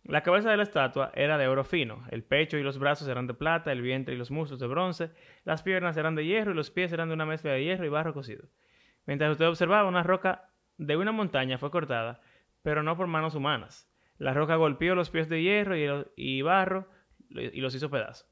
La 0.04 0.24
cabeza 0.24 0.50
de 0.50 0.58
la 0.58 0.64
estatua 0.64 1.12
era 1.14 1.38
de 1.38 1.48
oro 1.48 1.64
fino, 1.64 2.04
el 2.10 2.24
pecho 2.24 2.58
y 2.58 2.64
los 2.64 2.80
brazos 2.80 3.08
eran 3.08 3.28
de 3.28 3.34
plata, 3.34 3.72
el 3.72 3.82
vientre 3.82 4.16
y 4.16 4.18
los 4.18 4.32
muslos 4.32 4.60
de 4.60 4.68
bronce, 4.68 5.12
las 5.44 5.62
piernas 5.62 5.98
eran 5.98 6.16
de 6.16 6.26
hierro 6.26 6.52
y 6.52 6.56
los 6.56 6.72
pies 6.72 6.92
eran 6.94 7.10
de 7.10 7.14
una 7.14 7.26
mezcla 7.26 7.52
de 7.52 7.64
hierro 7.64 7.86
y 7.86 7.90
barro 7.90 8.14
cocido. 8.14 8.46
Mientras 9.06 9.32
usted 9.32 9.48
observaba, 9.48 9.88
una 9.88 10.04
roca 10.04 10.50
de 10.78 10.98
una 10.98 11.12
montaña 11.12 11.58
fue 11.58 11.70
cortada, 11.70 12.22
pero 12.64 12.82
no 12.82 12.98
por 12.98 13.08
manos 13.08 13.36
humanas. 13.36 13.88
La 14.18 14.34
roca 14.34 14.56
golpeó 14.56 14.96
los 14.96 15.10
pies 15.10 15.30
de 15.30 15.42
hierro 15.42 15.76
y, 16.16 16.42
barro, 16.42 16.90
lo- 17.30 17.42
y 17.42 17.62
los 17.62 17.76
hizo 17.76 17.90
pedazos. 17.90 18.28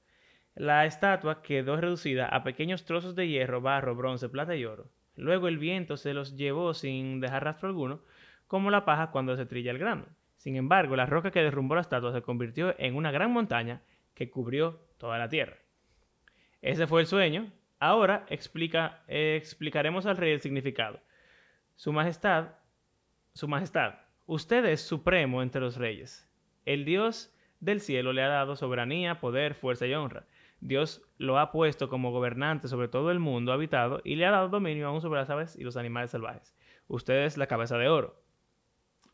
La 0.56 0.86
estatua 0.86 1.42
quedó 1.44 1.80
reducida 1.80 2.28
a 2.28 2.44
pequeños 2.44 2.86
trozos 2.86 3.16
de 3.16 3.28
hierro, 3.28 3.62
barro, 3.62 3.96
bronce, 3.96 4.30
plata 4.30 4.56
y 4.56 4.66
oro. 4.66 4.90
Luego 5.16 5.48
el 5.48 5.58
viento 5.60 5.98
se 5.98 6.14
los 6.14 6.36
llevó 6.36 6.74
sin 6.74 7.20
dejar 7.20 7.44
rastro 7.44 7.70
alguno, 7.70 8.02
como 8.48 8.72
la 8.72 8.86
paja 8.86 9.12
cuando 9.12 9.36
se 9.36 9.46
trilla 9.46 9.72
el 9.72 9.78
grano. 9.78 10.06
Sin 10.38 10.56
embargo, 10.56 10.96
la 10.96 11.06
roca 11.06 11.32
que 11.32 11.42
derrumbó 11.42 11.76
la 11.76 11.82
estatua 11.82 12.14
se 12.14 12.22
convirtió 12.22 12.76
en 12.80 12.96
una 12.96 13.12
gran 13.12 13.32
montaña 13.32 13.82
que 14.14 14.30
cubrió 14.30 14.80
toda 14.98 15.18
la 15.18 15.30
tierra. 15.30 15.58
Ese 16.62 16.88
fue 16.88 17.02
el 17.02 17.08
sueño. 17.08 17.52
Ahora 17.80 18.26
eh, 18.30 19.36
explicaremos 19.38 20.06
al 20.06 20.18
rey 20.18 20.32
el 20.32 20.42
significado. 20.42 21.00
Su 21.76 21.94
majestad, 21.94 22.56
su 23.34 23.48
majestad, 23.48 23.96
usted 24.26 24.66
es 24.66 24.82
supremo 24.82 25.44
entre 25.44 25.62
los 25.62 25.78
reyes. 25.78 26.28
El 26.66 26.86
Dios 26.86 27.36
del 27.60 27.82
cielo 27.82 28.14
le 28.14 28.24
ha 28.24 28.28
dado 28.28 28.56
soberanía, 28.56 29.20
poder, 29.20 29.54
fuerza 29.54 29.86
y 29.86 29.94
honra. 29.94 30.26
Dios 30.60 31.04
lo 31.18 31.38
ha 31.38 31.52
puesto 31.52 31.88
como 31.88 32.12
gobernante 32.12 32.68
sobre 32.68 32.88
todo 32.88 33.12
el 33.12 33.20
mundo 33.20 33.54
habitado 33.54 34.02
y 34.04 34.16
le 34.16 34.26
ha 34.26 34.32
dado 34.32 34.50
dominio 34.50 34.88
aún 34.88 35.02
sobre 35.02 35.20
las 35.20 35.30
aves 35.30 35.56
y 35.56 35.64
los 35.64 35.78
animales 35.78 36.12
salvajes. 36.12 36.56
Usted 36.88 37.26
es 37.26 37.38
la 37.38 37.48
cabeza 37.48 37.78
de 37.78 37.90
oro. 37.90 38.20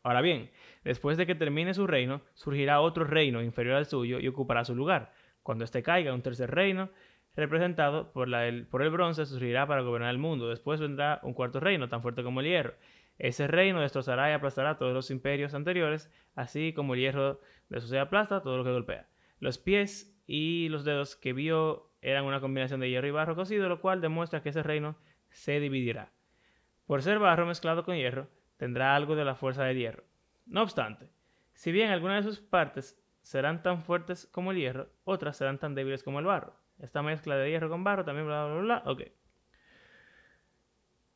Ahora 0.04 0.20
bien, 0.20 0.50
después 0.84 1.16
de 1.16 1.26
que 1.26 1.34
termine 1.34 1.72
su 1.72 1.86
reino, 1.86 2.20
surgirá 2.34 2.82
otro 2.82 3.04
reino 3.04 3.42
inferior 3.42 3.76
al 3.76 3.86
suyo 3.86 4.20
y 4.20 4.28
ocupará 4.28 4.62
su 4.62 4.74
lugar. 4.74 5.12
Cuando 5.42 5.64
éste 5.64 5.82
caiga, 5.82 6.12
un 6.12 6.20
tercer 6.20 6.50
reino, 6.50 6.90
representado 7.34 8.12
por, 8.12 8.32
el 8.34 8.66
bronce, 8.68 9.24
surgirá 9.24 9.66
para 9.66 9.80
gobernar 9.80 10.10
el 10.10 10.18
mundo. 10.18 10.50
Después 10.50 10.78
vendrá 10.78 11.20
un 11.22 11.32
cuarto 11.32 11.58
reino, 11.58 11.88
tan 11.88 12.02
fuerte 12.02 12.22
como 12.22 12.40
el 12.40 12.46
hierro. 12.46 12.74
Ese 13.18 13.46
reino 13.46 13.80
destrozará 13.80 14.28
y 14.28 14.34
aplastará 14.34 14.76
todos 14.76 14.92
los 14.92 15.10
imperios 15.10 15.54
anteriores, 15.54 16.12
así 16.34 16.74
como 16.74 16.92
el 16.92 17.00
hierro 17.00 17.40
de 17.70 17.80
su 17.80 17.98
aplasta 17.98 18.42
todo 18.42 18.58
lo 18.58 18.64
que 18.64 18.72
golpea. 18.72 19.08
Los 19.40 19.56
pies 19.56 20.14
y 20.26 20.68
los 20.68 20.84
dedos 20.84 21.16
que 21.16 21.32
vio 21.32 21.90
eran 22.02 22.26
una 22.26 22.40
combinación 22.40 22.80
de 22.80 22.90
hierro 22.90 23.06
y 23.08 23.12
barro 23.12 23.36
cocido, 23.36 23.70
lo 23.70 23.80
cual 23.80 24.02
demuestra 24.02 24.42
que 24.42 24.50
ese 24.50 24.62
reino 24.62 24.98
se 25.30 25.60
dividirá. 25.60 26.12
Por 26.86 27.02
ser 27.02 27.18
barro 27.18 27.46
mezclado 27.46 27.84
con 27.84 27.96
hierro, 27.96 28.28
tendrá 28.64 28.96
algo 28.96 29.14
de 29.14 29.26
la 29.26 29.34
fuerza 29.34 29.62
del 29.64 29.76
hierro. 29.76 30.04
No 30.46 30.62
obstante, 30.62 31.10
si 31.52 31.70
bien 31.70 31.90
algunas 31.90 32.24
de 32.24 32.30
sus 32.30 32.40
partes 32.40 32.98
serán 33.20 33.62
tan 33.62 33.82
fuertes 33.82 34.26
como 34.32 34.52
el 34.52 34.56
hierro, 34.56 34.88
otras 35.04 35.36
serán 35.36 35.58
tan 35.58 35.74
débiles 35.74 36.02
como 36.02 36.18
el 36.18 36.24
barro. 36.24 36.54
Esta 36.78 37.02
mezcla 37.02 37.36
de 37.36 37.50
hierro 37.50 37.68
con 37.68 37.84
barro 37.84 38.06
también 38.06 38.26
bla 38.26 38.46
bla 38.46 38.54
bla. 38.54 38.62
bla. 38.62 38.90
Ok. 38.90 39.02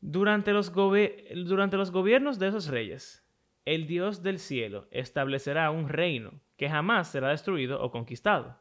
Durante 0.03 0.53
los, 0.53 0.75
durante 0.75 1.79
los 1.79 1.91
gobiernos 1.91 2.39
de 2.39 2.49
esos 2.49 2.69
reyes, 2.69 3.27
el 3.65 3.87
Dios 3.87 4.23
del 4.23 4.41
cielo 4.41 4.87
establecerá 4.91 5.71
un 5.71 5.89
reino 5.89 6.43
que 6.59 6.69
jamás 6.69 7.09
será 7.09 7.31
destruido 7.31 7.83
o 7.83 7.91
conquistado. 7.91 8.61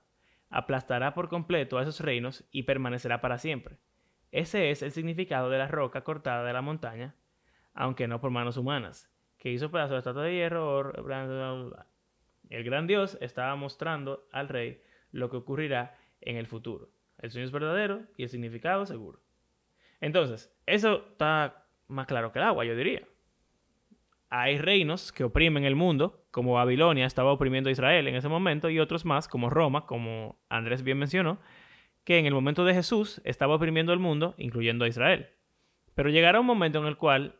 Aplastará 0.50 1.14
por 1.14 1.28
completo 1.28 1.78
a 1.78 1.82
esos 1.82 2.00
reinos 2.00 2.48
y 2.52 2.64
permanecerá 2.64 3.20
para 3.20 3.38
siempre. 3.38 3.80
Ese 4.32 4.72
es 4.72 4.82
el 4.82 4.94
significado 4.94 5.50
de 5.50 5.58
la 5.58 5.68
roca 5.68 6.06
cortada 6.06 6.46
de 6.46 6.54
la 6.54 6.62
montaña, 6.62 7.16
aunque 7.78 8.08
no 8.08 8.20
por 8.20 8.32
manos 8.32 8.58
humanas, 8.58 9.10
que 9.38 9.52
hizo 9.52 9.72
pedazos 9.72 9.92
de 9.92 9.98
estatua 10.00 10.24
de 10.24 10.34
hierro. 10.34 10.92
El 12.50 12.64
gran 12.64 12.88
Dios 12.88 13.18
estaba 13.22 13.56
mostrando 13.56 14.28
al 14.32 14.50
rey 14.50 14.82
lo 15.12 15.30
que 15.30 15.38
ocurrirá 15.38 15.96
en 16.20 16.38
el 16.38 16.48
futuro. 16.48 16.90
El 17.20 17.30
sueño 17.30 17.46
es 17.46 17.52
verdadero 17.52 18.02
y 18.18 18.24
el 18.24 18.30
significado 18.30 18.86
seguro. 18.86 19.22
Entonces, 20.02 20.52
eso 20.66 21.06
está 21.12 21.68
más 21.88 22.08
claro 22.08 22.32
que 22.32 22.40
el 22.40 22.46
agua, 22.46 22.66
yo 22.66 22.76
diría. 22.76 23.08
Hay 24.30 24.58
reinos 24.58 25.12
que 25.12 25.24
oprimen 25.24 25.64
el 25.64 25.76
mundo, 25.76 26.26
como 26.32 26.54
Babilonia 26.54 27.06
estaba 27.06 27.32
oprimiendo 27.32 27.70
a 27.70 27.72
Israel 27.72 28.08
en 28.08 28.16
ese 28.16 28.28
momento, 28.28 28.72
y 28.72 28.80
otros 28.80 29.06
más, 29.06 29.28
como 29.28 29.52
Roma, 29.52 29.86
como 29.86 30.40
Andrés 30.50 30.84
bien 30.84 30.98
mencionó, 30.98 31.40
que 32.04 32.18
en 32.18 32.26
el 32.26 32.34
momento 32.34 32.66
de 32.66 32.74
Jesús 32.74 33.22
estaba 33.24 33.56
oprimiendo 33.56 33.94
el 33.94 34.00
mundo, 34.00 34.34
incluyendo 34.38 34.86
a 34.86 34.88
Israel. 34.88 35.30
Pero 35.94 36.10
llegará 36.10 36.40
un 36.40 36.46
momento 36.46 36.80
en 36.80 36.86
el 36.86 36.98
cual 36.98 37.40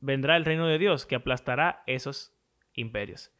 vendrá 0.00 0.36
el 0.36 0.44
reino 0.44 0.66
de 0.66 0.78
Dios 0.78 1.06
que 1.06 1.14
aplastará 1.14 1.82
esos 1.86 2.34
imperios. 2.74 3.32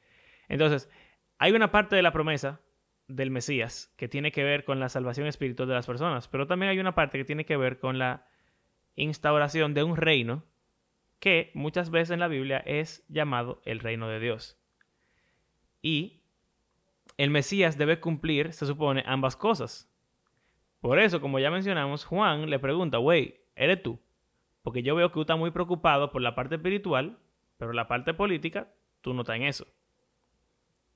Entonces, 0.48 0.90
hay 1.38 1.52
una 1.52 1.70
parte 1.70 1.96
de 1.96 2.02
la 2.02 2.12
promesa 2.12 2.60
del 3.08 3.30
Mesías 3.30 3.92
que 3.96 4.08
tiene 4.08 4.30
que 4.30 4.44
ver 4.44 4.64
con 4.64 4.78
la 4.78 4.88
salvación 4.88 5.26
espiritual 5.26 5.68
de 5.68 5.74
las 5.74 5.86
personas, 5.86 6.28
pero 6.28 6.46
también 6.46 6.70
hay 6.70 6.78
una 6.78 6.94
parte 6.94 7.18
que 7.18 7.24
tiene 7.24 7.44
que 7.44 7.56
ver 7.56 7.78
con 7.78 7.98
la 7.98 8.26
instauración 8.94 9.74
de 9.74 9.82
un 9.82 9.96
reino 9.96 10.44
que 11.18 11.50
muchas 11.54 11.90
veces 11.90 12.10
en 12.10 12.20
la 12.20 12.28
Biblia 12.28 12.58
es 12.58 13.04
llamado 13.08 13.60
el 13.64 13.80
reino 13.80 14.08
de 14.08 14.20
Dios. 14.20 14.58
Y 15.82 16.22
el 17.16 17.30
Mesías 17.30 17.76
debe 17.76 18.00
cumplir, 18.00 18.52
se 18.52 18.66
supone, 18.66 19.02
ambas 19.06 19.36
cosas. 19.36 19.90
Por 20.80 20.98
eso, 20.98 21.20
como 21.20 21.38
ya 21.38 21.50
mencionamos, 21.50 22.04
Juan 22.04 22.48
le 22.48 22.58
pregunta, 22.58 22.98
wey, 22.98 23.40
¿eres 23.54 23.82
tú? 23.82 24.00
Porque 24.62 24.82
yo 24.82 24.94
veo 24.94 25.08
que 25.08 25.14
tú 25.14 25.20
estás 25.22 25.38
muy 25.38 25.50
preocupado 25.50 26.10
por 26.12 26.22
la 26.22 26.34
parte 26.34 26.56
espiritual, 26.56 27.18
pero 27.56 27.72
la 27.72 27.88
parte 27.88 28.14
política, 28.14 28.72
tú 29.00 29.14
no 29.14 29.22
estás 29.22 29.36
en 29.36 29.44
eso. 29.44 29.66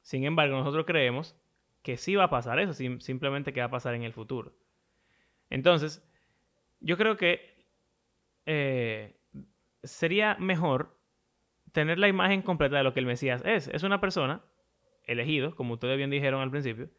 Sin 0.03 0.25
embargo, 0.25 0.57
nosotros 0.57 0.85
creemos 0.85 1.37
que 1.83 1.97
sí 1.97 2.15
va 2.15 2.25
a 2.25 2.31
pasar 2.31 2.59
eso, 2.59 2.73
sim- 2.75 3.01
simplemente 3.01 3.53
que 3.53 3.61
va 3.61 3.67
a 3.67 3.71
pasar 3.71 3.95
en 3.95 4.03
el 4.03 4.13
futuro. 4.13 4.53
Entonces, 5.51 6.07
yo 6.81 6.97
creo 6.97 7.17
que 7.17 7.67
eh, 8.47 9.17
sería 9.83 10.37
mejor 10.39 10.99
tener 11.73 11.99
la 11.99 12.09
imagen 12.09 12.43
completa 12.43 12.77
de 12.77 12.85
lo 12.85 12.93
que 12.93 13.01
el 13.01 13.07
Mesías 13.07 13.43
es. 13.45 13.69
Es 13.69 13.83
una 13.83 14.01
persona 14.01 14.43
elegido, 15.05 15.55
como 15.57 15.75
ustedes 15.75 15.97
bien 15.97 16.11
dijeron 16.11 16.41
al 16.41 16.51
principio, 16.51 16.91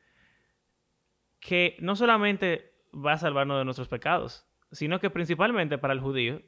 que 1.39 1.77
no 1.79 1.95
solamente 1.95 2.73
va 2.93 3.13
a 3.13 3.17
salvarnos 3.17 3.57
de 3.59 3.65
nuestros 3.65 3.87
pecados, 3.87 4.47
sino 4.71 4.99
que 4.99 5.09
principalmente 5.09 5.77
para 5.77 5.93
el 5.93 5.99
judío, 5.99 6.41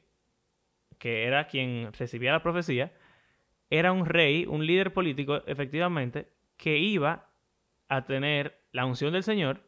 que 0.98 1.24
era 1.24 1.46
quien 1.46 1.92
recibía 1.92 2.32
la 2.32 2.42
profecía, 2.42 2.92
era 3.70 3.92
un 3.92 4.06
rey, 4.06 4.46
un 4.46 4.66
líder 4.66 4.92
político, 4.92 5.42
efectivamente, 5.46 6.28
que 6.56 6.78
iba 6.78 7.28
a 7.88 8.04
tener 8.04 8.60
la 8.72 8.86
unción 8.86 9.12
del 9.12 9.22
Señor, 9.22 9.62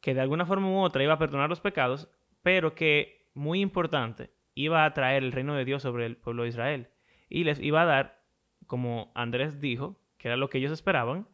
que 0.00 0.14
de 0.14 0.20
alguna 0.20 0.46
forma 0.46 0.68
u 0.68 0.78
otra 0.78 1.02
iba 1.02 1.14
a 1.14 1.18
perdonar 1.18 1.48
los 1.48 1.60
pecados, 1.60 2.08
pero 2.42 2.74
que, 2.74 3.28
muy 3.34 3.60
importante, 3.60 4.30
iba 4.54 4.84
a 4.84 4.92
traer 4.94 5.22
el 5.22 5.32
reino 5.32 5.54
de 5.54 5.64
Dios 5.64 5.82
sobre 5.82 6.06
el 6.06 6.16
pueblo 6.16 6.42
de 6.42 6.48
Israel. 6.48 6.88
Y 7.28 7.44
les 7.44 7.60
iba 7.60 7.82
a 7.82 7.86
dar, 7.86 8.22
como 8.66 9.12
Andrés 9.14 9.60
dijo, 9.60 10.00
que 10.18 10.28
era 10.28 10.36
lo 10.36 10.50
que 10.50 10.58
ellos 10.58 10.72
esperaban, 10.72 11.28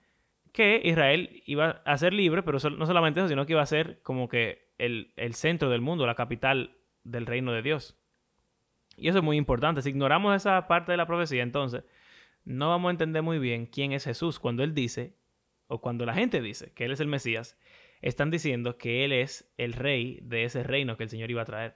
que 0.53 0.81
Israel 0.85 1.43
iba 1.45 1.83
a 1.85 1.99
ser 1.99 2.13
libre, 2.13 2.43
pero 2.43 2.59
no 2.71 2.87
solamente 2.87 3.21
eso, 3.21 3.29
sino 3.29 3.47
que 3.47 3.53
iba 3.53 3.63
a 3.63 3.67
ser 3.67 4.01
como 4.03 4.29
que 4.29 4.71
el, 4.79 5.13
el 5.17 5.35
centro 5.35 5.71
del 5.71 5.81
mundo, 5.81 6.07
la 6.07 6.15
capital 6.15 6.77
del 7.05 7.27
reino 7.27 7.53
de 7.53 7.63
Dios. 7.63 7.99
Y 8.97 9.09
eso 9.09 9.19
es 9.19 9.25
muy 9.25 9.37
importante. 9.37 9.83
Si 9.83 9.91
ignoramos 9.91 10.35
esa 10.35 10.67
parte 10.67 10.93
de 10.93 10.99
la 10.99 11.07
profecía, 11.07 11.43
entonces 11.43 11.85
no 12.45 12.69
vamos 12.69 12.89
a 12.89 12.93
entender 12.93 13.23
muy 13.23 13.39
bien 13.39 13.67
quién 13.67 13.93
es 13.93 14.05
Jesús 14.05 14.39
cuando 14.39 14.63
Él 14.63 14.75
dice, 14.75 15.17
o 15.67 15.81
cuando 15.81 16.07
la 16.07 16.15
gente 16.15 16.41
dice 16.41 16.73
que 16.73 16.85
Él 16.85 16.93
es 16.93 17.01
el 17.01 17.09
Mesías, 17.09 17.59
están 18.03 18.31
diciendo 18.31 18.79
que 18.79 19.05
Él 19.05 19.13
es 19.13 19.53
el 19.57 19.73
rey 19.73 20.21
de 20.23 20.45
ese 20.45 20.63
reino 20.63 20.97
que 20.97 21.05
el 21.05 21.11
Señor 21.11 21.31
iba 21.31 21.43
a 21.43 21.47
traer. 21.47 21.75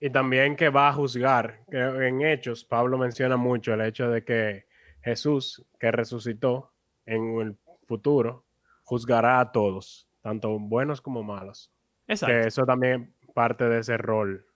Y 0.00 0.10
también 0.10 0.54
que 0.56 0.68
va 0.68 0.88
a 0.88 0.92
juzgar. 0.92 1.64
Que 1.70 1.78
en 1.78 2.22
Hechos, 2.22 2.64
Pablo 2.64 2.98
menciona 2.98 3.36
mucho 3.36 3.74
el 3.74 3.80
hecho 3.80 4.08
de 4.08 4.24
que 4.24 4.66
Jesús, 5.02 5.66
que 5.80 5.90
resucitó 5.90 6.72
en 7.04 7.40
el 7.40 7.56
futuro, 7.86 8.44
juzgará 8.84 9.40
a 9.40 9.50
todos, 9.50 10.08
tanto 10.22 10.56
buenos 10.58 11.00
como 11.00 11.22
malos. 11.22 11.72
Exacto. 12.06 12.34
Que 12.34 12.46
eso 12.46 12.64
también 12.64 13.14
parte 13.34 13.68
de 13.68 13.80
ese 13.80 13.96
rol. 13.96 14.46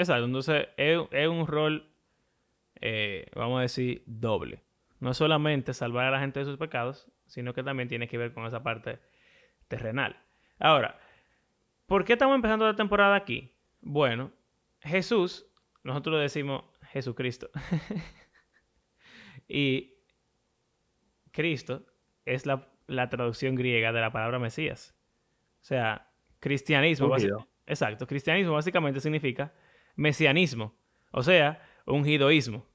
Exacto. 0.00 0.24
Entonces 0.24 0.68
es, 0.78 0.98
es 1.10 1.28
un 1.28 1.46
rol, 1.46 1.92
eh, 2.80 3.26
vamos 3.36 3.58
a 3.58 3.62
decir, 3.62 4.02
doble. 4.06 4.62
No 4.98 5.12
solamente 5.12 5.74
salvar 5.74 6.06
a 6.06 6.10
la 6.10 6.20
gente 6.20 6.40
de 6.40 6.46
sus 6.46 6.56
pecados, 6.56 7.06
sino 7.26 7.52
que 7.52 7.62
también 7.62 7.88
tiene 7.88 8.08
que 8.08 8.16
ver 8.16 8.32
con 8.32 8.46
esa 8.46 8.62
parte 8.62 8.98
terrenal. 9.68 10.18
Ahora, 10.58 10.98
¿por 11.84 12.06
qué 12.06 12.14
estamos 12.14 12.34
empezando 12.34 12.64
la 12.64 12.76
temporada 12.76 13.14
aquí? 13.14 13.52
Bueno, 13.82 14.32
Jesús, 14.80 15.46
nosotros 15.84 16.16
le 16.16 16.22
decimos 16.22 16.64
Jesucristo. 16.92 17.50
y 19.48 19.96
Cristo 21.30 21.84
es 22.24 22.46
la, 22.46 22.68
la 22.86 23.10
traducción 23.10 23.54
griega 23.54 23.92
de 23.92 24.00
la 24.00 24.12
palabra 24.12 24.38
Mesías. 24.38 24.94
O 25.60 25.64
sea, 25.64 26.10
cristianismo. 26.38 27.14
Exacto, 27.66 28.06
cristianismo 28.06 28.54
básicamente 28.54 28.98
significa 28.98 29.52
mesianismo, 30.00 30.74
o 31.12 31.22
sea, 31.22 31.60
ungidoísmo. 31.86 32.66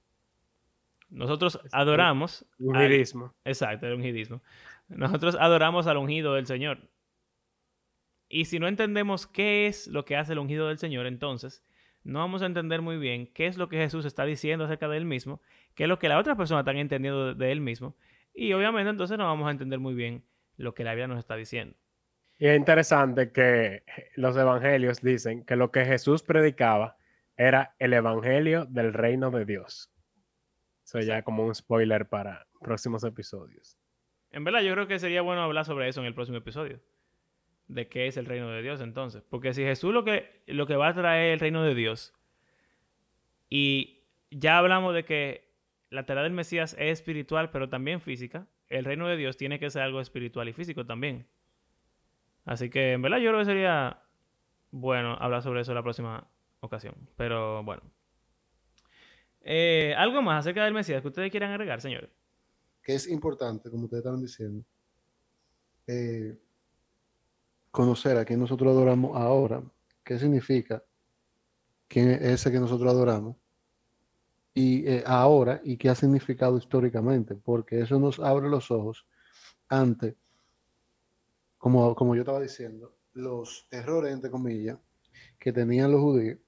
Nosotros 1.10 1.60
adoramos 1.72 2.46
Un 2.60 2.76
al-. 2.76 3.08
Exacto, 3.44 3.88
el 3.88 3.96
ungidismo. 3.96 4.44
Nosotros 4.90 5.36
adoramos 5.40 5.88
al 5.88 5.98
ungido 5.98 6.36
del 6.36 6.46
Señor. 6.46 6.88
Y 8.30 8.46
si 8.46 8.60
no 8.60 8.68
entendemos 8.68 9.26
qué 9.26 9.66
es 9.66 9.88
lo 9.88 10.06
que 10.06 10.16
hace 10.16 10.34
el 10.34 10.40
ungido 10.40 10.68
del 10.68 10.78
Señor, 10.78 11.08
entonces 11.08 11.64
no 12.04 12.20
vamos 12.20 12.44
a 12.44 12.46
entender 12.46 12.84
muy 12.84 12.98
bien 12.98 13.28
qué 13.34 13.48
es 13.48 13.58
lo 13.58 13.70
que 13.70 13.78
Jesús 13.78 14.06
está 14.06 14.24
diciendo 14.26 14.66
acerca 14.66 14.88
de 14.88 14.98
él 14.98 15.06
mismo, 15.06 15.42
qué 15.74 15.84
es 15.84 15.90
lo 15.90 15.98
que 15.98 16.10
la 16.10 16.20
otra 16.20 16.36
persona 16.36 16.60
está 16.60 16.74
entendiendo 16.74 17.34
de, 17.34 17.34
de 17.34 17.52
él 17.52 17.60
mismo. 17.60 17.96
Y 18.36 18.54
obviamente 18.54 18.92
entonces 18.92 19.18
no 19.18 19.24
vamos 19.24 19.48
a 19.48 19.52
entender 19.52 19.80
muy 19.80 19.96
bien 19.96 20.24
lo 20.58 20.76
que 20.76 20.84
la 20.84 20.92
Biblia 20.92 21.08
nos 21.08 21.18
está 21.20 21.36
diciendo. 21.36 21.76
Y 22.38 22.48
es 22.48 22.56
interesante 22.56 23.32
que 23.32 23.84
los 24.16 24.38
evangelios 24.38 25.02
dicen 25.02 25.44
que 25.44 25.56
lo 25.56 25.72
que 25.72 25.86
Jesús 25.86 26.22
predicaba 26.22 26.98
era 27.38 27.76
el 27.80 27.94
evangelio 27.94 28.66
del 28.66 28.94
reino 28.94 29.32
de 29.32 29.46
Dios. 29.46 29.92
Eso 30.84 31.00
ya 31.00 31.24
como 31.24 31.44
un 31.44 31.54
spoiler 31.54 32.08
para 32.08 32.48
próximos 32.62 33.04
episodios. 33.04 33.78
En 34.32 34.44
verdad, 34.44 34.62
yo 34.62 34.74
creo 34.74 34.88
que 34.88 35.00
sería 35.00 35.22
bueno 35.22 35.42
hablar 35.42 35.66
sobre 35.66 35.88
eso 35.88 36.02
en 36.02 36.08
el 36.08 36.14
próximo 36.14 36.38
episodio. 36.38 36.80
De 37.68 37.88
qué 37.88 38.08
es 38.08 38.18
el 38.18 38.26
reino 38.26 38.50
de 38.50 38.62
Dios 38.62 38.82
entonces. 38.82 39.24
Porque 39.24 39.54
si 39.54 39.64
Jesús 39.64 39.94
lo 39.94 40.04
que, 40.04 40.44
lo 40.46 40.68
que 40.68 40.76
va 40.76 40.90
a 40.90 40.94
traer 40.94 41.34
el 41.34 41.40
reino 41.40 41.64
de 41.64 41.74
Dios, 41.74 42.14
y 43.50 44.04
ya 44.30 44.58
hablamos 44.58 44.94
de 44.94 45.06
que 45.06 45.54
la 45.90 46.06
tarea 46.06 46.24
del 46.24 46.34
Mesías 46.34 46.76
es 46.78 47.00
espiritual, 47.00 47.50
pero 47.50 47.70
también 47.70 48.02
física, 48.02 48.48
el 48.68 48.86
reino 48.86 49.08
de 49.08 49.18
Dios 49.18 49.38
tiene 49.38 49.60
que 49.60 49.70
ser 49.70 49.82
algo 49.82 50.02
espiritual 50.02 50.50
y 50.50 50.54
físico 50.54 50.86
también. 50.86 51.28
Así 52.44 52.70
que 52.70 52.94
en 52.94 53.02
verdad 53.02 53.18
yo 53.18 53.30
creo 53.30 53.40
que 53.40 53.46
sería 53.46 54.04
bueno 54.72 55.18
hablar 55.20 55.42
sobre 55.42 55.62
eso 55.62 55.74
la 55.74 55.84
próxima 55.84 56.28
ocasión. 56.66 56.96
Pero 57.16 57.64
bueno. 57.64 57.84
Eh, 59.42 59.94
¿Algo 59.96 60.22
más 60.22 60.40
acerca 60.40 60.64
del 60.64 60.74
Mesías 60.74 61.02
que 61.02 61.08
ustedes 61.08 61.30
quieran 61.30 61.52
agregar, 61.52 61.80
señores? 61.80 62.10
Que 62.82 62.96
es 62.96 63.08
importante, 63.08 63.70
como 63.70 63.84
ustedes 63.84 64.02
estaban 64.02 64.22
diciendo, 64.22 64.66
eh, 65.88 66.38
conocer 67.70 68.18
a 68.18 68.26
quien 68.26 68.40
nosotros 68.40 68.72
adoramos 68.72 69.16
ahora. 69.16 69.62
¿Qué 70.04 70.18
significa 70.18 70.84
quién 71.88 72.10
es 72.10 72.22
ese 72.22 72.52
que 72.52 72.60
nosotros 72.60 72.92
adoramos? 72.92 73.36
Y 74.54 74.88
eh, 74.88 75.04
ahora, 75.06 75.62
y 75.64 75.78
qué 75.78 75.90
ha 75.90 75.96
significado 75.96 76.58
históricamente, 76.58 77.36
porque 77.36 77.82
eso 77.82 78.00
nos 78.00 78.20
abre 78.20 78.50
los 78.50 78.72
ojos 78.72 79.06
ante, 79.68 80.16
como, 81.58 81.94
como 81.96 82.16
yo 82.16 82.22
estaba 82.22 82.40
diciendo, 82.40 82.96
los 83.14 83.68
errores, 83.70 84.14
entre 84.14 84.32
comillas, 84.32 84.80
que 85.38 85.52
tenían 85.52 85.92
los 85.92 86.02
judíos 86.02 86.40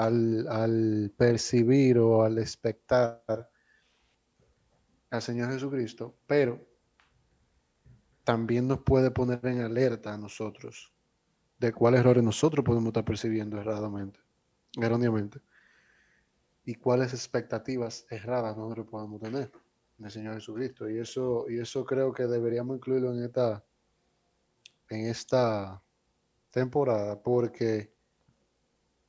al, 0.00 1.12
percibir 1.16 1.98
o 1.98 2.22
al 2.22 2.38
expectar 2.38 3.50
al 5.10 5.22
Señor 5.22 5.52
Jesucristo, 5.52 6.16
pero 6.26 6.66
también 8.24 8.68
nos 8.68 8.80
puede 8.80 9.10
poner 9.10 9.40
en 9.44 9.60
alerta 9.60 10.14
a 10.14 10.18
nosotros 10.18 10.92
de 11.58 11.72
cuáles 11.72 12.00
errores 12.00 12.22
nosotros 12.22 12.64
podemos 12.64 12.88
estar 12.88 13.04
percibiendo 13.04 13.60
erradamente, 13.60 14.20
erróneamente, 14.80 15.40
y 16.64 16.74
cuáles 16.76 17.12
expectativas 17.12 18.06
erradas 18.08 18.56
nosotros 18.56 18.86
podemos 18.86 19.20
tener 19.20 19.50
del 19.98 20.10
Señor 20.10 20.34
Jesucristo. 20.34 20.88
Y 20.88 20.98
eso, 20.98 21.46
y 21.48 21.58
eso 21.58 21.84
creo 21.84 22.12
que 22.12 22.26
deberíamos 22.26 22.76
incluirlo 22.76 23.12
en 23.12 23.24
esta, 23.24 23.64
en 24.88 25.06
esta 25.06 25.82
temporada, 26.50 27.20
porque 27.20 27.92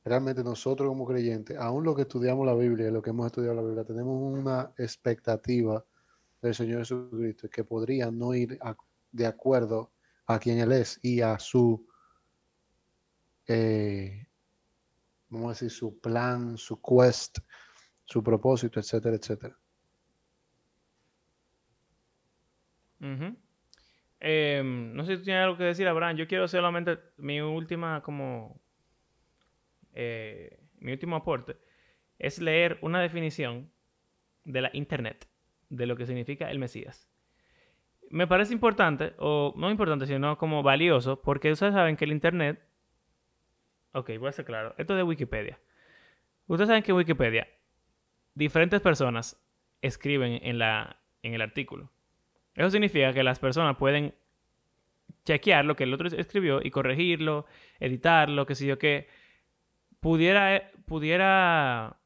realmente 0.04 0.42
nosotros 0.42 0.88
como 0.88 1.06
creyentes, 1.06 1.56
aún 1.56 1.84
lo 1.84 1.94
que 1.94 2.02
estudiamos 2.02 2.46
la 2.46 2.54
Biblia, 2.54 2.90
lo 2.90 3.02
que 3.02 3.10
hemos 3.10 3.26
estudiado 3.26 3.54
la 3.54 3.62
Biblia, 3.62 3.84
tenemos 3.84 4.16
una 4.20 4.72
expectativa 4.76 5.84
del 6.40 6.54
Señor 6.54 6.80
Jesucristo 6.80 7.48
que 7.48 7.64
podría 7.64 8.10
no 8.10 8.34
ir 8.34 8.58
de 9.12 9.26
acuerdo 9.26 9.92
a 10.26 10.38
quien 10.38 10.58
Él 10.58 10.72
es 10.72 10.98
y 11.02 11.20
a 11.20 11.38
su, 11.38 11.86
eh, 13.46 14.26
vamos 15.28 15.46
a 15.46 15.50
decir, 15.50 15.70
su 15.70 16.00
plan, 16.00 16.56
su 16.56 16.80
quest, 16.80 17.38
su 18.04 18.22
propósito, 18.22 18.80
etcétera, 18.80 19.16
etcétera. 19.16 19.56
Em, 24.20 24.94
no 24.94 25.04
sé 25.04 25.12
si 25.12 25.18
tú 25.18 25.24
tienes 25.24 25.42
algo 25.42 25.56
que 25.56 25.64
decir, 25.64 25.88
Abraham. 25.88 26.16
Yo 26.16 26.28
quiero 26.28 26.46
solamente 26.46 26.98
mi 27.16 27.40
última 27.40 28.00
como 28.02 28.61
eh, 29.92 30.58
mi 30.78 30.92
último 30.92 31.16
aporte, 31.16 31.56
es 32.18 32.40
leer 32.40 32.78
una 32.82 33.00
definición 33.00 33.70
de 34.44 34.62
la 34.62 34.70
Internet, 34.72 35.28
de 35.68 35.86
lo 35.86 35.96
que 35.96 36.06
significa 36.06 36.50
el 36.50 36.58
Mesías. 36.58 37.08
Me 38.10 38.26
parece 38.26 38.52
importante, 38.52 39.14
o 39.18 39.54
no 39.56 39.70
importante, 39.70 40.06
sino 40.06 40.36
como 40.36 40.62
valioso, 40.62 41.22
porque 41.22 41.52
ustedes 41.52 41.74
saben 41.74 41.96
que 41.96 42.04
el 42.04 42.12
Internet... 42.12 42.62
Ok, 43.92 44.10
voy 44.18 44.28
a 44.28 44.32
ser 44.32 44.44
claro. 44.44 44.74
Esto 44.78 44.94
es 44.94 44.98
de 44.98 45.02
Wikipedia. 45.02 45.58
Ustedes 46.46 46.68
saben 46.68 46.82
que 46.82 46.92
en 46.92 46.96
Wikipedia 46.96 47.48
diferentes 48.34 48.80
personas 48.80 49.42
escriben 49.80 50.40
en, 50.42 50.58
la, 50.58 51.00
en 51.22 51.34
el 51.34 51.42
artículo. 51.42 51.90
Eso 52.54 52.70
significa 52.70 53.12
que 53.12 53.22
las 53.22 53.38
personas 53.38 53.76
pueden 53.76 54.14
chequear 55.24 55.64
lo 55.64 55.76
que 55.76 55.84
el 55.84 55.94
otro 55.94 56.08
escribió 56.08 56.60
y 56.62 56.70
corregirlo, 56.70 57.46
editarlo, 57.80 58.46
qué 58.46 58.54
sé 58.54 58.66
yo 58.66 58.78
qué 58.78 59.08
pudiera, 60.02 60.72
pudiera 60.84 62.02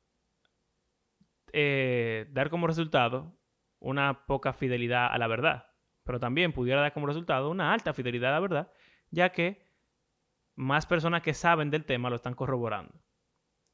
eh, 1.53 2.27
dar 2.31 2.51
como 2.51 2.67
resultado 2.67 3.35
una 3.79 4.27
poca 4.27 4.53
fidelidad 4.53 5.11
a 5.11 5.19
la 5.19 5.27
verdad, 5.27 5.71
pero 6.05 6.21
también 6.21 6.53
pudiera 6.53 6.83
dar 6.83 6.93
como 6.93 7.07
resultado 7.07 7.51
una 7.51 7.73
alta 7.73 7.95
fidelidad 7.95 8.31
a 8.31 8.35
la 8.35 8.41
verdad, 8.41 8.73
ya 9.11 9.33
que 9.33 9.65
más 10.55 10.85
personas 10.85 11.23
que 11.23 11.33
saben 11.33 11.71
del 11.71 11.87
tema 11.87 12.11
lo 12.11 12.17
están 12.17 12.35
corroborando. 12.35 13.03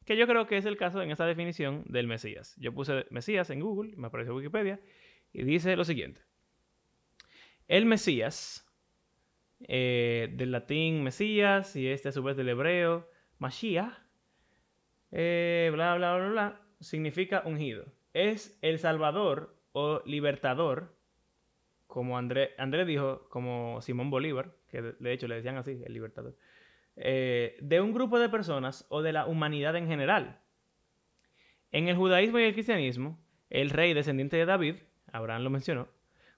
Que 0.05 0.17
yo 0.17 0.27
creo 0.29 0.47
que 0.47 0.57
es 0.57 0.67
el 0.67 0.77
caso 0.77 1.03
en 1.03 1.11
esta 1.11 1.27
definición 1.27 1.85
del 1.87 2.07
Mesías. 2.07 2.55
Yo 2.59 2.73
puse 2.73 3.07
Mesías 3.11 3.51
en 3.51 3.61
Google, 3.61 3.97
me 3.97 4.07
apareció 4.07 4.37
Wikipedia, 4.37 4.81
y 5.33 5.43
dice 5.43 5.75
lo 5.75 5.85
siguiente. 5.85 6.23
El 7.67 7.87
Mesías, 7.87 8.69
eh, 9.61 10.29
del 10.33 10.53
latín 10.53 11.03
Mesías, 11.03 11.75
y 11.75 11.89
este 11.89 12.11
a 12.11 12.13
su 12.13 12.23
vez 12.23 12.37
del 12.37 12.51
hebreo 12.51 13.09
Mashiach, 13.39 14.02
eh, 15.13 15.71
bla, 15.73 15.95
bla, 15.95 16.17
bla, 16.17 16.29
bla, 16.29 16.61
significa 16.81 17.43
ungido. 17.45 17.85
Es 18.15 18.59
el 18.63 18.79
Salvador 18.79 19.55
o 19.73 20.03
libertador, 20.07 20.97
como 21.87 22.17
André, 22.17 22.53
André 22.59 22.85
dijo, 22.85 23.29
como 23.29 23.81
Simón 23.83 24.11
Bolívar, 24.11 24.55
que 24.69 24.81
de 24.83 25.13
hecho 25.13 25.29
le 25.29 25.37
decían 25.37 25.57
así, 25.57 25.83
el 25.85 25.93
libertador, 25.93 26.37
eh, 26.97 27.57
de 27.61 27.81
un 27.81 27.93
grupo 27.93 28.19
de 28.19 28.29
personas 28.29 28.87
o 28.89 29.03
de 29.03 29.13
la 29.13 29.27
humanidad 29.27 29.77
en 29.77 29.87
general. 29.87 30.41
En 31.71 31.89
el 31.89 31.97
judaísmo 31.97 32.39
y 32.39 32.45
el 32.45 32.55
cristianismo, 32.55 33.19
el 33.51 33.71
rey 33.71 33.95
descendiente 33.95 34.37
de 34.37 34.47
David, 34.47 34.77
Abraham 35.13 35.43
lo 35.43 35.51
mencionó, 35.51 35.89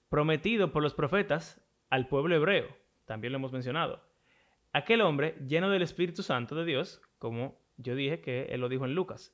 prometido 0.09 0.71
por 0.71 0.83
los 0.83 0.93
profetas 0.93 1.61
al 1.89 2.07
pueblo 2.07 2.35
hebreo, 2.35 2.67
también 3.05 3.31
lo 3.31 3.37
hemos 3.37 3.53
mencionado. 3.53 4.01
Aquel 4.73 5.01
hombre 5.01 5.35
lleno 5.47 5.69
del 5.69 5.81
Espíritu 5.81 6.23
Santo 6.23 6.55
de 6.55 6.65
Dios, 6.65 7.01
como 7.17 7.64
yo 7.77 7.95
dije 7.95 8.21
que 8.21 8.43
él 8.51 8.61
lo 8.61 8.69
dijo 8.69 8.85
en 8.85 8.95
Lucas. 8.95 9.33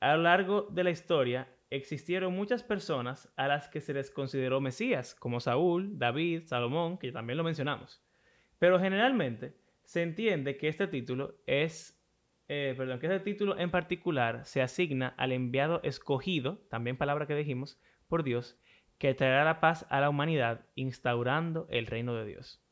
A 0.00 0.16
lo 0.16 0.22
largo 0.22 0.62
de 0.70 0.84
la 0.84 0.90
historia 0.90 1.48
existieron 1.70 2.34
muchas 2.34 2.62
personas 2.62 3.32
a 3.36 3.48
las 3.48 3.68
que 3.68 3.80
se 3.80 3.94
les 3.94 4.10
consideró 4.10 4.60
Mesías, 4.60 5.14
como 5.14 5.40
Saúl, 5.40 5.98
David, 5.98 6.44
Salomón, 6.44 6.98
que 6.98 7.12
también 7.12 7.36
lo 7.36 7.44
mencionamos. 7.44 8.02
Pero 8.58 8.80
generalmente 8.80 9.54
se 9.84 10.02
entiende 10.02 10.56
que 10.56 10.68
este 10.68 10.86
título 10.86 11.36
es, 11.46 12.00
eh, 12.48 12.74
perdón, 12.76 13.00
que 13.00 13.06
este 13.06 13.20
título 13.20 13.58
en 13.58 13.70
particular 13.70 14.44
se 14.44 14.62
asigna 14.62 15.14
al 15.16 15.32
enviado 15.32 15.80
escogido, 15.82 16.58
también 16.68 16.96
palabra 16.96 17.26
que 17.26 17.34
dijimos, 17.34 17.80
por 18.08 18.22
Dios, 18.22 18.58
que 18.98 19.14
traerá 19.14 19.44
la 19.44 19.60
paz 19.60 19.86
a 19.90 20.00
la 20.00 20.10
humanidad 20.10 20.66
instaurando 20.74 21.66
el 21.70 21.86
reino 21.86 22.14
de 22.14 22.26
Dios. 22.26 22.62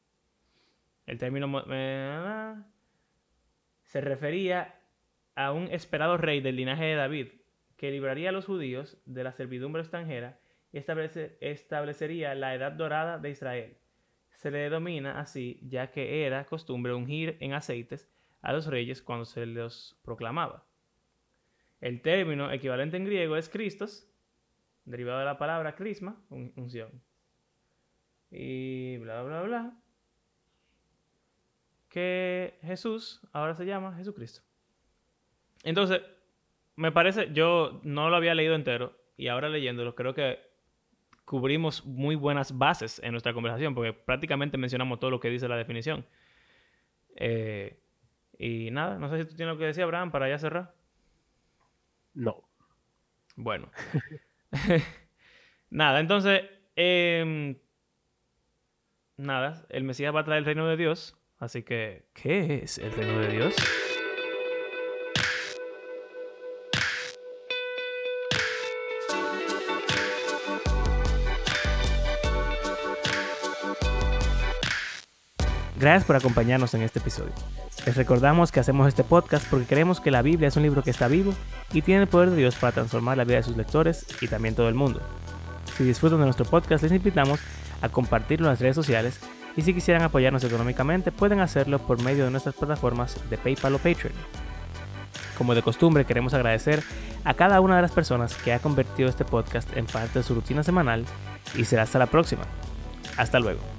El 1.07 1.18
término 1.18 1.47
se 3.97 4.03
refería 4.03 4.78
a 5.36 5.53
un 5.53 5.68
esperado 5.68 6.18
rey 6.18 6.42
del 6.42 6.57
linaje 6.57 6.84
de 6.84 6.97
David 6.97 7.28
que 7.78 7.90
libraría 7.90 8.28
a 8.28 8.32
los 8.32 8.44
judíos 8.44 9.01
de 9.07 9.24
la 9.24 9.32
servidumbre 9.32 9.80
extranjera 9.80 10.38
y 10.70 10.76
establecería 11.40 12.34
la 12.34 12.55
edad 12.55 12.72
dorada 12.72 13.16
de 13.16 13.30
Israel. 13.30 13.78
Se 14.32 14.51
le 14.51 14.59
denomina 14.59 15.18
así 15.18 15.59
ya 15.62 15.92
que 15.92 16.26
era 16.26 16.44
costumbre 16.44 16.92
ungir 16.92 17.38
en 17.40 17.55
aceites 17.55 18.07
a 18.42 18.53
los 18.53 18.66
reyes 18.66 19.01
cuando 19.01 19.24
se 19.24 19.47
los 19.47 19.99
proclamaba. 20.05 20.66
El 21.80 22.03
término 22.03 22.53
equivalente 22.53 22.99
en 22.99 23.07
griego 23.07 23.38
es 23.38 23.49
Christos, 23.49 24.07
derivado 24.84 25.20
de 25.20 25.24
la 25.24 25.38
palabra 25.38 25.74
crisma, 25.74 26.22
unción. 26.28 27.03
Y 28.30 28.99
bla, 28.99 29.22
bla, 29.22 29.40
bla 29.40 29.86
que 31.97 32.59
Jesús 32.61 33.22
ahora 33.32 33.55
se 33.55 33.64
llama 33.64 33.97
Jesucristo. 33.97 34.42
Entonces, 35.62 36.03
me 36.74 36.92
parece, 36.92 37.32
yo 37.32 37.80
no 37.84 38.11
lo 38.11 38.16
había 38.16 38.34
leído 38.34 38.55
entero 38.55 39.01
y 39.16 39.28
ahora 39.28 39.49
leyéndolo 39.49 39.94
creo 39.94 40.12
que 40.12 40.38
cubrimos 41.24 41.86
muy 41.86 42.14
buenas 42.14 42.59
bases 42.59 43.01
en 43.03 43.12
nuestra 43.12 43.32
conversación 43.32 43.74
porque 43.74 43.94
prácticamente 43.94 44.59
mencionamos 44.59 45.01
todo 45.01 45.11
lo 45.11 45.20
que 45.20 45.30
dice 45.30 45.49
la 45.49 45.57
definición. 45.57 46.05
Eh, 47.14 47.80
y 48.38 48.70
nada, 48.72 48.99
no 48.99 49.09
sé 49.09 49.22
si 49.22 49.30
tú 49.30 49.34
tienes 49.34 49.53
algo 49.53 49.61
que 49.61 49.64
decir, 49.64 49.82
Abraham, 49.82 50.11
para 50.11 50.28
ya 50.28 50.38
cerrar. 50.38 50.74
No. 52.12 52.47
Bueno. 53.36 53.70
nada, 55.70 56.01
entonces, 56.01 56.42
eh, 56.76 57.57
nada, 59.16 59.64
el 59.70 59.84
Mesías 59.84 60.14
va 60.14 60.20
a 60.20 60.24
traer 60.24 60.40
el 60.40 60.44
reino 60.44 60.68
de 60.68 60.76
Dios. 60.76 61.16
Así 61.39 61.62
que, 61.62 62.07
¿qué 62.14 62.62
es 62.62 62.78
el 62.78 62.93
reino 62.93 63.18
de 63.18 63.28
Dios? 63.28 63.55
Gracias 75.78 76.05
por 76.05 76.16
acompañarnos 76.16 76.72
en 76.72 76.80
este 76.80 77.01
episodio. 77.01 77.32
Les 77.84 77.95
recordamos 77.97 78.51
que 78.51 78.61
hacemos 78.61 78.89
este 78.89 79.05
podcast 79.05 79.47
porque 79.51 79.66
creemos 79.66 80.01
que 80.01 80.11
la 80.11 80.22
Biblia 80.22 80.49
es 80.49 80.57
un 80.57 80.62
libro 80.62 80.82
que 80.82 80.91
está 80.91 81.07
vivo 81.07 81.34
y 81.70 81.82
tiene 81.82 82.03
el 82.03 82.09
poder 82.09 82.30
de 82.30 82.37
Dios 82.37 82.57
para 82.57 82.72
transformar 82.72 83.18
la 83.18 83.24
vida 83.24 83.37
de 83.37 83.43
sus 83.43 83.59
lectores 83.59 84.07
y 84.22 84.28
también 84.28 84.55
todo 84.55 84.70
el 84.70 84.74
mundo. 84.74 85.03
Si 85.76 85.84
disfrutan 85.84 86.18
de 86.18 86.24
nuestro 86.24 86.47
podcast, 86.47 86.82
les 86.82 86.93
invitamos 86.93 87.41
a 87.82 87.91
compartirlo 87.91 88.47
en 88.47 88.53
las 88.53 88.61
redes 88.61 88.74
sociales 88.74 89.20
y 89.57 89.62
si 89.62 89.74
quisieran 89.74 90.02
apoyarnos 90.02 90.44
económicamente, 90.44 91.12
pueden 91.12 91.40
hacerlo 91.40 91.78
por 91.78 92.02
medio 92.02 92.24
de 92.24 92.30
nuestras 92.30 92.54
plataformas 92.54 93.18
de 93.30 93.38
PayPal 93.38 93.74
o 93.74 93.78
Patreon. 93.78 94.12
Como 95.38 95.54
de 95.54 95.62
costumbre, 95.62 96.04
queremos 96.04 96.34
agradecer 96.34 96.82
a 97.24 97.34
cada 97.34 97.61
una 97.61 97.76
de 97.76 97.82
las 97.82 97.92
personas 97.92 98.34
que 98.36 98.52
ha 98.52 98.59
convertido 98.59 99.09
este 99.09 99.24
podcast 99.24 99.74
en 99.76 99.86
parte 99.86 100.18
de 100.18 100.22
su 100.22 100.34
rutina 100.34 100.62
semanal 100.62 101.04
y 101.57 101.64
será 101.64 101.82
hasta 101.82 101.98
la 101.98 102.07
próxima. 102.07 102.42
Hasta 103.16 103.40
luego. 103.40 103.76